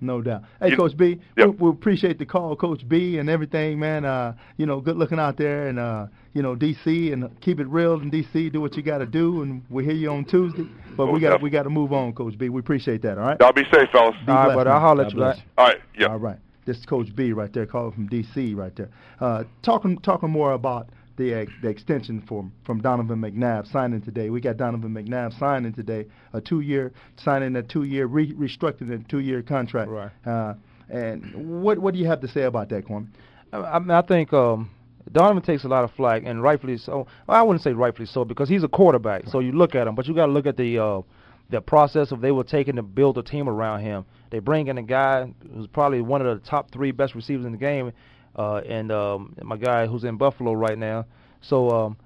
No 0.00 0.20
doubt. 0.20 0.42
Hey, 0.60 0.70
You- 0.70 0.76
Coach 0.76 0.96
B, 0.96 1.18
Yep. 1.38 1.48
we, 1.48 1.54
we 1.54 1.70
appreciate 1.70 2.18
the 2.18 2.26
call, 2.26 2.54
Coach 2.54 2.86
B, 2.86 3.18
and 3.18 3.30
everything, 3.30 3.78
man. 3.78 4.04
Uh, 4.04 4.34
you 4.58 4.66
know, 4.66 4.80
good 4.80 4.96
looking 4.96 5.18
out 5.18 5.38
there, 5.38 5.68
and 5.68 5.78
uh, 5.78 6.06
you 6.34 6.42
know, 6.42 6.54
DC, 6.54 7.12
and 7.14 7.28
keep 7.40 7.60
it 7.60 7.66
real 7.68 7.94
in 8.00 8.10
DC. 8.10 8.52
Do 8.52 8.60
what 8.60 8.76
you 8.76 8.82
got 8.82 8.98
to 8.98 9.06
do, 9.06 9.42
and 9.42 9.62
we 9.70 9.84
hear 9.84 9.94
you 9.94 10.10
on 10.10 10.26
Tuesday. 10.26 10.66
But 10.98 11.06
we 11.12 11.20
got 11.20 11.40
we 11.40 11.48
got 11.48 11.62
to 11.62 11.70
move 11.70 11.92
on, 11.94 12.12
Coach 12.12 12.36
B. 12.36 12.50
We 12.50 12.60
appreciate 12.60 13.00
that. 13.02 13.16
All 13.16 13.24
right. 13.24 13.36
Y'all 13.40 13.52
be 13.54 13.64
safe, 13.72 13.88
fellas. 13.90 14.14
Be 14.20 14.26
blessed, 14.26 14.56
man. 14.66 14.66
God 14.66 15.14
bless. 15.14 15.38
All 15.56 15.66
right, 15.66 15.78
yeah. 15.98 16.08
All 16.08 16.18
right. 16.18 16.38
This 16.66 16.76
is 16.78 16.84
Coach 16.84 17.14
B 17.14 17.32
right 17.32 17.52
there, 17.52 17.64
calling 17.64 17.92
from 17.92 18.06
D.C. 18.08 18.52
right 18.54 18.74
there. 18.76 18.90
Uh, 19.20 19.44
talking 19.62 19.98
talking 19.98 20.28
more 20.30 20.52
about 20.52 20.88
the 21.16 21.46
the 21.62 21.68
extension 21.68 22.22
from 22.22 22.52
from 22.64 22.80
Donovan 22.80 23.20
McNabb 23.20 23.70
signing 23.70 24.02
today. 24.02 24.30
We 24.30 24.40
got 24.40 24.56
Donovan 24.56 24.92
McNabb 24.92 25.38
signing 25.38 25.72
today, 25.72 26.06
a 26.32 26.40
two 26.40 26.60
year 26.60 26.92
signing 27.16 27.56
a 27.56 27.62
two 27.62 27.84
year 27.84 28.06
re- 28.06 28.32
restructuring 28.32 29.04
a 29.04 29.08
two 29.08 29.20
year 29.20 29.42
contract. 29.42 29.90
Right. 29.90 30.10
Uh, 30.24 30.54
and 30.88 31.62
what 31.62 31.78
what 31.78 31.94
do 31.94 32.00
you 32.00 32.06
have 32.06 32.20
to 32.20 32.28
say 32.28 32.42
about 32.42 32.68
that, 32.70 32.86
Kwame? 32.86 33.08
I, 33.52 33.58
I, 33.58 33.78
mean, 33.78 33.90
I 33.90 34.02
think 34.02 34.32
um, 34.32 34.70
Donovan 35.12 35.42
takes 35.42 35.64
a 35.64 35.68
lot 35.68 35.84
of 35.84 35.90
flack, 35.92 36.22
and 36.24 36.42
rightfully 36.42 36.78
so. 36.78 37.06
Well, 37.26 37.38
I 37.38 37.42
wouldn't 37.42 37.62
say 37.62 37.72
rightfully 37.72 38.06
so 38.06 38.24
because 38.24 38.48
he's 38.48 38.62
a 38.62 38.68
quarterback. 38.68 39.26
So 39.28 39.40
you 39.40 39.52
look 39.52 39.74
at 39.74 39.86
him, 39.86 39.94
but 39.94 40.06
you 40.06 40.14
got 40.14 40.26
to 40.26 40.32
look 40.32 40.46
at 40.46 40.56
the 40.56 40.78
uh, 40.78 41.02
the 41.50 41.60
process 41.60 42.12
of 42.12 42.20
they 42.20 42.32
were 42.32 42.44
taking 42.44 42.76
to 42.76 42.82
build 42.82 43.18
a 43.18 43.22
team 43.22 43.48
around 43.48 43.80
him. 43.80 44.04
They 44.30 44.40
bring 44.40 44.66
in 44.66 44.78
a 44.78 44.82
guy 44.82 45.32
who's 45.54 45.66
probably 45.68 46.00
one 46.00 46.24
of 46.24 46.42
the 46.42 46.48
top 46.48 46.70
three 46.72 46.90
best 46.90 47.14
receivers 47.14 47.46
in 47.46 47.52
the 47.52 47.58
game, 47.58 47.92
uh, 48.36 48.58
and 48.58 48.92
um, 48.92 49.34
my 49.42 49.56
guy 49.56 49.86
who's 49.86 50.04
in 50.04 50.16
Buffalo 50.16 50.52
right 50.52 50.78
now. 50.78 51.06
So 51.40 51.70
um, 51.70 51.96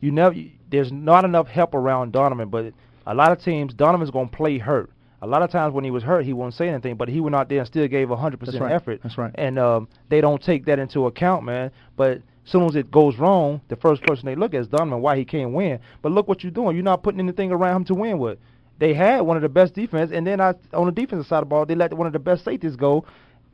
you 0.00 0.10
never 0.10 0.34
there's 0.70 0.90
not 0.90 1.24
enough 1.24 1.48
help 1.48 1.74
around 1.74 2.12
Donovan, 2.12 2.48
but 2.48 2.72
a 3.06 3.14
lot 3.14 3.32
of 3.32 3.42
teams 3.42 3.74
Donovan's 3.74 4.10
going 4.10 4.28
to 4.28 4.36
play 4.36 4.58
hurt. 4.58 4.90
A 5.20 5.26
lot 5.26 5.42
of 5.42 5.50
times 5.50 5.72
when 5.72 5.84
he 5.84 5.92
was 5.92 6.02
hurt, 6.02 6.24
he 6.24 6.32
wouldn't 6.32 6.54
say 6.54 6.68
anything, 6.68 6.96
but 6.96 7.08
he 7.08 7.20
went 7.20 7.36
out 7.36 7.48
there 7.48 7.58
and 7.58 7.66
still 7.66 7.86
gave 7.86 8.08
100% 8.08 8.40
That's 8.40 8.58
right. 8.58 8.72
effort. 8.72 9.00
That's 9.04 9.16
right. 9.16 9.32
And 9.36 9.56
um, 9.56 9.88
they 10.08 10.20
don't 10.20 10.42
take 10.42 10.64
that 10.64 10.80
into 10.80 11.06
account, 11.06 11.44
man. 11.44 11.70
But 11.96 12.10
as 12.10 12.22
soon 12.50 12.64
as 12.64 12.74
it 12.74 12.90
goes 12.90 13.16
wrong, 13.18 13.60
the 13.68 13.76
first 13.76 14.02
person 14.02 14.26
they 14.26 14.34
look 14.34 14.52
at 14.52 14.62
is 14.62 14.66
Donovan, 14.66 15.00
why 15.00 15.16
he 15.16 15.24
can't 15.24 15.52
win. 15.52 15.78
But 16.00 16.10
look 16.10 16.26
what 16.26 16.42
you're 16.42 16.50
doing. 16.50 16.74
You're 16.74 16.84
not 16.84 17.04
putting 17.04 17.20
anything 17.20 17.52
around 17.52 17.76
him 17.76 17.84
to 17.86 17.94
win 17.94 18.18
with. 18.18 18.38
They 18.80 18.94
had 18.94 19.20
one 19.20 19.36
of 19.36 19.42
the 19.44 19.48
best 19.48 19.74
defense, 19.74 20.10
and 20.12 20.26
then 20.26 20.40
I, 20.40 20.54
on 20.74 20.86
the 20.86 20.92
defensive 20.92 21.28
side 21.28 21.38
of 21.38 21.42
the 21.44 21.50
ball, 21.50 21.66
they 21.66 21.76
let 21.76 21.94
one 21.94 22.08
of 22.08 22.12
the 22.12 22.18
best 22.18 22.44
safeties 22.44 22.74
go 22.74 23.04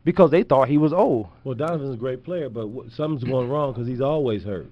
because 0.09 0.31
they 0.31 0.43
thought 0.43 0.71
he 0.71 0.79
was 0.79 0.91
old. 0.91 1.29
Well, 1.45 1.55
Donovan's 1.55 1.93
a 1.93 1.99
great 1.99 2.25
player, 2.25 2.49
but 2.49 2.63
w- 2.63 2.89
something's 2.89 3.25
going 3.25 3.47
wrong 3.51 3.75
because 3.75 3.87
he's 3.87 4.01
always 4.01 4.43
hurt. 4.43 4.71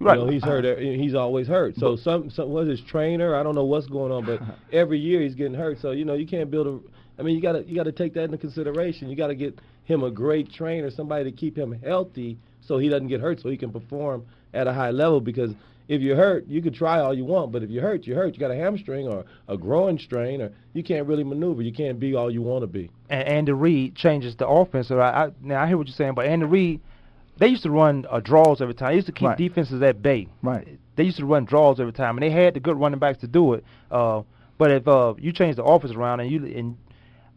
Right. 0.00 0.18
You 0.18 0.24
know, 0.24 0.30
he's 0.30 0.42
hurt. 0.42 0.78
He's 0.78 1.14
always 1.14 1.46
hurt. 1.46 1.76
So 1.76 1.94
some, 1.94 2.30
some 2.30 2.48
was 2.48 2.68
his 2.68 2.80
trainer. 2.80 3.36
I 3.36 3.42
don't 3.42 3.54
know 3.54 3.66
what's 3.66 3.86
going 3.86 4.10
on, 4.10 4.24
but 4.24 4.40
every 4.72 4.98
year 4.98 5.20
he's 5.20 5.34
getting 5.34 5.52
hurt. 5.52 5.78
So 5.82 5.90
you 5.90 6.06
know, 6.06 6.14
you 6.14 6.26
can't 6.26 6.50
build 6.50 6.66
a. 6.66 7.20
I 7.20 7.22
mean, 7.22 7.36
you 7.36 7.42
gotta 7.42 7.64
you 7.64 7.74
gotta 7.74 7.92
take 7.92 8.14
that 8.14 8.24
into 8.24 8.38
consideration. 8.38 9.10
You 9.10 9.14
gotta 9.14 9.34
get 9.34 9.58
him 9.84 10.04
a 10.04 10.10
great 10.10 10.50
trainer, 10.50 10.90
somebody 10.90 11.30
to 11.30 11.36
keep 11.36 11.54
him 11.54 11.78
healthy, 11.84 12.38
so 12.62 12.78
he 12.78 12.88
doesn't 12.88 13.08
get 13.08 13.20
hurt, 13.20 13.42
so 13.42 13.50
he 13.50 13.58
can 13.58 13.72
perform 13.72 14.24
at 14.54 14.66
a 14.66 14.72
high 14.72 14.90
level. 14.90 15.20
Because 15.20 15.50
if 15.88 16.00
you're 16.00 16.16
hurt, 16.16 16.46
you 16.46 16.62
could 16.62 16.74
try 16.74 17.00
all 17.00 17.12
you 17.14 17.24
want, 17.24 17.52
but 17.52 17.62
if 17.62 17.70
you're 17.70 17.82
hurt, 17.82 18.06
you're 18.06 18.16
hurt. 18.16 18.34
You 18.34 18.40
got 18.40 18.50
a 18.50 18.56
hamstring 18.56 19.08
or 19.08 19.24
a 19.48 19.56
groin 19.56 19.98
strain, 19.98 20.40
or 20.40 20.50
you 20.72 20.82
can't 20.82 21.06
really 21.06 21.24
maneuver. 21.24 21.62
You 21.62 21.72
can't 21.72 21.98
be 22.00 22.14
all 22.14 22.30
you 22.30 22.42
want 22.42 22.62
to 22.62 22.66
be. 22.66 22.90
and 23.10 23.26
Andy 23.28 23.52
Reid 23.52 23.94
changes 23.96 24.36
the 24.36 24.46
offense. 24.46 24.88
So 24.88 24.98
I, 25.00 25.26
I, 25.26 25.30
now 25.40 25.62
I 25.62 25.66
hear 25.66 25.76
what 25.76 25.86
you're 25.88 25.94
saying, 25.96 26.14
but 26.14 26.26
Andy 26.26 26.46
Reid, 26.46 26.80
they 27.38 27.48
used 27.48 27.62
to 27.64 27.70
run 27.70 28.06
uh, 28.10 28.20
draws 28.20 28.60
every 28.60 28.74
time. 28.74 28.90
They 28.92 28.96
used 28.96 29.06
to 29.08 29.12
keep 29.12 29.28
Right. 29.28 29.38
defenses 29.38 29.82
at 29.82 30.02
bay. 30.02 30.28
Right. 30.42 30.78
They 30.96 31.04
used 31.04 31.18
to 31.18 31.26
run 31.26 31.44
draws 31.44 31.80
every 31.80 31.92
time, 31.92 32.16
and 32.16 32.22
they 32.22 32.30
had 32.30 32.54
the 32.54 32.60
good 32.60 32.76
running 32.78 32.98
backs 32.98 33.18
to 33.18 33.26
do 33.26 33.54
it. 33.54 33.64
Uh, 33.90 34.22
but 34.58 34.70
if 34.70 34.86
uh, 34.86 35.14
you 35.18 35.32
change 35.32 35.56
the 35.56 35.64
offense 35.64 35.94
around 35.94 36.20
and 36.20 36.30
you 36.30 36.44
and 36.44 36.76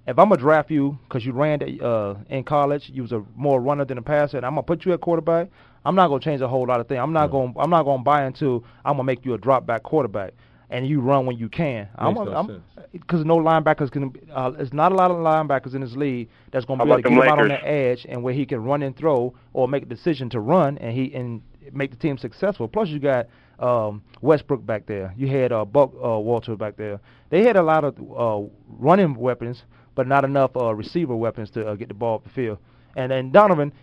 if 0.08 0.20
I'm 0.20 0.30
gonna 0.30 0.38
draft 0.40 0.70
you 0.70 1.00
because 1.08 1.26
you 1.26 1.32
ran 1.32 1.64
uh, 1.82 2.16
in 2.30 2.44
college, 2.44 2.92
you 2.94 3.02
was 3.02 3.12
a 3.12 3.24
more 3.36 3.60
runner 3.60 3.86
than 3.86 3.98
a 3.98 4.02
passer, 4.04 4.38
and 4.38 4.46
I'm 4.46 4.52
gonna 4.52 4.64
put 4.64 4.86
you 4.86 4.94
at 4.94 5.02
quarterback. 5.02 5.48
I'm 5.86 5.96
not 5.96 6.08
gonna 6.08 6.20
change 6.20 6.42
a 6.42 6.48
whole 6.48 6.68
lot 6.68 6.80
of 6.80 6.88
things. 6.88 7.00
I'm 7.00 7.14
not 7.14 7.28
gonna 7.32 7.54
I'm 7.58 7.70
not 7.70 7.84
gonna 7.84 8.04
buy 8.04 8.26
into 8.26 8.64
I'm 8.84 8.94
gonna 8.94 9.04
make 9.04 9.24
you 9.26 9.34
a 9.34 9.38
drop 9.38 9.66
back 9.66 9.84
quarterback 9.84 10.34
and 10.70 10.88
you 10.88 11.00
run 11.00 11.26
when 11.26 11.38
you 11.38 11.50
can. 11.50 11.88
I'm, 11.96 12.16
Makes 12.16 12.26
no 12.26 12.36
I'm, 12.36 12.48
sense. 12.48 12.62
because 12.92 13.26
no 13.26 13.38
linebackers 13.38 13.92
can. 13.92 14.14
Uh, 14.34 14.52
there's 14.52 14.74
not 14.74 14.92
a 14.92 14.96
lot 14.96 15.12
of 15.12 15.18
linebackers 15.18 15.76
in 15.76 15.82
this 15.82 15.94
league 15.94 16.30
that's 16.52 16.66
going 16.66 16.80
to 16.80 16.86
be 16.86 16.92
able 16.92 17.04
to 17.04 17.10
get 17.10 17.14
him 17.14 17.30
out 17.30 17.40
on 17.40 17.50
the 17.50 17.68
edge 17.68 18.06
and 18.10 18.24
where 18.24 18.34
he 18.34 18.46
can 18.46 18.64
run 18.64 18.82
and 18.82 18.98
throw 18.98 19.34
or 19.54 19.68
make 19.68 19.84
a 19.84 19.86
decision 19.86 20.30
to 20.32 20.40
run 20.40 20.78
and 20.80 20.96
he 20.96 21.14
and 21.14 21.42
make 21.72 21.92
the 21.92 21.98
team 21.98 22.18
successful. 22.18 22.68
Plus, 22.68 22.90
you 22.90 23.00
got 23.00 23.28
um, 23.60 24.04
Westbrook 24.22 24.66
back 24.66 24.86
there. 24.86 25.14
You 25.16 25.28
had 25.28 25.52
uh, 25.52 25.66
Buck 25.66 25.94
uh, 25.94 26.20
Walter 26.20 26.56
back 26.56 26.78
there. 26.78 27.00
They 27.30 27.44
had 27.44 27.56
a 27.56 27.64
lot 27.64 27.84
of 27.84 27.96
uh, 28.00 28.48
running 28.68 29.16
weapons, 29.16 29.64
but 29.94 30.08
not 30.08 30.26
enough 30.26 30.52
uh, 30.56 30.74
receiver 30.74 31.16
weapons 31.16 31.50
to 31.52 31.68
uh, 31.68 31.76
get 31.76 31.88
the 31.88 31.94
ball 31.94 32.16
up 32.16 32.24
the 32.24 32.30
field. 32.30 32.58
And 32.96 33.12
then 33.12 33.32
Donovan, 33.32 33.74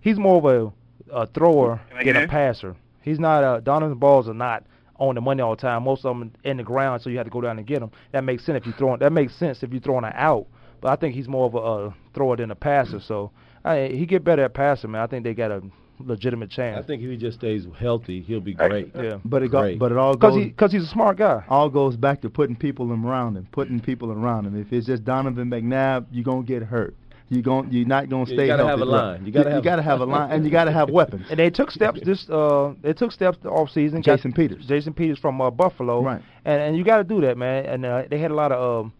he's 0.00 0.18
more 0.18 0.38
of 0.38 0.44
a, 0.44 0.72
a 1.10 1.26
thrower 1.26 1.80
Can 1.88 1.96
than 1.96 2.04
get 2.04 2.24
a 2.24 2.28
passer. 2.28 2.76
He's 3.02 3.18
not. 3.18 3.42
a 3.42 3.60
Donovan's 3.60 3.98
balls 3.98 4.28
are 4.28 4.34
not 4.34 4.64
on 4.96 5.14
the 5.14 5.20
money 5.20 5.42
all 5.42 5.56
the 5.56 5.60
time. 5.60 5.82
Most 5.84 6.04
of 6.04 6.16
them 6.16 6.32
in 6.44 6.56
the 6.56 6.62
ground, 6.62 7.02
so 7.02 7.10
you 7.10 7.16
have 7.16 7.26
to 7.26 7.30
go 7.30 7.40
down 7.40 7.58
and 7.58 7.66
get 7.66 7.80
them. 7.80 7.90
That 8.12 8.24
makes 8.24 8.44
sense 8.44 8.58
if 8.58 8.66
you 8.66 8.72
throwing. 8.72 9.00
That 9.00 9.12
makes 9.12 9.34
sense 9.34 9.62
if 9.62 9.72
you're 9.72 9.80
throwing 9.80 10.04
it 10.04 10.14
out. 10.14 10.46
But 10.80 10.92
I 10.92 10.96
think 10.96 11.14
he's 11.14 11.28
more 11.28 11.46
of 11.46 11.54
a 11.54 11.58
uh, 11.58 11.92
thrower 12.14 12.36
than 12.36 12.50
a 12.50 12.54
passer. 12.56 13.00
So 13.00 13.30
I, 13.64 13.88
he 13.88 14.06
get 14.06 14.24
better 14.24 14.44
at 14.44 14.54
passing, 14.54 14.90
man. 14.90 15.02
I 15.02 15.06
think 15.06 15.24
they 15.24 15.34
got 15.34 15.50
a 15.50 15.62
legitimate 15.98 16.50
chance. 16.50 16.82
I 16.82 16.86
think 16.86 17.02
if 17.02 17.10
he 17.10 17.16
just 17.16 17.38
stays 17.38 17.66
healthy, 17.78 18.22
he'll 18.22 18.40
be 18.40 18.54
great. 18.54 18.90
Yeah. 18.94 19.18
But 19.24 19.42
it 19.42 19.50
go, 19.50 19.76
but 19.76 19.92
it 19.92 19.98
all 19.98 20.14
goes 20.14 20.34
Because 20.34 20.34
goes 20.34 20.44
he, 20.44 20.50
cause 20.50 20.72
he's 20.72 20.84
a 20.84 20.88
smart 20.88 21.18
guy. 21.18 21.44
all 21.48 21.68
goes 21.68 21.96
back 21.96 22.20
to 22.22 22.30
putting 22.30 22.56
people 22.56 22.90
around 22.92 23.36
him, 23.36 23.48
putting 23.52 23.80
people 23.80 24.10
around 24.10 24.46
him. 24.46 24.60
If 24.60 24.72
it's 24.72 24.86
just 24.86 25.04
Donovan 25.04 25.50
McNabb, 25.50 26.06
you're 26.10 26.24
gonna 26.24 26.42
get 26.42 26.62
hurt. 26.62 26.96
You 27.32 27.40
gon' 27.42 27.68
you're 27.72 27.86
not 27.86 28.08
gonna 28.10 28.24
Yeah, 28.24 28.28
you 28.30 28.36
stay 28.36 28.46
gotta 28.46 28.66
healthy. 28.66 28.80
have 28.80 28.88
a 28.88 28.92
Right. 28.92 29.02
line. 29.12 29.26
You 29.26 29.32
gotta 29.32 29.50
have- 29.50 29.62
gotta 29.64 29.82
have 29.82 30.00
a 30.00 30.04
line, 30.04 30.30
and 30.30 30.44
you 30.44 30.50
gotta 30.50 30.70
have 30.70 30.90
weapons. 31.00 31.26
And 31.30 31.38
they 31.38 31.48
took 31.48 31.70
steps 31.70 32.00
this 32.02 32.28
uh 32.28 32.74
they 32.82 32.92
took 32.92 33.10
steps 33.10 33.38
the 33.38 33.48
off 33.50 33.70
season. 33.70 34.02
Jason 34.02 34.32
Peters. 34.32 34.66
Jason 34.66 34.92
Peters 34.92 35.18
from 35.18 35.40
uh, 35.40 35.50
Buffalo. 35.50 36.02
Right. 36.02 36.20
And 36.44 36.60
and 36.60 36.76
you 36.76 36.84
got 36.84 36.98
to 36.98 37.04
do 37.04 37.20
that, 37.22 37.38
man. 37.38 37.64
And 37.64 37.86
uh, 37.86 38.02
they 38.10 38.18
had 38.18 38.30
a 38.30 38.34
lot 38.34 38.52
of 38.52 38.84
um 38.86 38.92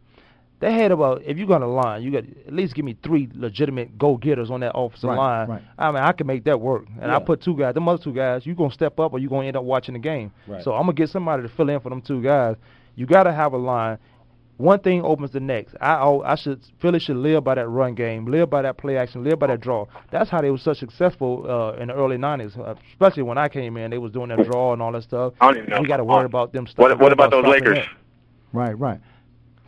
they 0.60 0.72
had 0.72 0.92
about 0.92 1.22
if 1.26 1.36
you're 1.36 1.46
gonna 1.46 1.66
line, 1.68 2.02
you 2.02 2.10
got 2.10 2.24
at 2.46 2.52
least 2.54 2.74
give 2.74 2.84
me 2.84 2.96
three 3.02 3.28
legitimate 3.34 3.98
go 3.98 4.16
getters 4.16 4.50
on 4.50 4.60
that 4.60 4.72
offensive 4.74 5.10
Right, 5.10 5.16
line. 5.18 5.48
right. 5.48 5.62
I 5.78 5.90
mean, 5.90 6.02
I 6.02 6.12
can 6.12 6.26
make 6.26 6.44
that 6.44 6.58
work. 6.60 6.86
And 7.00 7.10
I 7.10 7.18
put 7.18 7.42
two 7.42 7.56
guys. 7.56 7.74
Them 7.74 7.86
other 7.88 8.02
two 8.02 8.12
guys, 8.14 8.46
you 8.46 8.54
gonna 8.54 8.70
step 8.72 8.98
up 8.98 9.12
or 9.12 9.18
you 9.18 9.26
are 9.26 9.30
gonna 9.30 9.48
end 9.48 9.56
up 9.56 9.64
watching 9.64 9.92
the 9.92 9.98
game. 9.98 10.30
Right. 10.46 10.62
So 10.62 10.72
I'm 10.72 10.82
gonna 10.82 10.92
get 10.94 11.10
somebody 11.10 11.42
to 11.42 11.48
fill 11.50 11.68
in 11.68 11.80
for 11.80 11.90
them 11.90 12.00
two 12.00 12.22
guys. 12.22 12.56
You 12.94 13.06
got 13.06 13.22
to 13.24 13.32
have 13.32 13.54
a 13.54 13.56
line. 13.58 13.96
One 14.58 14.78
thing 14.80 15.02
opens 15.02 15.32
the 15.32 15.40
next. 15.40 15.74
I 15.80 15.96
oh, 16.00 16.22
I 16.24 16.36
should 16.36 16.60
Philly 16.80 17.00
should 17.00 17.16
live 17.16 17.42
by 17.42 17.54
that 17.56 17.68
run 17.68 17.94
game, 17.94 18.26
live 18.26 18.50
by 18.50 18.62
that 18.62 18.76
play 18.78 18.96
action, 18.96 19.24
live 19.24 19.38
by 19.38 19.48
that 19.48 19.60
draw. 19.60 19.86
That's 20.10 20.30
how 20.30 20.40
they 20.40 20.50
were 20.50 20.58
so 20.58 20.72
successful 20.72 21.44
uh, 21.50 21.80
in 21.80 21.88
the 21.88 21.94
early 21.94 22.16
'90s, 22.16 22.56
uh, 22.58 22.74
especially 22.92 23.22
when 23.22 23.38
I 23.38 23.48
came 23.48 23.76
in. 23.76 23.90
They 23.90 23.98
was 23.98 24.12
doing 24.12 24.28
that 24.28 24.44
draw 24.44 24.72
and 24.72 24.82
all 24.82 24.92
that 24.92 25.02
stuff. 25.02 25.32
I 25.40 25.46
don't 25.46 25.56
even 25.58 25.70
know. 25.70 25.80
We 25.80 25.88
got 25.88 25.96
to 25.96 26.04
worry 26.04 26.26
about 26.26 26.52
them. 26.52 26.66
Stuff. 26.66 26.98
what 27.00 27.12
about 27.12 27.30
those 27.30 27.44
Lakers? 27.46 27.78
that. 27.78 27.86
Right, 28.52 28.78
right. 28.78 29.00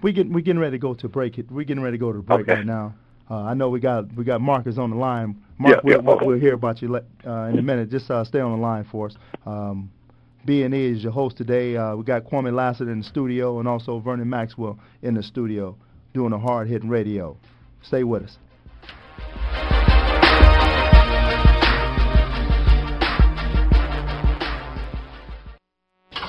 We 0.03 0.12
get 0.12 0.28
we 0.28 0.43
getting 0.43 0.61
ready 0.61 0.72
to 0.76 0.78
go 0.78 0.95
to 0.95 1.09
break. 1.09 1.39
It 1.39 1.51
we 1.51 1.64
getting 1.64 1.82
ready 1.82 1.97
to 1.97 2.01
go 2.01 2.12
to 2.12 2.20
break 2.20 2.41
Okay. 2.41 2.55
right 2.57 2.66
now. 2.66 2.95
Uh, 3.30 3.37
I 3.37 3.55
know 3.55 3.70
we 3.70 3.80
got 3.80 4.14
we 4.14 4.22
got 4.22 4.43
Marcus 4.43 4.76
on 4.76 4.91
the 4.91 4.97
line. 4.97 5.43
Mark, 5.59 5.76
Yeah, 5.76 5.80
we'll, 5.82 5.95
yeah, 5.97 6.03
we'll, 6.03 6.16
okay. 6.16 6.26
we'll 6.26 6.39
hear 6.39 6.55
about 6.55 6.82
you 6.82 6.95
uh, 6.95 7.30
in 7.47 7.59
a 7.59 7.62
minute. 7.62 7.91
Just 7.91 8.11
uh, 8.11 8.22
stay 8.22 8.41
on 8.41 8.53
the 8.53 8.59
line 8.59 8.85
for 8.85 9.07
us. 9.07 9.16
Um, 9.47 9.91
B 10.47 10.63
and 10.63 10.75
E 10.75 10.93
is 10.93 11.03
your 11.03 11.13
host 11.13 11.39
today. 11.39 11.75
Uh, 11.77 11.97
we 11.97 12.05
got 12.05 12.25
Kwame 12.25 12.53
Lassiter 12.53 12.91
in 12.91 12.99
the 12.99 13.05
studio 13.05 13.61
and 13.61 13.69
also 13.69 13.99
Vernon 13.99 14.29
Maxwell 14.29 14.79
in 15.03 15.15
the 15.15 15.23
studio 15.23 15.75
doing 16.13 16.35
a 16.35 16.39
hard 16.39 16.69
hitting 16.69 16.91
radio. 16.91 17.35
Stay 17.83 18.05
with 18.05 18.25
us. 18.25 18.37
The 26.13 26.21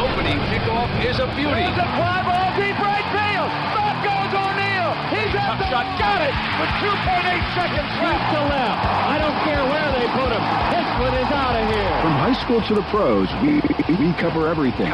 opening 0.00 0.40
kickoff 0.48 0.88
is 1.04 1.20
a 1.20 1.28
beauty. 1.36 1.52
There's 1.52 1.84
a 1.84 1.88
fly 2.00 2.24
ball 2.24 2.48
deep 2.56 2.80
right 2.80 3.04
field. 3.12 3.50
Back 3.76 4.00
goes 4.08 4.32
O'Neal. 4.32 4.96
He's 5.12 5.36
at 5.36 5.60
the 5.60 5.68
shot. 5.68 5.84
Got 6.00 6.24
it 6.24 6.32
with 6.32 6.72
2.8 6.80 7.44
seconds 7.52 7.92
left. 8.00 8.24
to 8.32 8.40
left. 8.48 8.80
I 9.04 9.18
don't 9.20 9.36
care 9.44 9.64
where 9.68 9.79
they 9.79 9.79
put 10.12 10.30
him. 10.32 10.44
This 10.70 10.88
one 10.98 11.14
is 11.14 11.30
out 11.32 11.56
of 11.56 11.68
here. 11.68 12.00
From 12.02 12.12
high 12.12 12.38
school 12.40 12.60
to 12.62 12.74
the 12.74 12.82
pros, 12.90 13.28
we, 13.42 13.60
we 13.96 14.12
cover 14.14 14.48
everything. 14.48 14.90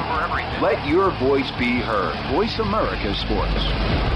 Let 0.61 0.87
your 0.87 1.11
voice 1.19 1.51
be 1.53 1.81
heard. 1.81 2.15
Voice 2.33 2.59
America 2.59 3.15
Sports. 3.15 4.16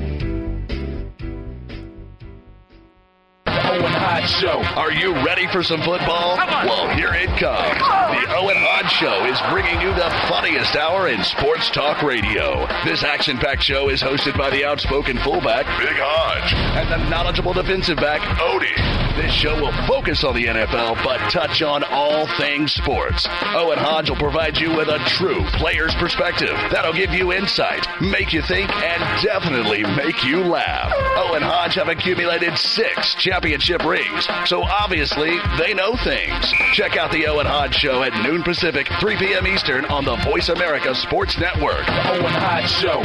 Hodge 4.21 4.29
Show. 4.39 4.79
Are 4.79 4.91
you 4.91 5.13
ready 5.25 5.47
for 5.47 5.63
some 5.63 5.81
football? 5.81 6.37
Well, 6.37 6.95
here 6.95 7.13
it 7.13 7.29
comes. 7.39 7.77
The 7.79 8.35
Owen 8.37 8.55
Hodge 8.57 8.91
Show 8.91 9.25
is 9.25 9.39
bringing 9.51 9.81
you 9.81 9.93
the 9.95 10.09
funniest 10.29 10.75
hour 10.75 11.07
in 11.07 11.23
sports 11.23 11.71
talk 11.71 12.03
radio. 12.03 12.67
This 12.85 13.03
action-packed 13.03 13.63
show 13.63 13.89
is 13.89 14.01
hosted 14.01 14.37
by 14.37 14.51
the 14.51 14.63
outspoken 14.63 15.17
fullback, 15.19 15.65
Big 15.79 15.97
Hodge, 15.97 16.53
and 16.53 16.89
the 16.91 17.09
knowledgeable 17.09 17.53
defensive 17.53 17.97
back, 17.97 18.21
Odie. 18.37 19.01
This 19.15 19.33
show 19.33 19.59
will 19.59 19.73
focus 19.87 20.23
on 20.23 20.35
the 20.35 20.45
NFL, 20.45 21.03
but 21.03 21.17
touch 21.29 21.61
on 21.61 21.83
all 21.83 22.27
things 22.37 22.73
sports. 22.73 23.27
Owen 23.53 23.77
Hodge 23.77 24.09
will 24.09 24.17
provide 24.17 24.57
you 24.57 24.73
with 24.73 24.87
a 24.87 24.99
true 25.05 25.43
player's 25.53 25.93
perspective 25.95 26.55
that'll 26.71 26.93
give 26.93 27.11
you 27.11 27.33
insight, 27.33 27.85
make 27.99 28.31
you 28.33 28.41
think, 28.41 28.69
and 28.69 29.23
definitely 29.23 29.83
make 29.95 30.23
you 30.23 30.39
laugh. 30.39 30.93
Owen 31.17 31.41
Hodge 31.41 31.75
have 31.75 31.89
accumulated 31.89 32.57
six 32.57 33.13
championship 33.15 33.83
rings, 33.83 34.07
so 34.45 34.63
obviously 34.63 35.37
they 35.57 35.73
know 35.73 35.95
things. 36.03 36.51
Check 36.73 36.97
out 36.97 37.11
the 37.11 37.27
Owen 37.27 37.45
Hodge 37.45 37.75
Show 37.75 38.03
at 38.03 38.13
noon 38.23 38.43
Pacific, 38.43 38.87
3 38.99 39.17
p.m. 39.17 39.47
Eastern 39.47 39.85
on 39.85 40.05
the 40.05 40.15
Voice 40.17 40.49
America 40.49 40.93
Sports 40.95 41.37
Network. 41.39 41.85
The. 41.85 42.11
Owen 42.11 42.33
Hodge 42.33 42.69
Show. 42.69 43.01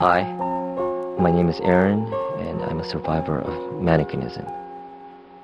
Hi, 0.00 0.22
my 1.20 1.30
name 1.30 1.48
is 1.48 1.60
Aaron, 1.60 2.04
and 2.38 2.62
I'm 2.62 2.80
a 2.80 2.84
survivor 2.84 3.40
of 3.40 3.54
mannequinism. 3.80 4.44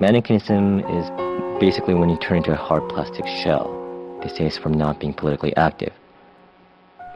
Mannequinism 0.01 0.81
is 0.99 1.61
basically 1.61 1.95
when 1.95 2.09
you 2.09 2.17
turn 2.19 2.39
into 2.39 2.53
a 2.53 2.57
hard 2.57 2.89
plastic 2.89 3.27
shell. 3.27 3.77
They 4.23 4.29
say 4.29 4.47
it's 4.47 4.59
from 4.59 4.73
not 4.75 4.99
being 4.99 5.15
politically 5.15 5.55
active. 5.57 5.93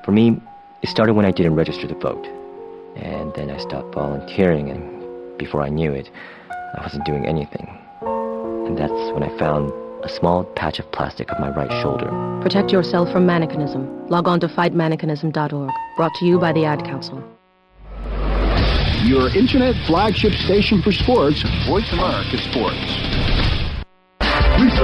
For 0.04 0.12
me, 0.12 0.40
it 0.82 0.88
started 0.88 1.14
when 1.14 1.24
I 1.24 1.30
didn't 1.30 1.54
register 1.54 1.86
to 1.88 1.94
vote. 1.94 2.26
And 2.96 3.34
then 3.34 3.50
I 3.50 3.58
stopped 3.58 3.94
volunteering, 3.94 4.70
and 4.70 4.93
before 5.38 5.62
I 5.62 5.68
knew 5.68 5.92
it, 5.92 6.10
I 6.50 6.82
wasn't 6.82 7.04
doing 7.04 7.26
anything. 7.26 7.66
And 8.02 8.78
that's 8.78 9.12
when 9.12 9.22
I 9.22 9.36
found 9.38 9.72
a 10.04 10.08
small 10.08 10.44
patch 10.44 10.78
of 10.78 10.90
plastic 10.92 11.32
on 11.32 11.40
my 11.40 11.50
right 11.50 11.70
shoulder. 11.82 12.08
Protect 12.42 12.70
yourself 12.72 13.10
from 13.10 13.26
mannequinism. 13.26 14.10
Log 14.10 14.28
on 14.28 14.40
to 14.40 14.48
fightmannequinism.org. 14.48 15.70
Brought 15.96 16.14
to 16.16 16.24
you 16.26 16.38
by 16.38 16.52
the 16.52 16.64
Ad 16.64 16.84
Council. 16.84 17.22
Your 19.04 19.34
internet 19.36 19.74
flagship 19.86 20.32
station 20.32 20.82
for 20.82 20.92
sports, 20.92 21.42
Voice 21.66 21.90
America 21.92 22.38
Sports. 22.38 23.33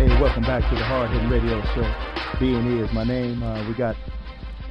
Hey, 0.00 0.08
welcome 0.18 0.44
back 0.44 0.62
to 0.70 0.74
the 0.74 0.82
Hard 0.82 1.10
Hitting 1.10 1.28
Radio 1.28 1.60
Show. 1.74 2.38
B&E 2.40 2.80
is 2.80 2.90
my 2.94 3.04
name. 3.04 3.42
Uh, 3.42 3.68
we 3.68 3.74
got 3.74 3.94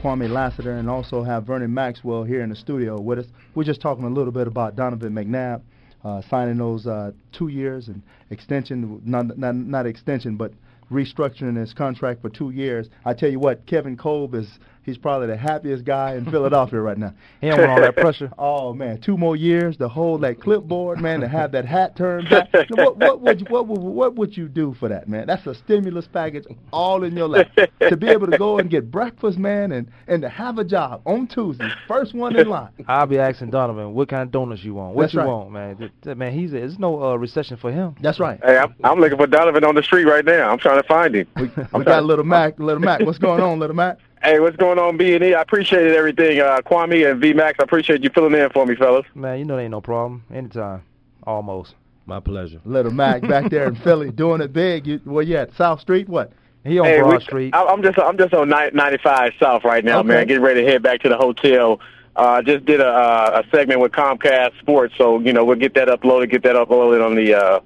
Kwame 0.01 0.27
Lassiter 0.27 0.71
and 0.71 0.89
also 0.89 1.21
have 1.21 1.43
Vernon 1.43 1.71
Maxwell 1.71 2.23
here 2.23 2.41
in 2.41 2.49
the 2.49 2.55
studio 2.55 2.99
with 2.99 3.19
us. 3.19 3.27
We're 3.53 3.63
just 3.63 3.80
talking 3.80 4.05
a 4.05 4.09
little 4.09 4.32
bit 4.32 4.47
about 4.47 4.75
Donovan 4.75 5.13
McNabb 5.13 5.61
uh, 6.03 6.23
signing 6.32 6.57
those 6.57 6.88
uh, 6.88 7.11
two 7.32 7.49
years 7.49 7.89
and 7.89 8.01
extension, 8.32 9.03
not, 9.05 9.38
not, 9.38 9.53
not 9.53 9.86
extension, 9.86 10.36
but 10.36 10.51
restructuring 10.91 11.57
his 11.57 11.73
contract 11.73 12.23
for 12.23 12.30
two 12.30 12.49
years. 12.49 12.88
I 13.05 13.13
tell 13.13 13.30
you 13.30 13.38
what, 13.38 13.67
Kevin 13.67 13.97
Kolb 13.97 14.34
is 14.34 14.57
he's 14.89 14.97
probably 14.97 15.27
the 15.27 15.37
happiest 15.37 15.85
guy 15.85 16.15
in 16.15 16.25
Philadelphia 16.29 16.79
right 16.81 16.97
now. 16.97 17.13
He 17.41 17.47
don't 17.47 17.59
want 17.59 17.71
all 17.71 17.81
that 17.81 17.95
pressure. 17.95 18.31
Oh 18.37 18.73
man, 18.73 18.99
two 18.99 19.17
more 19.17 19.35
years 19.35 19.77
to 19.77 19.87
hold 19.87 20.21
that 20.21 20.41
clipboard, 20.41 20.99
man, 20.99 21.21
to 21.21 21.27
have 21.27 21.51
that 21.53 21.65
hat 21.65 21.95
turned 21.95 22.29
back. 22.29 22.49
what, 22.69 22.97
what 22.97 23.21
would 23.21 23.39
you, 23.41 23.45
what 23.49 23.67
would 23.67 23.79
what 23.79 24.15
would 24.15 24.35
you 24.35 24.47
do 24.47 24.75
for 24.79 24.89
that, 24.89 25.07
man? 25.07 25.27
That's 25.27 25.45
a 25.47 25.55
stimulus 25.55 26.07
package 26.11 26.45
all 26.73 27.03
in 27.03 27.15
your 27.15 27.27
life. 27.27 27.47
to 27.79 27.95
be 27.95 28.07
able 28.07 28.27
to 28.27 28.37
go 28.37 28.59
and 28.59 28.69
get 28.69 28.91
breakfast, 28.91 29.37
man, 29.37 29.71
and 29.71 29.89
and 30.07 30.21
to 30.21 30.29
have 30.29 30.57
a 30.57 30.63
job 30.63 31.01
on 31.05 31.27
Tuesday, 31.27 31.69
first 31.87 32.13
one 32.13 32.35
in 32.35 32.49
line. 32.49 32.69
I'll 32.87 33.05
be 33.05 33.19
asking 33.19 33.51
Donovan 33.51 33.93
what 33.93 34.09
kind 34.09 34.23
of 34.23 34.31
donuts 34.31 34.63
you 34.63 34.73
want. 34.73 34.95
What 34.95 35.03
That's 35.03 35.13
you 35.13 35.19
right. 35.19 35.27
want, 35.27 35.51
man? 35.51 35.91
Man, 36.17 36.33
he's 36.33 36.51
there's 36.51 36.79
no 36.79 37.03
uh, 37.03 37.15
recession 37.15 37.57
for 37.57 37.71
him. 37.71 37.95
That's 38.01 38.19
right. 38.19 38.39
Hey, 38.43 38.57
I'm, 38.57 38.75
I'm 38.83 38.99
looking 38.99 39.17
for 39.17 39.27
Donovan 39.27 39.63
on 39.63 39.75
the 39.75 39.83
street 39.83 40.05
right 40.05 40.25
now. 40.25 40.49
I'm 40.49 40.59
trying 40.59 40.81
to 40.81 40.87
find 40.87 41.15
him. 41.15 41.27
We, 41.35 41.51
we 41.73 41.85
got 41.85 42.03
little 42.03 42.25
Mac, 42.25 42.59
little 42.59 42.81
Mac. 42.81 43.01
What's 43.01 43.17
going 43.17 43.41
on, 43.41 43.59
little 43.59 43.75
Mac? 43.75 43.97
Hey, 44.22 44.39
what's 44.39 44.57
going 44.57 44.78
on, 44.80 44.97
B 44.97 45.15
and 45.15 45.24
E? 45.24 45.34
I 45.34 45.41
appreciated 45.41 45.95
everything, 45.95 46.41
uh, 46.41 46.59
Kwame 46.65 47.09
and 47.09 47.22
V 47.22 47.34
Max. 47.34 47.57
I 47.59 47.63
appreciate 47.63 48.03
you 48.03 48.09
filling 48.09 48.34
in 48.34 48.49
for 48.49 48.65
me, 48.65 48.76
fellas. 48.76 49.05
Man, 49.15 49.39
you 49.39 49.45
know 49.45 49.55
there 49.55 49.63
ain't 49.63 49.72
no 49.72 49.80
problem. 49.82 50.24
Anytime, 50.34 50.84
almost. 51.26 51.76
My 52.05 52.20
pleasure. 52.20 52.59
Little 52.65 52.91
Mac 52.91 53.22
back 53.22 53.49
there 53.49 53.67
in 53.67 53.76
Philly 53.76 54.11
doing 54.15 54.41
it 54.41 54.51
big. 54.51 54.88
You, 54.88 54.97
where 55.05 55.24
you 55.24 55.38
at? 55.38 55.55
South 55.55 55.80
Street? 55.80 56.09
What? 56.09 56.34
He 56.65 56.80
on 56.80 56.86
hey, 56.86 56.99
Broad 56.99 57.13
we- 57.20 57.24
Street. 57.24 57.55
I- 57.55 57.65
I'm 57.65 57.82
just 57.82 57.97
I'm 57.97 58.17
just 58.17 58.34
on 58.34 58.49
95 58.49 59.34
South 59.39 59.63
right 59.63 59.86
now, 59.86 59.99
Okay. 59.99 60.07
man. 60.09 60.28
Getting 60.28 60.43
ready 60.43 60.61
to 60.65 60.67
head 60.70 60.84
back 60.84 61.01
to 61.01 61.09
the 61.09 61.17
hotel. 61.17 61.80
Uh, 62.15 62.41
just 62.41 62.65
did 62.65 62.82
a 62.82 62.88
uh, 62.88 63.41
a 63.45 63.55
segment 63.55 63.80
with 63.80 63.93
Comcast 63.93 64.59
Sports, 64.59 64.95
so 64.97 65.20
you 65.20 65.32
know 65.32 65.45
we'll 65.45 65.55
get 65.55 65.76
that 65.76 65.88
uploaded, 65.88 66.30
get 66.32 66.43
that 66.43 66.55
uploaded 66.55 67.05
on 67.05 67.15
the 67.15 67.34
uh, 67.34 67.59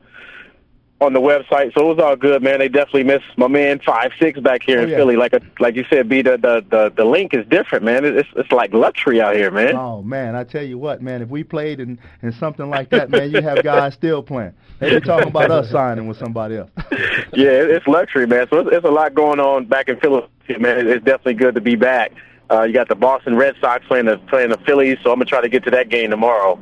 on 1.03 1.13
the 1.13 1.19
website. 1.21 1.73
So 1.73 1.89
it 1.91 1.95
was 1.95 1.99
all 2.03 2.15
good, 2.15 2.41
man. 2.43 2.59
They 2.59 2.67
definitely 2.69 3.03
miss 3.03 3.21
my 3.37 3.47
man 3.47 3.79
Five 3.85 4.11
Six 4.19 4.39
back 4.39 4.63
here 4.63 4.79
Oh, 4.79 4.83
in 4.83 4.89
yeah. 4.89 4.97
Philly. 4.97 5.15
Like 5.15 5.33
a, 5.33 5.41
like 5.59 5.75
you 5.75 5.85
said, 5.89 6.09
B 6.09 6.21
the, 6.21 6.37
the 6.37 6.65
the 6.69 6.93
the 6.95 7.05
link 7.05 7.33
is 7.33 7.45
different, 7.47 7.83
man. 7.85 8.05
It's 8.05 8.27
it's 8.35 8.51
like 8.51 8.73
luxury 8.73 9.21
out 9.21 9.35
here, 9.35 9.51
man. 9.51 9.75
Oh 9.75 10.01
man, 10.01 10.35
I 10.35 10.43
tell 10.43 10.63
you 10.63 10.77
what, 10.77 11.01
man. 11.01 11.21
If 11.21 11.29
we 11.29 11.43
played 11.43 11.79
in, 11.79 11.99
in 12.21 12.31
something 12.33 12.69
like 12.69 12.89
that, 12.89 13.09
man, 13.09 13.31
you 13.31 13.41
have 13.41 13.63
guys 13.63 13.93
still 13.93 14.23
playing. 14.23 14.53
They 14.79 14.89
be 14.99 15.01
talking 15.01 15.27
about 15.29 15.51
us 15.51 15.69
signing 15.69 16.07
with 16.07 16.17
somebody 16.17 16.57
else. 16.57 16.71
yeah, 17.33 17.49
it's 17.49 17.87
luxury, 17.87 18.27
man. 18.27 18.47
So 18.49 18.59
it's, 18.59 18.69
it's 18.71 18.85
a 18.85 18.91
lot 18.91 19.13
going 19.13 19.39
on 19.39 19.65
back 19.65 19.87
in 19.89 19.99
Philadelphia, 19.99 20.59
man. 20.59 20.87
It's 20.87 21.05
definitely 21.05 21.35
good 21.35 21.55
to 21.55 21.61
be 21.61 21.75
back. 21.75 22.11
Uh, 22.51 22.63
you 22.63 22.73
got 22.73 22.89
the 22.89 22.95
Boston 22.95 23.35
Red 23.35 23.55
Sox 23.61 23.85
playing 23.87 24.05
the 24.05 24.17
playing 24.27 24.49
the 24.49 24.57
Phillies, 24.65 24.97
so 25.03 25.11
I'm 25.11 25.15
gonna 25.15 25.25
try 25.25 25.41
to 25.41 25.49
get 25.49 25.63
to 25.63 25.71
that 25.71 25.89
game 25.89 26.09
tomorrow. 26.09 26.59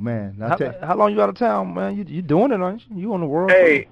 Man, 0.00 0.36
How, 0.38 0.56
tell 0.56 0.74
how 0.82 0.96
long 0.96 1.12
you 1.12 1.20
out 1.20 1.28
of 1.28 1.34
town, 1.34 1.74
man? 1.74 1.96
You 1.96 2.04
you 2.08 2.22
doing 2.22 2.52
it, 2.52 2.60
aren't 2.60 2.82
you? 2.88 2.96
You 2.96 3.14
on 3.14 3.20
the 3.20 3.26
world? 3.26 3.50
Hey, 3.50 3.86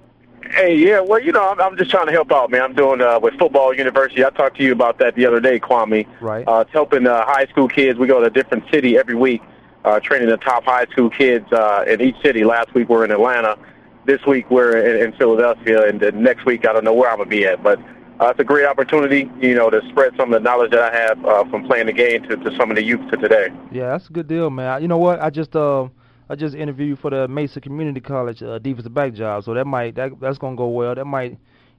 hey, 0.51 0.75
yeah. 0.75 0.99
Well, 1.01 1.21
you 1.21 1.31
know, 1.31 1.47
I'm, 1.47 1.61
I'm 1.61 1.77
just 1.77 1.91
trying 1.91 2.07
to 2.07 2.11
help 2.11 2.31
out, 2.31 2.49
man. 2.49 2.61
I'm 2.63 2.73
doing 2.73 2.99
uh, 2.99 3.19
with 3.19 3.37
football 3.37 3.73
university. 3.73 4.25
I 4.25 4.31
talked 4.31 4.57
to 4.57 4.63
you 4.63 4.71
about 4.71 4.97
that 4.99 5.13
the 5.15 5.27
other 5.27 5.39
day, 5.39 5.59
Kwame. 5.59 6.07
Right. 6.19 6.47
Uh, 6.47 6.61
it's 6.61 6.71
helping 6.71 7.05
uh, 7.05 7.25
high 7.25 7.45
school 7.45 7.67
kids. 7.67 7.99
We 7.99 8.07
go 8.07 8.19
to 8.19 8.25
a 8.25 8.29
different 8.29 8.63
city 8.71 8.97
every 8.97 9.13
week, 9.13 9.41
uh, 9.85 9.99
training 9.99 10.29
the 10.29 10.37
top 10.37 10.65
high 10.65 10.85
school 10.87 11.11
kids 11.11 11.51
uh, 11.53 11.85
in 11.87 12.01
each 12.01 12.19
city. 12.23 12.43
Last 12.43 12.73
week 12.73 12.89
we're 12.89 13.05
in 13.05 13.11
Atlanta. 13.11 13.57
This 14.05 14.25
week 14.25 14.49
we're 14.49 14.77
in, 14.77 15.07
in 15.07 15.13
Philadelphia, 15.13 15.87
and 15.87 15.99
then 15.99 16.23
next 16.23 16.43
week 16.45 16.67
I 16.67 16.73
don't 16.73 16.83
know 16.83 16.93
where 16.93 17.11
I'm 17.11 17.17
gonna 17.17 17.29
be 17.29 17.45
at, 17.45 17.61
but. 17.61 17.79
Uh, 18.21 18.31
it's 18.31 18.39
a 18.41 18.43
great 18.43 18.65
opportunity, 18.65 19.31
you 19.39 19.55
know, 19.55 19.69
to 19.69 19.81
spread 19.87 20.13
some 20.17 20.33
of 20.33 20.33
the 20.33 20.43
knowledge 20.43 20.71
that 20.71 20.81
I 20.81 20.93
have 20.93 21.23
uh, 21.23 21.45
from 21.45 21.63
playing 21.65 21.85
the 21.85 21.93
game 21.93 22.21
to, 22.23 22.35
to 22.35 22.53
some 22.57 22.69
of 22.69 22.75
the 22.75 22.83
youth 22.83 22.99
to 23.11 23.15
today. 23.15 23.47
Yeah, 23.71 23.91
that's 23.91 24.09
a 24.09 24.11
good 24.11 24.27
deal, 24.27 24.49
man. 24.49 24.81
You 24.81 24.89
know 24.89 24.97
what? 24.97 25.21
I 25.21 25.29
just 25.29 25.55
uh 25.55 25.87
I 26.29 26.35
just 26.35 26.55
interviewed 26.55 26.99
for 26.99 27.09
the 27.09 27.27
Mesa 27.27 27.59
Community 27.59 27.99
College 27.99 28.43
uh, 28.43 28.59
defensive 28.59 28.93
back 28.93 29.13
job, 29.13 29.43
so 29.43 29.53
that 29.55 29.65
might 29.65 29.95
that 29.95 30.19
that's 30.19 30.37
gonna 30.37 30.55
go 30.55 30.67
well. 30.67 30.93
That 30.93 31.05
might 31.05 31.31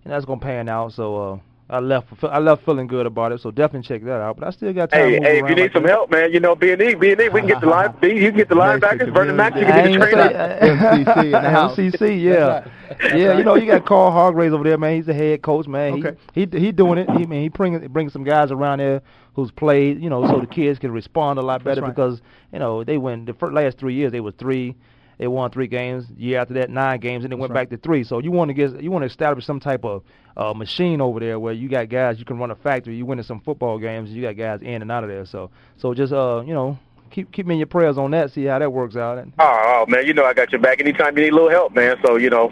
and 0.05 0.13
that's 0.13 0.25
gonna 0.25 0.41
pan 0.41 0.69
out. 0.69 0.93
So 0.93 1.17
uh 1.17 1.39
I 1.71 1.79
left 1.79 2.09
I 2.25 2.39
left 2.39 2.65
feeling 2.65 2.89
good 2.89 3.07
about 3.07 3.31
it. 3.33 3.41
So 3.41 3.51
definitely 3.51 3.87
check 3.87 4.03
that 4.05 4.21
out. 4.21 4.37
But 4.37 4.49
I 4.49 4.51
still 4.51 4.73
got 4.73 4.91
time. 4.91 5.01
Hey, 5.01 5.15
to 5.15 5.21
move 5.21 5.23
hey, 5.23 5.31
if 5.31 5.37
you 5.37 5.45
around 5.45 5.55
need 5.57 5.63
like 5.63 5.73
some 5.73 5.83
that. 5.85 5.89
help, 5.91 6.11
man, 6.11 6.33
you 6.33 6.41
know, 6.41 6.57
B 6.57 6.73
and 6.73 6.83
E, 6.83 6.95
B 6.95 7.13
and 7.13 7.21
E, 7.21 7.29
we 7.29 7.41
can 7.41 7.49
get 7.49 7.61
the 7.61 7.67
line, 7.69 7.95
B, 8.01 8.09
you 8.09 8.29
can 8.29 8.37
get 8.37 8.49
the 8.49 8.57
linebackers, 8.57 9.15
Vernon 9.15 9.37
Max, 9.37 9.57
you 9.57 9.65
can 9.65 9.93
get 9.93 10.01
the 10.01 10.07
say- 10.07 10.13
trainer. 10.13 10.59
MCC 10.61 11.25
in 11.25 11.31
the 11.31 11.41
house. 11.41 11.77
MCC, 11.79 12.23
yeah, 12.23 12.67
yeah. 13.15 13.39
You 13.39 13.45
know, 13.45 13.55
you 13.55 13.67
got 13.67 13.87
Carl 13.87 14.11
Hargraves 14.11 14.53
over 14.53 14.65
there, 14.65 14.79
man. 14.79 14.97
He's 14.97 15.07
the 15.07 15.15
head 15.15 15.43
coach, 15.43 15.69
man. 15.69 16.05
Okay. 16.05 16.19
He 16.35 16.49
he, 16.51 16.59
he 16.59 16.73
doing 16.73 16.99
it. 16.99 17.09
He 17.11 17.25
man, 17.25 17.43
he 17.43 17.49
bringing 17.49 17.87
bringing 17.89 18.11
some 18.11 18.25
guys 18.25 18.51
around 18.51 18.81
there 18.81 19.03
who's 19.35 19.53
played, 19.53 20.03
you 20.03 20.11
know, 20.11 20.27
so 20.27 20.41
the 20.41 20.47
kids 20.47 20.79
can 20.79 20.91
respond 20.91 21.39
a 21.39 21.43
lot 21.43 21.63
better 21.63 21.83
right. 21.83 21.95
because 21.95 22.21
you 22.53 22.59
know 22.59 22.83
they 22.83 22.99
went 22.99 23.27
the 23.27 23.35
first, 23.35 23.55
last 23.55 23.79
three 23.79 23.95
years 23.95 24.11
they 24.11 24.21
were 24.21 24.33
three. 24.33 24.75
They 25.21 25.29
won 25.29 25.51
three 25.51 25.67
games. 25.67 26.07
Year 26.17 26.41
after 26.41 26.55
that, 26.55 26.71
nine 26.71 26.99
games, 26.99 27.25
and 27.25 27.31
they 27.33 27.37
went 27.37 27.53
right. 27.53 27.69
back 27.69 27.71
to 27.71 27.77
three. 27.77 28.05
So 28.05 28.21
you 28.21 28.31
want 28.31 28.49
to 28.49 28.55
get, 28.55 28.83
you 28.83 28.91
want 28.91 29.03
to 29.03 29.07
establish 29.07 29.45
some 29.45 29.61
type 29.61 29.85
of 29.85 30.03
uh, 30.35 30.55
machine 30.55 31.03
over 31.03 31.21
there 31.21 31.39
where 31.39 31.53
you 31.53 31.69
got 31.69 31.91
guys 31.91 32.19
you 32.19 32.25
can 32.25 32.39
run 32.39 32.51
a 32.51 32.55
factory. 32.55 32.97
You 32.97 33.05
winning 33.05 33.25
some 33.25 33.39
football 33.43 33.79
games, 33.79 34.09
you 34.09 34.23
got 34.23 34.39
guys 34.39 34.63
in 34.63 34.81
and 34.81 34.91
out 34.91 35.05
of 35.05 35.11
there. 35.11 35.27
So, 35.27 35.51
so 35.77 35.93
just 35.93 36.15
uh, 36.15 36.43
you 36.47 36.55
know, 36.55 36.79
keep 37.11 37.31
keep 37.33 37.45
me 37.45 37.57
in 37.57 37.59
your 37.59 37.67
prayers 37.67 37.99
on 37.99 38.13
that. 38.13 38.33
See 38.33 38.45
how 38.45 38.59
that 38.61 38.73
works 38.73 38.97
out. 38.97 39.19
Oh, 39.39 39.85
oh, 39.85 39.85
man, 39.89 40.07
you 40.07 40.15
know 40.15 40.25
I 40.25 40.33
got 40.33 40.53
your 40.53 40.61
back 40.63 40.81
anytime 40.81 41.15
you 41.19 41.25
need 41.25 41.33
a 41.33 41.35
little 41.35 41.51
help, 41.51 41.75
man. 41.75 41.97
So 42.03 42.17
you 42.17 42.31
know, 42.31 42.51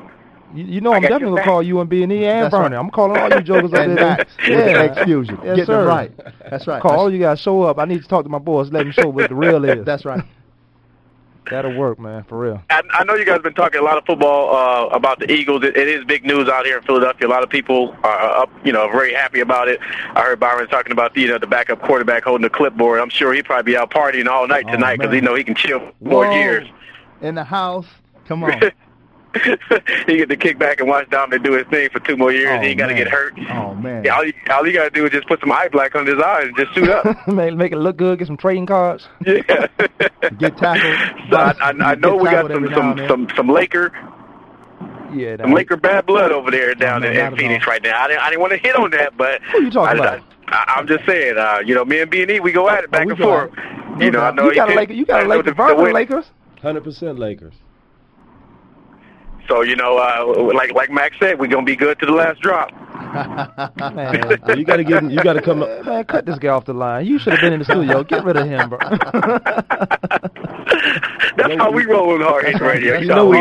you, 0.55 0.65
you 0.65 0.81
know, 0.83 0.93
I 0.93 0.97
I'm 0.97 1.03
definitely 1.03 1.37
gonna 1.39 1.45
call 1.45 1.63
you 1.63 1.81
and 1.81 1.89
B 1.89 2.03
and 2.03 2.13
E 2.13 2.27
and 2.27 2.45
That's 2.45 2.55
Vernon. 2.55 2.73
right. 2.73 2.79
I'm 2.79 2.91
calling 2.91 3.19
all 3.19 3.31
you 3.31 3.41
jokers 3.41 3.73
up 3.73 3.79
And 3.81 3.97
there. 3.97 4.05
Max, 4.19 4.37
with 4.47 4.99
excuse 4.99 5.29
you. 5.31 5.41
Yes, 5.43 5.57
Get 5.57 5.67
them 5.69 5.85
sir. 5.85 5.87
right. 5.87 6.13
That's 6.51 6.67
right. 6.67 6.83
Call 6.83 6.99
all 6.99 7.11
you 7.11 7.19
guys. 7.19 7.41
Show 7.41 7.63
up. 7.63 7.79
I 7.79 7.87
need 7.87 8.03
to 8.03 8.09
talk 8.09 8.25
to 8.25 8.29
my 8.29 8.39
boys. 8.39 8.71
Let 8.71 8.83
them 8.83 8.93
show 8.93 9.09
what 9.09 9.31
the 9.31 9.35
real 9.35 9.65
is. 9.65 9.87
That's 9.87 10.05
right. 10.05 10.23
That'll 11.51 11.75
work, 11.75 11.99
man, 11.99 12.25
for 12.25 12.39
real. 12.39 12.63
I, 12.71 12.83
I 12.93 13.05
know 13.05 13.15
you 13.15 13.25
guys 13.25 13.35
have 13.35 13.43
been 13.43 13.55
talking 13.55 13.81
a 13.81 13.85
lot 13.85 13.97
of 13.99 14.05
football 14.05 14.55
uh, 14.55 14.87
about 14.89 15.19
the 15.19 15.31
Eagles. 15.31 15.65
It, 15.65 15.77
it 15.77 15.89
is 15.89 16.05
big 16.05 16.25
news 16.25 16.49
out 16.49 16.67
here 16.67 16.79
in 16.79 16.85
Philadelphia. 16.85 17.27
A 17.27 17.31
lot 17.31 17.43
of 17.43 17.51
people 17.51 17.97
are 18.03 18.43
up, 18.43 18.51
you 18.65 18.73
know, 18.73 18.89
very 18.91 19.13
happy 19.15 19.41
about 19.41 19.69
it. 19.69 19.81
I 20.15 20.23
heard 20.23 20.41
Byron 20.41 20.69
talking 20.69 20.93
about 20.93 21.15
the, 21.15 21.23
you 21.23 21.29
know, 21.29 21.39
the 21.39 21.47
backup 21.47 21.81
quarterback 21.83 22.25
holding 22.25 22.43
the 22.43 22.51
clipboard. 22.51 23.01
I'm 23.01 23.11
sure 23.11 23.33
he'd 23.33 23.45
probably 23.45 23.73
be 23.73 23.77
out 23.77 23.91
partying 23.91 24.27
all 24.27 24.47
night 24.47 24.65
Oh, 24.69 24.73
tonight 24.73 24.97
because 24.97 25.11
man. 25.13 25.21
he 25.23 25.27
know 25.27 25.35
he 25.35 25.45
can 25.45 25.55
chill 25.55 25.81
for 25.81 25.93
more 26.01 26.27
years. 26.33 26.69
In 27.21 27.35
the 27.35 27.45
house. 27.45 27.87
Come 28.27 28.45
on. 28.45 28.61
he 30.07 30.17
get 30.19 30.29
to 30.29 30.37
kick 30.37 30.59
back 30.59 30.81
and 30.81 30.89
watch 30.89 31.09
Dominic 31.11 31.43
do 31.43 31.53
his 31.53 31.67
thing 31.69 31.89
for 31.91 32.01
two 32.01 32.17
more 32.17 32.33
years. 32.33 32.51
Oh, 32.59 32.61
he 32.63 32.69
ain't 32.69 32.79
got 32.79 32.89
to 32.89 32.95
get 32.95 33.09
hurt. 33.09 33.35
Oh 33.51 33.75
man. 33.75 34.05
Yeah, 34.05 34.17
all 34.17 34.25
you, 34.25 34.33
all 34.51 34.67
you 34.67 34.73
got 34.73 34.85
to 34.85 34.91
do 34.91 35.05
is 35.05 35.11
just 35.13 35.27
put 35.29 35.41
some 35.41 35.53
eye 35.53 35.69
black 35.71 35.95
under 35.95 36.15
his 36.15 36.23
eyes 36.23 36.47
and 36.47 36.57
just 36.57 36.75
suit 36.75 36.89
up. 36.89 37.27
make, 37.29 37.55
make 37.55 37.73
it 37.73 37.79
look 37.79 37.97
good. 37.97 38.19
Get 38.19 38.27
some 38.27 38.37
trading 38.37 38.67
cards. 38.67 39.09
yeah. 39.27 39.67
Get 40.39 40.57
tackled. 40.57 41.29
So 41.31 41.37
I, 41.37 41.55
I, 41.61 41.71
I 41.91 41.95
know 41.97 42.17
we 42.17 42.25
got 42.25 42.51
some 42.51 42.69
some, 42.73 42.99
some 43.07 43.29
some 43.37 43.49
Laker 43.49 43.93
Yeah, 45.15 45.37
some 45.39 45.53
Laker 45.53 45.77
bad 45.77 46.07
blood 46.07 46.33
over 46.33 46.51
there 46.51 46.75
down 46.75 47.03
no, 47.03 47.09
in, 47.09 47.15
in 47.15 47.19
at 47.21 47.37
Phoenix 47.37 47.67
all. 47.67 47.73
right 47.73 47.83
now. 47.83 48.03
I 48.03 48.09
didn't 48.09 48.23
I 48.23 48.31
didn't 48.31 48.41
want 48.41 48.53
to 48.53 48.59
hit 48.59 48.75
on 48.77 48.91
that, 48.93 49.17
but 49.17 49.43
Who 49.53 49.63
you 49.65 49.71
talking 49.71 50.01
I, 50.01 50.05
about? 50.15 50.23
I, 50.49 50.75
I'm 50.77 50.87
just 50.87 51.05
saying, 51.05 51.37
uh, 51.37 51.59
you 51.65 51.75
know, 51.75 51.85
me 51.85 52.01
and 52.01 52.11
B 52.11 52.23
and 52.23 52.31
E, 52.31 52.41
we 52.41 52.53
go 52.53 52.69
at 52.71 52.85
it 52.85 52.91
back 52.91 53.05
we 53.05 53.13
and 53.13 53.21
forth. 53.21 53.51
You 54.01 54.11
know, 54.11 54.21
I 54.21 54.31
know 54.31 54.45
you 54.45 54.51
he 54.51 54.57
got 54.57 54.69
a 54.69 54.73
did- 54.73 54.77
Laker. 54.79 54.93
You 54.95 55.05
got 55.05 55.19
I 55.19 55.21
a 55.21 55.25
know 55.25 55.31
Laker. 55.31 55.43
the- 55.43 55.51
the 55.51 55.55
Vernon 55.55 55.93
Lakers. 55.93 56.25
Hundred 56.63 56.85
percent 56.85 57.19
Lakers. 57.19 57.55
So 59.49 59.63
you 59.63 59.77
know, 59.77 59.97
uh, 59.97 60.53
like 60.55 60.73
like 60.75 60.91
Max 60.91 61.17
said, 61.19 61.41
we're 61.41 61.47
gonna 61.47 61.65
be 61.65 61.77
good 61.77 61.99
to 62.01 62.07
the 62.07 62.13
last 62.13 62.41
drop. 62.41 62.71
man, 63.95 64.59
you 64.59 64.65
got 64.65 64.77
to 64.77 64.85
get 64.85 65.11
you 65.11 65.23
got 65.23 65.33
to 65.33 65.41
come 65.41 65.63
up. 65.63 65.87
Man, 65.87 66.05
cut 66.05 66.27
this 66.27 66.39
guy 66.39 66.49
off 66.49 66.67
the 66.67 66.75
line. 66.75 67.07
You 67.07 67.19
should 67.19 67.33
have 67.33 67.41
been 67.41 67.55
in 67.55 67.61
the 67.61 67.65
studio. 67.65 68.05
Get 68.05 68.25
rid 68.25 68.37
of 68.37 68.47
him, 68.47 68.69
bro. 68.69 68.79
That's 71.37 71.55
how 71.57 71.71
we 71.71 71.87
roll 71.87 72.11
on 72.11 72.21
hard 72.21 72.45
hit 72.45 72.61
radio. 72.61 72.99
You 72.99 73.07
know 73.07 73.27
we, 73.27 73.39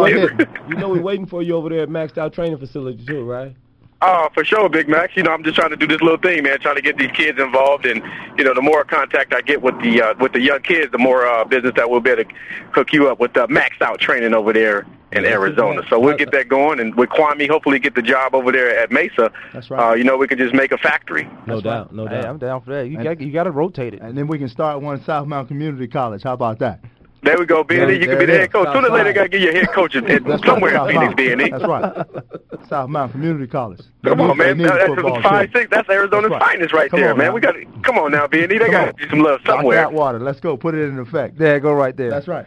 you 0.70 0.76
know 0.76 0.90
we're 0.90 1.02
waiting 1.02 1.26
for 1.26 1.44
you 1.44 1.56
over 1.56 1.68
there 1.68 1.82
at 1.82 1.90
Maxed 1.90 2.18
Out 2.18 2.32
Training 2.32 2.58
Facility 2.58 3.04
too, 3.06 3.26
right? 3.26 3.54
Oh, 4.02 4.30
for 4.34 4.46
sure, 4.46 4.70
Big 4.70 4.88
Max. 4.88 5.18
You 5.18 5.24
know, 5.24 5.32
I'm 5.32 5.44
just 5.44 5.56
trying 5.56 5.72
to 5.72 5.76
do 5.76 5.88
this 5.88 6.00
little 6.02 6.20
thing, 6.20 6.44
man. 6.44 6.60
Trying 6.60 6.76
to 6.76 6.82
get 6.82 6.98
these 6.98 7.12
kids 7.12 7.40
involved, 7.40 7.86
and 7.86 8.02
you 8.38 8.44
know, 8.46 8.54
the 8.54 8.62
more 8.62 8.86
contact 8.86 9.34
I 9.34 9.42
get 9.42 9.62
with 9.62 9.82
the 9.82 10.02
uh, 10.02 10.14
with 10.20 10.32
the 10.34 10.40
young 10.40 10.62
kids, 10.62 10.92
the 10.92 11.00
more 11.00 11.26
uh, 11.28 11.44
business 11.44 11.74
that 11.76 11.90
we'll 11.90 12.00
be 12.00 12.12
able 12.12 12.24
to 12.24 12.30
hook 12.72 12.94
you 12.94 13.10
up 13.10 13.20
with 13.20 13.36
uh, 13.36 13.48
maxed 13.48 13.82
out 13.82 14.00
training 14.00 14.34
over 14.34 14.54
there 14.54 14.86
in 15.14 15.26
Arizona. 15.26 15.82
So 15.90 16.00
we'll 16.00 16.18
get 16.18 16.32
that 16.32 16.48
going, 16.50 16.80
and 16.80 16.94
with 16.96 17.10
Kwame, 17.10 17.48
hopefully 17.50 17.80
get 17.80 17.96
the 17.96 18.02
job 18.02 18.36
over 18.36 18.52
there 18.52 18.78
at 18.78 18.92
Mesa. 18.92 19.32
That's 19.54 19.70
right. 19.70 19.92
Uh, 19.92 19.94
you 19.96 20.04
know, 20.04 20.18
we 20.18 20.28
can 20.28 20.38
just 20.38 20.54
make 20.54 20.72
a 20.72 20.78
factory. 20.78 21.30
No 21.46 21.62
doubt, 21.62 21.94
no 21.94 22.06
Hey, 22.08 22.16
doubt. 22.22 22.26
I'm 22.26 22.38
down 22.38 22.62
for 22.62 22.72
that. 22.76 22.88
You 22.90 23.02
got 23.02 23.20
you 23.22 23.32
got 23.32 23.44
to 23.44 23.52
rotate 23.52 23.94
it. 23.94 24.02
And 24.02 24.18
then 24.18 24.28
we 24.28 24.38
can 24.38 24.50
start 24.50 24.82
one 24.82 25.00
at 25.00 25.06
South 25.06 25.28
Mount 25.28 25.48
Community 25.48 25.88
College. 25.88 26.24
How 26.24 26.34
about 26.34 26.60
that? 26.60 26.82
There 27.24 27.36
we 27.38 27.46
go, 27.48 27.64
B&E. 27.64 27.78
There- 27.80 27.92
You 27.94 28.06
can 28.08 28.20
be 28.20 28.26
the 28.28 28.34
head 28.38 28.54
coach. 28.54 28.68
Sooner 28.74 28.90
or 28.90 28.92
later, 28.96 29.12
got 29.12 29.24
to 29.24 29.30
get 29.30 29.42
your 29.42 29.52
head 29.52 29.70
coach 29.74 29.96
in, 29.96 30.06
in 30.10 30.24
somewhere 30.46 30.76
right, 30.76 30.94
in 30.96 31.16
Phoenix, 31.16 31.16
Mount. 31.16 31.18
B&E. 31.18 31.50
That's 31.50 31.64
right. 31.64 32.68
South 32.70 32.90
Mount 32.90 33.12
Community 33.12 33.48
College. 33.48 33.82
Come 34.06 34.22
on, 34.22 34.38
man. 34.38 34.58
they 34.58 34.64
That's 34.66 34.86
football 34.88 35.22
five 35.24 35.50
six. 35.54 35.68
That's 35.72 35.90
Arizona's 35.90 36.30
That's 36.30 36.42
right. 36.42 36.52
finest 36.52 36.74
right 36.74 36.92
Come 36.92 37.00
there, 37.00 37.12
on 37.14 37.18
man. 37.18 37.28
now. 37.30 37.34
We 37.34 37.42
got 37.42 37.54
to 37.54 37.66
come 37.84 37.98
on 37.98 38.12
now, 38.12 38.28
B&E. 38.28 38.46
They 38.46 38.58
got 38.60 38.96
to 38.98 39.04
do 39.04 39.10
some 39.10 39.20
love 39.20 39.40
Rock 39.46 39.58
somewhere. 39.58 39.78
that 39.78 39.92
water. 39.94 40.20
Let's 40.20 40.40
go. 40.40 40.56
Put 40.58 40.76
it 40.76 40.84
in 40.88 41.00
effect. 41.00 41.38
There, 41.40 41.60
go 41.60 41.74
right 41.74 41.98
there. 41.98 42.12
That's 42.12 42.28
right. 42.28 42.46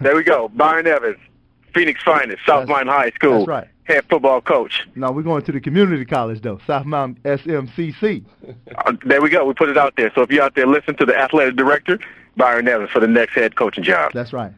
There 0.00 0.16
we 0.16 0.24
go. 0.24 0.48
Byron 0.48 0.86
Evans, 0.86 1.18
Phoenix 1.74 2.02
finest, 2.02 2.44
South 2.46 2.68
Mountain 2.68 2.88
High 2.88 3.10
School. 3.10 3.38
That's 3.38 3.48
right. 3.48 3.68
Head 3.84 4.04
football 4.08 4.40
coach. 4.40 4.86
No, 4.94 5.10
we're 5.10 5.22
going 5.22 5.42
to 5.42 5.52
the 5.52 5.60
community 5.60 6.04
college 6.04 6.42
though. 6.42 6.60
South 6.66 6.86
Mount 6.86 7.22
SMCC. 7.24 8.24
Uh, 8.86 8.92
there 9.04 9.20
we 9.20 9.28
go. 9.28 9.44
We 9.44 9.52
put 9.52 9.68
it 9.68 9.76
out 9.76 9.94
there. 9.96 10.10
So 10.14 10.22
if 10.22 10.30
you're 10.30 10.42
out 10.42 10.54
there, 10.54 10.66
listen 10.66 10.96
to 10.96 11.04
the 11.04 11.14
athletic 11.14 11.56
director, 11.56 11.98
Byron 12.36 12.66
Evans, 12.68 12.90
for 12.90 13.00
the 13.00 13.06
next 13.06 13.34
head 13.34 13.56
coaching 13.56 13.84
job. 13.84 14.12
That's 14.14 14.32
right. 14.32 14.52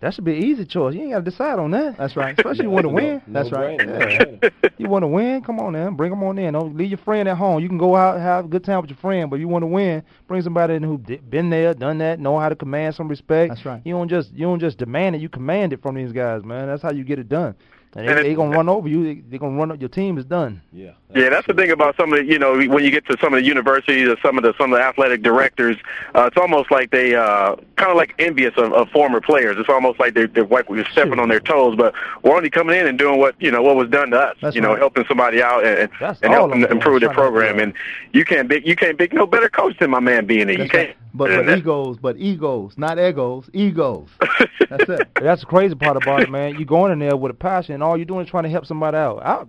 That 0.00 0.14
should 0.14 0.24
be 0.24 0.36
an 0.36 0.44
easy 0.44 0.64
choice. 0.64 0.94
You 0.94 1.02
ain't 1.02 1.10
got 1.10 1.24
to 1.24 1.30
decide 1.30 1.58
on 1.58 1.72
that. 1.72 1.96
That's 1.98 2.16
right. 2.16 2.38
Especially 2.38 2.64
you 2.66 2.70
want 2.70 2.84
to 2.84 2.88
No- 2.90 2.94
win. 2.94 3.22
no 3.26 3.42
That's 3.42 3.50
right. 3.52 3.78
brainer, 3.78 4.40
Yeah. 4.62 4.68
you 4.78 4.88
want 4.88 5.02
to 5.02 5.08
win? 5.08 5.42
Come 5.42 5.58
on, 5.58 5.72
man. 5.72 5.94
Bring 5.94 6.10
them 6.10 6.22
on 6.22 6.38
in. 6.38 6.52
Don't 6.52 6.76
leave 6.76 6.90
your 6.90 6.98
friend 6.98 7.28
at 7.28 7.36
home. 7.36 7.60
You 7.60 7.68
can 7.68 7.78
go 7.78 7.96
out 7.96 8.20
have 8.20 8.44
a 8.44 8.48
good 8.48 8.62
time 8.62 8.80
with 8.80 8.90
your 8.90 8.96
friend, 8.98 9.28
but 9.28 9.40
you 9.40 9.48
want 9.48 9.62
to 9.62 9.66
win. 9.66 10.04
Bring 10.28 10.40
somebody 10.42 10.74
in 10.74 10.84
who 10.84 10.98
di- 10.98 11.16
been 11.16 11.50
there, 11.50 11.74
done 11.74 11.98
that, 11.98 12.20
know 12.20 12.38
how 12.38 12.48
to 12.48 12.54
command 12.54 12.94
some 12.94 13.08
respect. 13.08 13.50
That's 13.50 13.66
right. 13.66 13.82
You 13.84 13.94
don't 13.94 14.08
just 14.08 14.32
you 14.32 14.46
don't 14.46 14.60
just 14.60 14.78
demand 14.78 15.16
it. 15.16 15.20
You 15.20 15.28
command 15.28 15.72
it 15.72 15.82
from 15.82 15.96
these 15.96 16.12
guys, 16.12 16.44
man. 16.44 16.68
That's 16.68 16.82
how 16.82 16.92
you 16.92 17.02
get 17.02 17.18
it 17.18 17.28
done. 17.28 17.56
And 17.98 18.08
And 18.08 18.16
they, 18.18 18.20
it- 18.22 18.24
they 18.30 18.34
gonna 18.34 18.56
run 18.56 18.68
over 18.68 18.88
you. 18.88 19.02
They, 19.04 19.14
they 19.22 19.38
gonna 19.38 19.56
run 19.58 19.70
up. 19.72 19.80
Your 19.80 19.88
team 19.88 20.18
is 20.18 20.24
done. 20.24 20.62
Yeah. 20.72 20.92
Yeah, 21.14 21.30
that's 21.30 21.46
the 21.46 21.54
thing 21.54 21.70
about 21.70 21.96
some 21.96 22.12
of 22.12 22.18
the, 22.18 22.24
you 22.26 22.38
know, 22.38 22.52
when 22.68 22.84
you 22.84 22.90
get 22.90 23.06
to 23.06 23.16
some 23.18 23.32
of 23.32 23.40
the 23.40 23.46
universities 23.46 24.08
or 24.08 24.16
some 24.20 24.36
of 24.36 24.44
the 24.44 24.52
some 24.58 24.72
of 24.72 24.78
the 24.78 24.84
athletic 24.84 25.22
directors, 25.22 25.76
uh, 26.14 26.24
it's 26.30 26.36
almost 26.36 26.70
like 26.70 26.90
they 26.90 27.14
uh, 27.14 27.56
kind 27.76 27.90
of 27.90 27.96
like 27.96 28.14
envious 28.18 28.52
of, 28.58 28.72
of 28.74 28.90
former 28.90 29.20
players. 29.20 29.56
It's 29.58 29.70
almost 29.70 29.98
like 29.98 30.12
they're, 30.14 30.26
they're 30.26 30.44
like 30.46 30.68
we're 30.68 30.84
stepping 30.90 31.18
on 31.18 31.28
their 31.30 31.40
toes, 31.40 31.76
but 31.76 31.94
we're 32.22 32.36
only 32.36 32.50
coming 32.50 32.78
in 32.78 32.86
and 32.86 32.98
doing 32.98 33.18
what 33.18 33.34
you 33.40 33.50
know 33.50 33.62
what 33.62 33.74
was 33.76 33.88
done 33.88 34.10
to 34.10 34.18
us. 34.18 34.36
That's 34.42 34.54
you 34.54 34.60
know, 34.60 34.76
helping 34.76 35.06
somebody 35.08 35.42
out 35.42 35.64
and, 35.64 35.90
That's 35.98 36.20
and 36.20 36.30
helping 36.32 36.64
I'm 36.64 36.72
improve 36.72 37.00
their 37.00 37.08
trying 37.12 37.16
to 37.16 37.22
help 37.22 37.34
program. 37.34 37.56
you 37.56 37.62
And 37.62 37.74
you 38.12 38.24
can't 38.26 38.48
pick 38.48 38.66
you 38.66 38.76
can't 38.76 38.98
pick 38.98 39.12
no 39.14 39.26
better 39.26 39.48
coach 39.48 39.78
than 39.78 39.90
my 39.90 40.00
man 40.00 40.26
being 40.26 40.46
there. 40.48 40.60
You 40.62 40.68
can't. 40.68 40.88
right. 40.88 40.96
But 41.14 41.46
but 41.46 41.56
egos, 41.58 41.96
but 41.96 42.16
egos, 42.18 42.74
not 42.76 42.98
egos, 42.98 43.48
egos. 43.54 44.08
That's 44.68 44.88
it. 44.88 45.08
That's 45.14 45.40
the 45.40 45.46
crazy 45.46 45.74
part 45.74 45.96
about 45.96 46.20
it, 46.22 46.30
man. 46.30 46.58
You 46.58 46.66
going 46.66 46.92
in 46.92 46.98
there 46.98 47.16
with 47.16 47.30
a 47.30 47.34
passion, 47.34 47.74
and 47.74 47.82
all 47.88 47.96
you're 47.96 48.04
doing 48.06 48.24
is 48.24 48.30
trying 48.30 48.44
to 48.44 48.50
help 48.50 48.66
somebody 48.66 48.96
out. 48.96 49.22
I, 49.24 49.44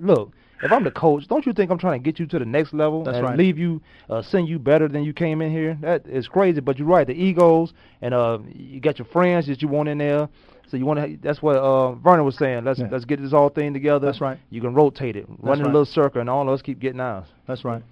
look, 0.00 0.32
if 0.62 0.72
I'm 0.72 0.84
the 0.84 0.90
coach, 0.90 1.26
don't 1.28 1.44
you 1.44 1.52
think 1.52 1.70
I'm 1.70 1.78
trying 1.78 2.00
to 2.00 2.04
get 2.04 2.18
you 2.18 2.26
to 2.26 2.38
the 2.38 2.44
next 2.44 2.72
level 2.72 3.04
That's 3.04 3.18
and 3.18 3.26
right. 3.26 3.38
leave 3.38 3.58
you, 3.58 3.82
uh, 4.08 4.22
send 4.22 4.48
you 4.48 4.58
better 4.58 4.88
than 4.88 5.04
you 5.04 5.12
came 5.12 5.42
in 5.42 5.50
here? 5.50 5.76
That 5.82 6.06
is 6.06 6.28
crazy. 6.28 6.60
But 6.60 6.78
you're 6.78 6.88
right. 6.88 7.06
The 7.06 7.12
egos, 7.12 7.72
and 8.00 8.14
uh, 8.14 8.38
you 8.54 8.80
got 8.80 8.98
your 8.98 9.06
friends 9.06 9.46
that 9.48 9.60
you 9.62 9.68
want 9.68 9.88
in 9.88 9.98
there. 9.98 10.28
So 10.68 10.76
you 10.76 10.84
want 10.84 10.98
to. 10.98 11.16
That's 11.22 11.40
what 11.42 11.56
uh, 11.56 11.92
Vernon 11.92 12.24
was 12.24 12.36
saying. 12.36 12.64
Let's 12.64 12.80
Yeah. 12.80 12.88
let's 12.90 13.04
get 13.04 13.20
this 13.20 13.32
all 13.32 13.50
thing 13.50 13.72
together. 13.72 14.04
That's 14.04 14.20
right. 14.20 14.38
You 14.50 14.60
can 14.60 14.74
rotate 14.74 15.14
it, 15.14 15.26
run 15.28 15.58
in 15.58 15.64
right. 15.64 15.70
a 15.70 15.72
little 15.72 15.84
circle, 15.84 16.20
and 16.20 16.28
all 16.28 16.42
of 16.42 16.48
us 16.48 16.62
keep 16.62 16.80
getting 16.80 17.00
ours. 17.00 17.26
That's 17.46 17.64
right. 17.64 17.82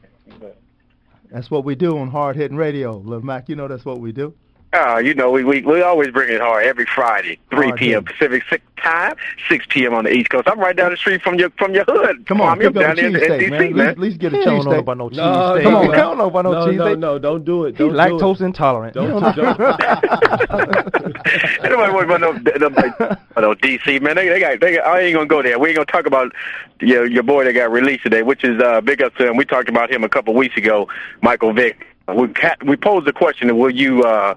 That's 1.31 1.51
what 1.51 1.65
we 1.65 1.75
do 1.75 1.99
on 1.99 2.11
Hard 2.11 2.37
Hitting 2.37 2.57
Radio, 2.57 2.97
Lil 2.97 3.21
Mac. 3.21 3.49
You 3.49 3.57
know 3.57 3.69
that's 3.69 3.85
what 3.85 4.01
we 4.01 4.13
do. 4.13 4.35
Uh, 4.75 4.99
you 4.99 5.15
know, 5.15 5.31
we, 5.31 5.45
we 5.45 5.63
we 5.63 5.83
always 5.83 6.11
bring 6.11 6.33
it 6.35 6.41
hard 6.41 6.65
every 6.67 6.85
Friday, 6.87 7.39
3 7.51 7.67
Hard 7.69 7.79
p.m. 7.79 8.05
Pacific 8.05 8.43
six 8.51 8.65
time, 8.83 9.15
6 9.49 9.67
p.m. 9.71 9.95
on 9.95 10.03
the 10.05 10.11
East 10.13 10.31
Coast. 10.31 10.49
I'm 10.49 10.59
right 10.59 10.75
down 10.77 10.91
the 10.91 10.97
street 10.97 11.23
from 11.23 11.37
your 11.39 11.51
from 11.51 11.75
your 11.75 11.85
hood. 11.87 12.27
Come 12.27 12.41
on, 12.41 12.49
I'm 12.49 12.59
pick 12.59 12.67
up 12.69 12.75
down 12.75 12.99
in, 12.99 13.13
cheesesteak, 13.13 13.43
in 13.45 13.51
man. 13.51 13.61
D.C., 13.61 13.67
At 13.67 13.75
man. 13.77 13.77
least, 13.77 13.89
at 13.91 13.99
least 13.99 14.19
get 14.19 14.33
a 14.35 14.37
He 14.39 14.45
don't 14.45 14.65
know 14.65 14.71
cheesesteak. 14.73 14.79
about 14.81 14.99
no 14.99 15.09
No, 15.09 15.23
cheesesteak. 15.23 15.63
come 15.63 15.75
on, 15.77 15.85
He 15.87 15.93
don't 15.93 16.19
know 16.19 16.27
about 16.27 16.45
no, 16.45 16.53
no, 16.53 16.67
cheesesteak. 16.67 16.77
no, 16.77 16.95
no, 17.13 17.19
don't 17.21 17.45
do 17.45 17.65
it. 17.67 17.77
Don't 17.77 17.91
do 17.93 17.97
lactose 17.97 18.41
it. 18.41 18.45
intolerant. 18.47 18.95
Don't, 18.95 19.11
don't 19.11 19.23
know- 19.23 19.33
don't, 19.33 19.81
Anybody 21.65 21.93
worry 21.93 22.05
about 22.05 22.21
no, 22.21 22.33
no, 22.33 22.69
no, 22.69 23.17
no 23.41 23.55
DC 23.55 24.03
man? 24.03 24.17
They, 24.17 24.29
they 24.29 24.41
got, 24.41 24.61
they 24.61 24.75
got. 24.77 24.87
I 24.87 25.01
ain't 25.01 25.15
gonna 25.15 25.27
go 25.27 25.43
there. 25.43 25.59
We 25.59 25.69
ain't 25.69 25.77
gonna 25.77 25.87
talk 25.87 26.07
about 26.07 26.33
your 26.81 27.07
your 27.07 27.23
boy 27.23 27.45
that 27.45 27.53
got 27.53 27.71
released 27.71 28.03
today, 28.03 28.23
which 28.23 28.45
is 28.45 28.61
uh, 28.61 28.81
big 28.81 29.03
up 29.03 29.15
to 29.17 29.29
him. 29.31 29.37
We 29.37 29.45
talked 29.45 29.69
about 29.69 29.91
him 29.91 30.03
a 30.05 30.09
couple 30.09 30.35
weeks 30.35 30.57
ago, 30.57 30.89
Michael 31.23 31.53
Vick. 31.53 31.87
We 32.09 32.29
we 32.67 32.77
posed 32.77 33.07
the 33.07 33.13
question: 33.13 33.57
Will 33.57 33.71
you 33.71 34.03
uh, 34.03 34.35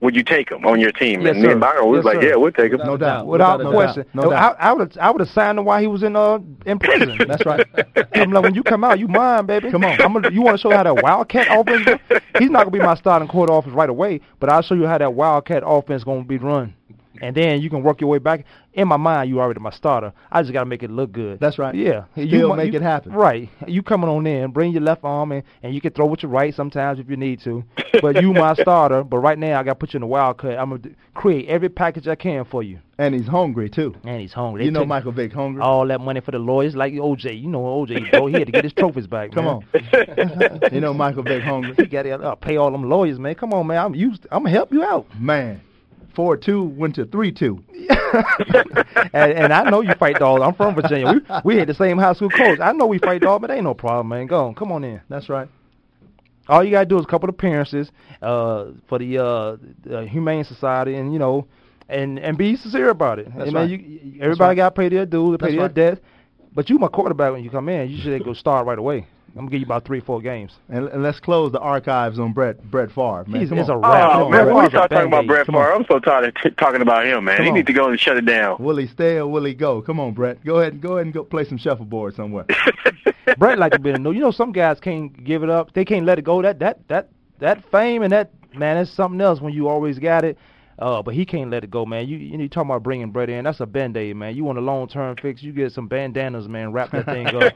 would 0.00 0.14
you 0.14 0.22
take 0.22 0.50
him 0.50 0.66
on 0.66 0.78
your 0.78 0.92
team? 0.92 1.22
Yes, 1.22 1.32
and 1.32 1.42
me 1.42 1.50
and 1.52 1.56
sir. 1.56 1.58
Byron 1.58 1.88
was 1.90 1.98
Yes, 1.98 2.04
like, 2.04 2.22
sir. 2.22 2.28
yeah, 2.28 2.36
we'll 2.36 2.52
take 2.52 2.72
him. 2.72 2.78
No 2.84 2.96
doubt. 2.98 3.26
Without 3.26 3.60
no 3.60 3.72
question. 3.72 4.02
Doubt. 4.02 4.14
No 4.14 4.30
I, 4.30 4.34
doubt. 4.40 4.56
I 4.60 4.72
would 4.74 4.98
I 4.98 5.10
would 5.10 5.20
have 5.20 5.30
signed 5.30 5.58
him 5.58 5.64
while 5.64 5.80
he 5.80 5.86
was 5.86 6.02
in 6.02 6.14
uh 6.16 6.38
in 6.66 6.78
prison. 6.80 7.16
That's 7.26 7.46
right. 7.46 7.66
I'm 8.14 8.30
like, 8.30 8.42
when 8.44 8.54
you 8.54 8.62
come 8.62 8.84
out, 8.84 8.98
you 8.98 9.08
mine, 9.08 9.46
baby. 9.46 9.70
Come 9.70 9.84
on. 9.84 10.00
I'm 10.02 10.12
gonna, 10.12 10.30
you 10.30 10.42
want 10.42 10.56
to 10.58 10.60
show 10.60 10.70
how 10.70 10.82
that 10.82 11.02
wildcat 11.02 11.48
offense? 11.50 12.00
He's 12.38 12.50
not 12.50 12.60
gonna 12.60 12.70
be 12.72 12.78
my 12.78 12.94
starting 12.94 13.26
court 13.28 13.48
offense 13.50 13.74
right 13.74 13.88
away, 13.88 14.20
but 14.38 14.50
I'll 14.50 14.62
show 14.62 14.74
you 14.74 14.86
how 14.86 14.98
that 14.98 15.14
wildcat 15.14 15.62
offense 15.66 16.04
gonna 16.04 16.24
be 16.24 16.36
run, 16.36 16.74
and 17.22 17.34
then 17.36 17.60
you 17.60 17.70
can 17.70 17.82
work 17.82 18.00
your 18.00 18.10
way 18.10 18.18
back. 18.18 18.44
In 18.74 18.88
my 18.88 18.98
mind, 18.98 19.30
you 19.30 19.40
already 19.40 19.58
my 19.60 19.70
starter. 19.70 20.12
I 20.30 20.42
just 20.42 20.52
gotta 20.52 20.66
make 20.66 20.82
it 20.82 20.90
look 20.90 21.10
good. 21.10 21.40
That's 21.40 21.58
right. 21.58 21.74
Yeah, 21.74 22.04
Still 22.12 22.26
you 22.26 22.54
make 22.54 22.72
you- 22.72 22.78
it 22.78 22.82
happen. 22.82 23.12
Right. 23.12 23.48
You 23.66 23.82
coming 23.82 24.10
on 24.10 24.26
in, 24.26 24.50
bring 24.50 24.72
your 24.72 24.82
left 24.82 25.02
arm 25.02 25.32
in, 25.32 25.42
and 25.62 25.74
you 25.74 25.80
can 25.80 25.92
throw 25.92 26.04
with 26.06 26.22
your 26.22 26.30
right 26.30 26.54
sometimes 26.54 26.98
if 26.98 27.08
you 27.08 27.16
need 27.16 27.40
to. 27.44 27.64
But 28.02 28.20
you 28.20 28.34
my 28.34 28.52
starter. 28.60 29.02
But 29.02 29.18
right 29.18 29.38
now, 29.38 29.58
I 29.58 29.62
got 29.62 29.72
to 29.72 29.74
put 29.76 29.94
you 29.94 29.98
in 29.98 30.02
the 30.02 30.06
wildcat. 30.06 30.58
I'm 30.58 30.70
gonna 30.70 30.94
create 31.14 31.48
every 31.48 31.70
package 31.70 32.06
I 32.06 32.16
can 32.16 32.44
for 32.44 32.62
you. 32.62 32.78
And 32.98 33.14
he's 33.14 33.26
hungry 33.26 33.68
too. 33.70 33.94
And 34.04 34.20
he's 34.20 34.32
hungry. 34.34 34.64
You 34.66 34.70
know 34.70 34.84
Michael 34.84 35.12
Vick 35.12 35.32
hungry. 35.32 35.62
All 35.62 35.86
that 35.86 36.00
money 36.02 36.20
for 36.20 36.30
the 36.32 36.38
lawyers, 36.38 36.74
like 36.76 36.92
OJ. 36.94 37.40
You 37.40 37.48
know 37.48 37.60
OJ, 37.62 38.10
bro. 38.10 38.26
He 38.26 38.34
had 38.34 38.46
to 38.46 38.52
get 38.52 38.64
his 38.64 38.72
trophies 38.74 39.06
back. 39.06 39.32
Come 39.32 39.46
on. 39.46 39.64
you 40.72 40.80
know 40.80 40.92
Michael 40.94 41.22
Vick 41.22 41.42
hungry. 41.42 41.74
He 41.76 41.86
got 41.86 42.02
to 42.02 42.12
uh, 42.14 42.34
pay 42.34 42.56
all 42.56 42.70
them 42.70 42.88
lawyers, 42.88 43.18
man. 43.18 43.34
Come 43.34 43.52
on, 43.52 43.66
man. 43.66 43.82
I'm 43.84 43.94
used. 43.94 44.26
I'm 44.30 44.42
gonna 44.44 44.50
help 44.50 44.72
you 44.72 44.82
out. 44.82 45.06
Man. 45.18 45.60
Four 46.16 46.36
two 46.38 46.64
went 46.64 46.94
to 46.94 47.04
three 47.04 47.30
two. 47.30 47.62
and, 49.12 49.32
and 49.32 49.52
I 49.52 49.68
know 49.68 49.82
you 49.82 49.92
fight 49.94 50.18
dogs. 50.18 50.42
I'm 50.42 50.54
from 50.54 50.74
Virginia. 50.74 51.12
We 51.12 51.20
we 51.44 51.58
had 51.58 51.68
the 51.68 51.74
same 51.74 51.98
high 51.98 52.14
school 52.14 52.30
coach. 52.30 52.58
I 52.58 52.72
know 52.72 52.86
we 52.86 52.98
fight 52.98 53.20
dogs, 53.20 53.42
but 53.42 53.50
ain't 53.50 53.64
no 53.64 53.74
problem, 53.74 54.08
man. 54.08 54.26
Go 54.26 54.46
on, 54.46 54.54
come 54.54 54.72
on 54.72 54.82
in. 54.82 55.00
That's 55.10 55.28
right. 55.28 55.48
All 56.48 56.64
you 56.64 56.70
gotta 56.70 56.86
do 56.86 56.98
is 56.98 57.04
a 57.04 57.08
couple 57.08 57.28
of 57.28 57.34
appearances 57.34 57.90
uh, 58.22 58.66
for 58.88 58.98
the 58.98 59.18
uh, 59.18 59.56
uh, 59.92 60.00
Humane 60.06 60.44
Society, 60.44 60.94
and 60.94 61.12
you 61.12 61.18
know, 61.18 61.46
and 61.88 62.18
and 62.18 62.38
be 62.38 62.56
sincere 62.56 62.88
about 62.88 63.18
it. 63.18 63.26
That's 63.36 63.46
mean, 63.48 63.54
right. 63.54 63.68
you, 63.70 63.76
you- 63.76 64.22
everybody 64.22 64.48
right. 64.50 64.56
got 64.56 64.74
to 64.74 64.80
pay 64.80 64.88
their 64.88 65.04
dues, 65.04 65.36
pay 65.38 65.46
That's 65.46 65.52
their 65.54 65.62
right. 65.66 65.74
debts. 65.74 66.00
But 66.54 66.70
you 66.70 66.78
my 66.78 66.88
quarterback 66.88 67.32
when 67.34 67.44
you 67.44 67.50
come 67.50 67.68
in. 67.68 67.90
You 67.90 68.00
should 68.00 68.24
go 68.24 68.32
start 68.32 68.66
right 68.66 68.78
away. 68.78 69.06
I'm 69.36 69.42
gonna 69.42 69.50
give 69.50 69.60
you 69.60 69.66
about 69.66 69.84
three, 69.84 70.00
four 70.00 70.22
games. 70.22 70.52
And, 70.70 70.88
and 70.88 71.02
let's 71.02 71.20
close 71.20 71.52
the 71.52 71.60
archives 71.60 72.18
on 72.18 72.32
Brett 72.32 72.62
Brett 72.70 72.90
Favre. 72.90 73.24
Man. 73.26 73.40
He's- 73.40 73.50
Come 73.50 73.58
it's 73.58 73.68
a 73.68 73.76
wrap. 73.76 74.14
Oh 74.16 74.28
man, 74.30 74.46
when 74.46 74.64
we 74.64 74.68
start 74.70 74.90
talking 74.90 75.08
about 75.08 75.26
Band-Aid. 75.26 75.28
Brett 75.28 75.46
Favre, 75.46 75.74
I'm 75.74 75.84
so 75.90 75.98
tired 75.98 76.28
of 76.28 76.34
t- 76.42 76.50
talking 76.58 76.80
about 76.80 77.04
him, 77.04 77.24
man. 77.24 77.36
Come 77.36 77.44
he 77.44 77.50
on. 77.50 77.56
need 77.56 77.66
to 77.66 77.72
go 77.74 77.88
and 77.90 78.00
shut 78.00 78.16
it 78.16 78.24
down. 78.24 78.56
Will 78.58 78.76
he 78.78 78.86
stay 78.86 79.16
or 79.18 79.26
will 79.26 79.44
he 79.44 79.52
go? 79.52 79.82
Come 79.82 80.00
on, 80.00 80.14
Brett. 80.14 80.42
Go 80.44 80.60
ahead. 80.60 80.80
Go 80.80 80.94
ahead 80.94 81.06
and 81.06 81.12
go 81.14 81.22
play 81.22 81.44
some 81.44 81.58
shuffleboard 81.58 82.14
somewhere. 82.14 82.46
Brett 83.38 83.58
like 83.58 83.72
to 83.72 83.78
be 83.78 83.90
in 83.90 83.94
the 83.94 84.00
know. 84.00 84.10
You 84.10 84.20
know, 84.20 84.30
some 84.30 84.52
guys 84.52 84.80
can't 84.80 85.22
give 85.24 85.42
it 85.42 85.50
up. 85.50 85.72
They 85.74 85.84
can't 85.84 86.06
let 86.06 86.18
it 86.18 86.22
go. 86.24 86.40
That 86.40 86.58
that 86.60 86.88
that 86.88 87.08
that 87.40 87.70
fame 87.70 88.02
and 88.02 88.12
that 88.12 88.30
man, 88.54 88.76
that's 88.76 88.90
something 88.90 89.20
else 89.20 89.40
when 89.40 89.52
you 89.52 89.68
always 89.68 89.98
got 89.98 90.24
it. 90.24 90.38
Uh, 90.78 91.02
but 91.02 91.14
he 91.14 91.24
can't 91.24 91.50
let 91.50 91.64
it 91.64 91.70
go, 91.70 91.86
man. 91.86 92.06
You 92.06 92.18
you 92.18 92.48
talking 92.48 92.70
about 92.70 92.82
bringing 92.82 93.10
Brett 93.10 93.30
in. 93.30 93.44
That's 93.44 93.60
a 93.60 93.66
band 93.66 93.96
aid, 93.96 94.16
man. 94.16 94.36
You 94.36 94.44
want 94.44 94.58
a 94.58 94.60
long 94.60 94.88
term 94.88 95.16
fix? 95.16 95.42
You 95.42 95.52
get 95.52 95.72
some 95.72 95.88
bandanas, 95.88 96.48
man. 96.48 96.72
Wrap 96.72 96.90
that 96.90 97.06
thing 97.06 97.26
up. 97.28 97.54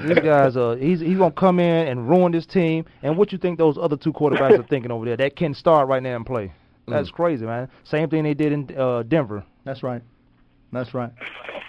These 0.06 0.20
guys, 0.20 0.56
uh, 0.56 0.76
he's 0.78 1.00
he's 1.00 1.18
gonna 1.18 1.32
come 1.32 1.58
in 1.58 1.88
and 1.88 2.08
ruin 2.08 2.30
this 2.30 2.46
team. 2.46 2.84
And 3.02 3.16
what 3.16 3.32
you 3.32 3.38
think 3.38 3.58
those 3.58 3.76
other 3.76 3.96
two 3.96 4.12
quarterbacks 4.12 4.58
are 4.58 4.62
thinking 4.62 4.92
over 4.92 5.04
there? 5.04 5.16
That 5.16 5.34
can 5.34 5.52
start 5.52 5.88
right 5.88 6.02
now 6.02 6.14
and 6.14 6.24
play. 6.24 6.52
That's 6.88 7.10
crazy, 7.10 7.44
man. 7.44 7.68
Same 7.82 8.08
thing 8.08 8.22
they 8.22 8.34
did 8.34 8.52
in 8.52 8.78
uh, 8.78 9.02
Denver. 9.02 9.44
That's 9.64 9.82
right. 9.82 10.02
That's 10.72 10.92
right. 10.94 11.10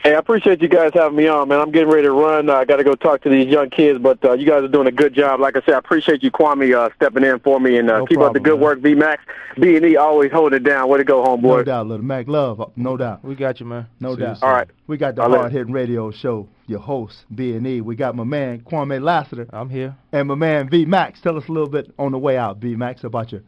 Hey, 0.04 0.16
I 0.16 0.20
appreciate 0.20 0.62
you 0.62 0.68
guys 0.70 0.92
having 0.94 1.18
me 1.18 1.28
on, 1.28 1.50
man. 1.50 1.60
I'm 1.60 1.72
getting 1.72 1.90
ready 1.90 2.04
to 2.04 2.12
run. 2.12 2.50
Uh, 2.50 2.54
I 2.56 2.66
got 2.66 2.78
to 2.78 2.84
go 2.84 2.96
talk 2.96 3.22
to 3.24 3.30
these 3.30 3.48
young 3.48 3.70
kids, 3.70 4.00
but 4.02 4.24
uh, 4.24 4.34
you 4.34 4.46
guys 4.46 4.64
are 4.64 4.68
doing 4.68 4.88
a 4.88 4.92
good 4.92 5.14
job. 5.14 5.40
Like 5.40 5.58
I 5.58 5.62
said, 5.62 5.74
I 5.74 5.80
appreciate 5.80 6.24
you, 6.24 6.32
Kwame, 6.32 6.74
uh, 6.74 6.90
stepping 6.96 7.24
in 7.24 7.40
for 7.40 7.60
me, 7.60 7.78
and 7.78 7.90
uh, 7.90 8.00
No 8.00 8.06
keep 8.06 8.20
up 8.20 8.34
the 8.34 8.40
good 8.40 8.54
man. 8.56 8.62
work, 8.62 8.80
V 8.80 8.96
Max. 8.96 9.24
B 9.60 9.76
and 9.76 9.86
E 9.86 9.98
always 9.98 10.32
holding 10.32 10.58
it 10.58 10.64
down. 10.64 10.88
Way 10.88 11.00
to 11.00 11.04
go, 11.04 11.24
homeboy. 11.24 11.42
No 11.42 11.64
doubt, 11.64 11.88
little 11.88 12.06
Mac 12.06 12.28
Love, 12.28 12.72
no 12.76 12.96
doubt. 12.96 13.24
We 13.26 13.36
got 13.36 13.60
you, 13.60 13.66
man. 13.66 13.88
No 14.00 14.16
See 14.16 14.22
doubt. 14.22 14.38
All 14.44 14.52
right. 14.52 14.68
We 14.86 14.98
got 14.98 15.16
the 15.16 15.24
Hard 15.24 15.52
Hitting 15.52 15.74
Radio 15.74 16.12
Show, 16.12 16.48
your 16.68 16.80
host, 16.80 17.26
B 17.34 17.54
and 17.54 17.66
E. 17.68 17.82
We 17.82 17.96
got 17.96 18.16
my 18.16 18.24
man 18.24 18.62
Kwame 18.62 19.02
Lassiter. 19.02 19.48
I'm 19.52 19.70
here. 19.70 19.96
And 20.12 20.28
my 20.28 20.36
man 20.36 20.70
V 20.70 20.86
Max. 20.86 21.20
Tell 21.22 21.38
us 21.38 21.44
a 21.50 21.52
little 21.52 21.70
bit 21.70 21.94
on 22.00 22.12
the 22.14 22.20
way 22.20 22.38
out, 22.38 22.58
V 22.58 22.76
Max, 22.76 23.04
about 23.04 23.32
your 23.32 23.42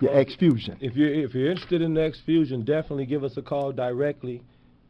your 0.00 0.16
X 0.16 0.34
Fusion. 0.36 0.76
If 0.80 0.96
you're 0.96 1.12
if 1.12 1.34
you're 1.34 1.50
interested 1.50 1.82
in 1.82 1.94
the 1.94 2.04
X 2.04 2.20
Fusion, 2.24 2.64
definitely 2.64 3.06
give 3.06 3.22
us 3.24 3.36
a 3.36 3.42
call 3.42 3.72
directly. 3.72 4.40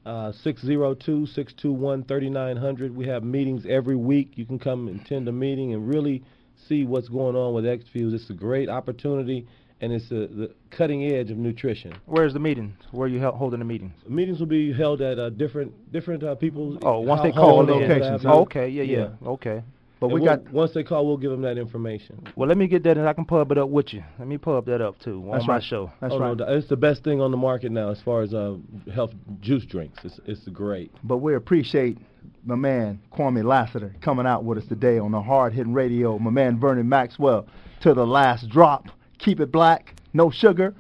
Uh, 0.07 0.33
602-621-3900. 0.45 2.95
We 2.95 3.07
have 3.07 3.23
meetings 3.23 3.65
every 3.69 3.97
week. 3.97 4.33
You 4.35 4.45
can 4.45 4.59
come 4.59 4.89
and 4.89 5.01
attend 5.01 5.27
a 5.29 5.33
meeting 5.33 5.73
and 5.73 5.89
really 5.89 6.23
see 6.69 6.85
what's 6.85 7.09
going 7.09 7.37
on 7.37 7.55
with 7.55 7.65
X 7.67 7.85
Fuse. 7.93 8.13
It's 8.13 8.29
a 8.31 8.35
great 8.35 8.69
opportunity, 8.69 9.47
and 9.81 9.93
it's 9.93 10.11
a, 10.11 10.27
the 10.27 10.51
cutting 10.71 11.05
edge 11.05 11.31
of 11.31 11.39
nutrition. 11.39 11.95
Where's 12.07 12.33
the 12.35 12.39
meeting? 12.39 12.75
Where 12.91 13.07
are 13.07 13.11
you 13.11 13.21
holding 13.21 13.61
the 13.61 13.65
meetings? 13.65 13.93
Meetings 14.09 14.41
will 14.41 14.47
be 14.47 14.73
held 14.73 15.01
at 15.01 15.19
uh, 15.19 15.31
different 15.31 15.73
different 15.93 16.23
uh, 16.23 16.35
people's 16.35 16.79
Oh, 16.83 17.01
once 17.01 17.23
they 17.23 17.33
call 17.33 17.65
locations. 17.65 18.23
Oh, 18.27 18.43
okay, 18.43 18.69
yeah, 18.69 18.83
yeah, 18.83 19.09
okay. 19.27 19.63
But 20.09 20.15
we 20.15 20.21
we 20.21 20.27
got- 20.27 20.45
got 20.45 20.53
once 20.53 20.73
they 20.73 20.83
call, 20.83 21.07
we'll 21.07 21.17
give 21.17 21.31
them 21.31 21.43
that 21.43 21.57
information. 21.59 22.23
Well, 22.37 22.49
let 22.49 22.59
me 22.59 22.67
get 22.67 22.83
that, 22.85 22.99
and 22.99 23.09
I 23.09 23.13
can 23.15 23.25
pub 23.25 23.51
it 23.53 23.59
up 23.59 23.69
with 23.71 23.95
you. 23.95 24.03
Let 24.19 24.29
me 24.29 24.37
pub 24.39 24.67
that 24.67 24.81
up 24.81 24.99
too 24.99 25.25
on 25.33 25.47
my 25.47 25.61
show. 25.61 25.91
oh, 26.03 26.35
no, 26.35 26.37
it's 26.49 26.69
the 26.69 26.77
best 26.77 27.03
thing 27.05 27.21
on 27.21 27.31
the 27.31 27.37
market 27.37 27.73
now 27.73 27.91
as 27.91 28.01
far 28.03 28.23
as 28.23 28.35
uh, 28.35 28.57
health 28.95 29.13
juice 29.41 29.65
drinks. 29.65 29.99
It's 30.05 30.21
it's 30.27 30.49
great. 30.49 30.91
But 31.05 31.19
we 31.19 31.35
appreciate 31.35 31.99
my 32.45 32.55
man 32.55 33.01
Kwame 33.13 33.43
Lassiter 33.45 33.95
coming 34.03 34.27
out 34.27 34.45
with 34.45 34.59
us 34.59 34.67
today 34.67 34.99
on 34.99 35.13
the 35.13 35.23
Hard 35.23 35.53
Hitting 35.55 35.73
Radio. 35.73 36.19
My 36.19 36.31
man 36.31 36.59
Vernon 36.61 36.89
Maxwell 36.89 37.47
to 37.81 37.95
the 37.95 38.07
last 38.07 38.49
drop. 38.51 38.87
Keep 39.19 39.41
it 39.41 39.51
black, 39.53 39.95
no 40.13 40.31
sugar, 40.31 40.75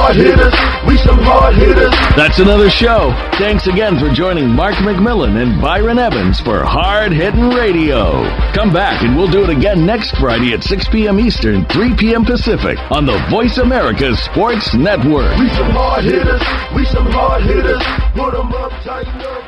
Hard 0.09 0.16
hitters. 0.24 0.54
We 0.86 0.96
some 1.04 1.18
hard 1.18 1.54
hitters. 1.56 1.92
That's 2.16 2.38
another 2.38 2.70
show. 2.70 3.12
Thanks 3.36 3.66
again 3.66 3.98
for 3.98 4.09
joining 4.09 4.48
Mark 4.48 4.74
McMillan 4.76 5.36
and 5.40 5.61
Byron 5.61 5.98
Evans 5.98 6.40
for 6.40 6.64
Hard 6.64 7.12
Hitting 7.12 7.50
Radio. 7.50 8.24
Come 8.54 8.72
back 8.72 9.02
and 9.02 9.16
we'll 9.16 9.30
do 9.30 9.44
it 9.44 9.50
again 9.50 9.84
next 9.84 10.16
Friday 10.16 10.54
at 10.54 10.64
6 10.64 10.88
p.m. 10.88 11.20
Eastern, 11.20 11.66
3 11.66 11.94
p.m. 11.96 12.24
Pacific 12.24 12.78
on 12.90 13.04
the 13.04 13.18
Voice 13.30 13.59
America 13.59 14.16
Sports 14.16 14.72
Network. 14.74 15.36
We 15.38 15.48
some 15.50 15.70
hard 15.72 16.04
hitters. 16.04 16.42
We 16.74 16.84
some 16.86 17.06
hard 17.12 17.42
hitters. 17.42 17.82
Put 18.14 18.32
'em 18.32 18.52
up, 18.52 18.72
tighten 18.82 19.20
up. 19.20 19.47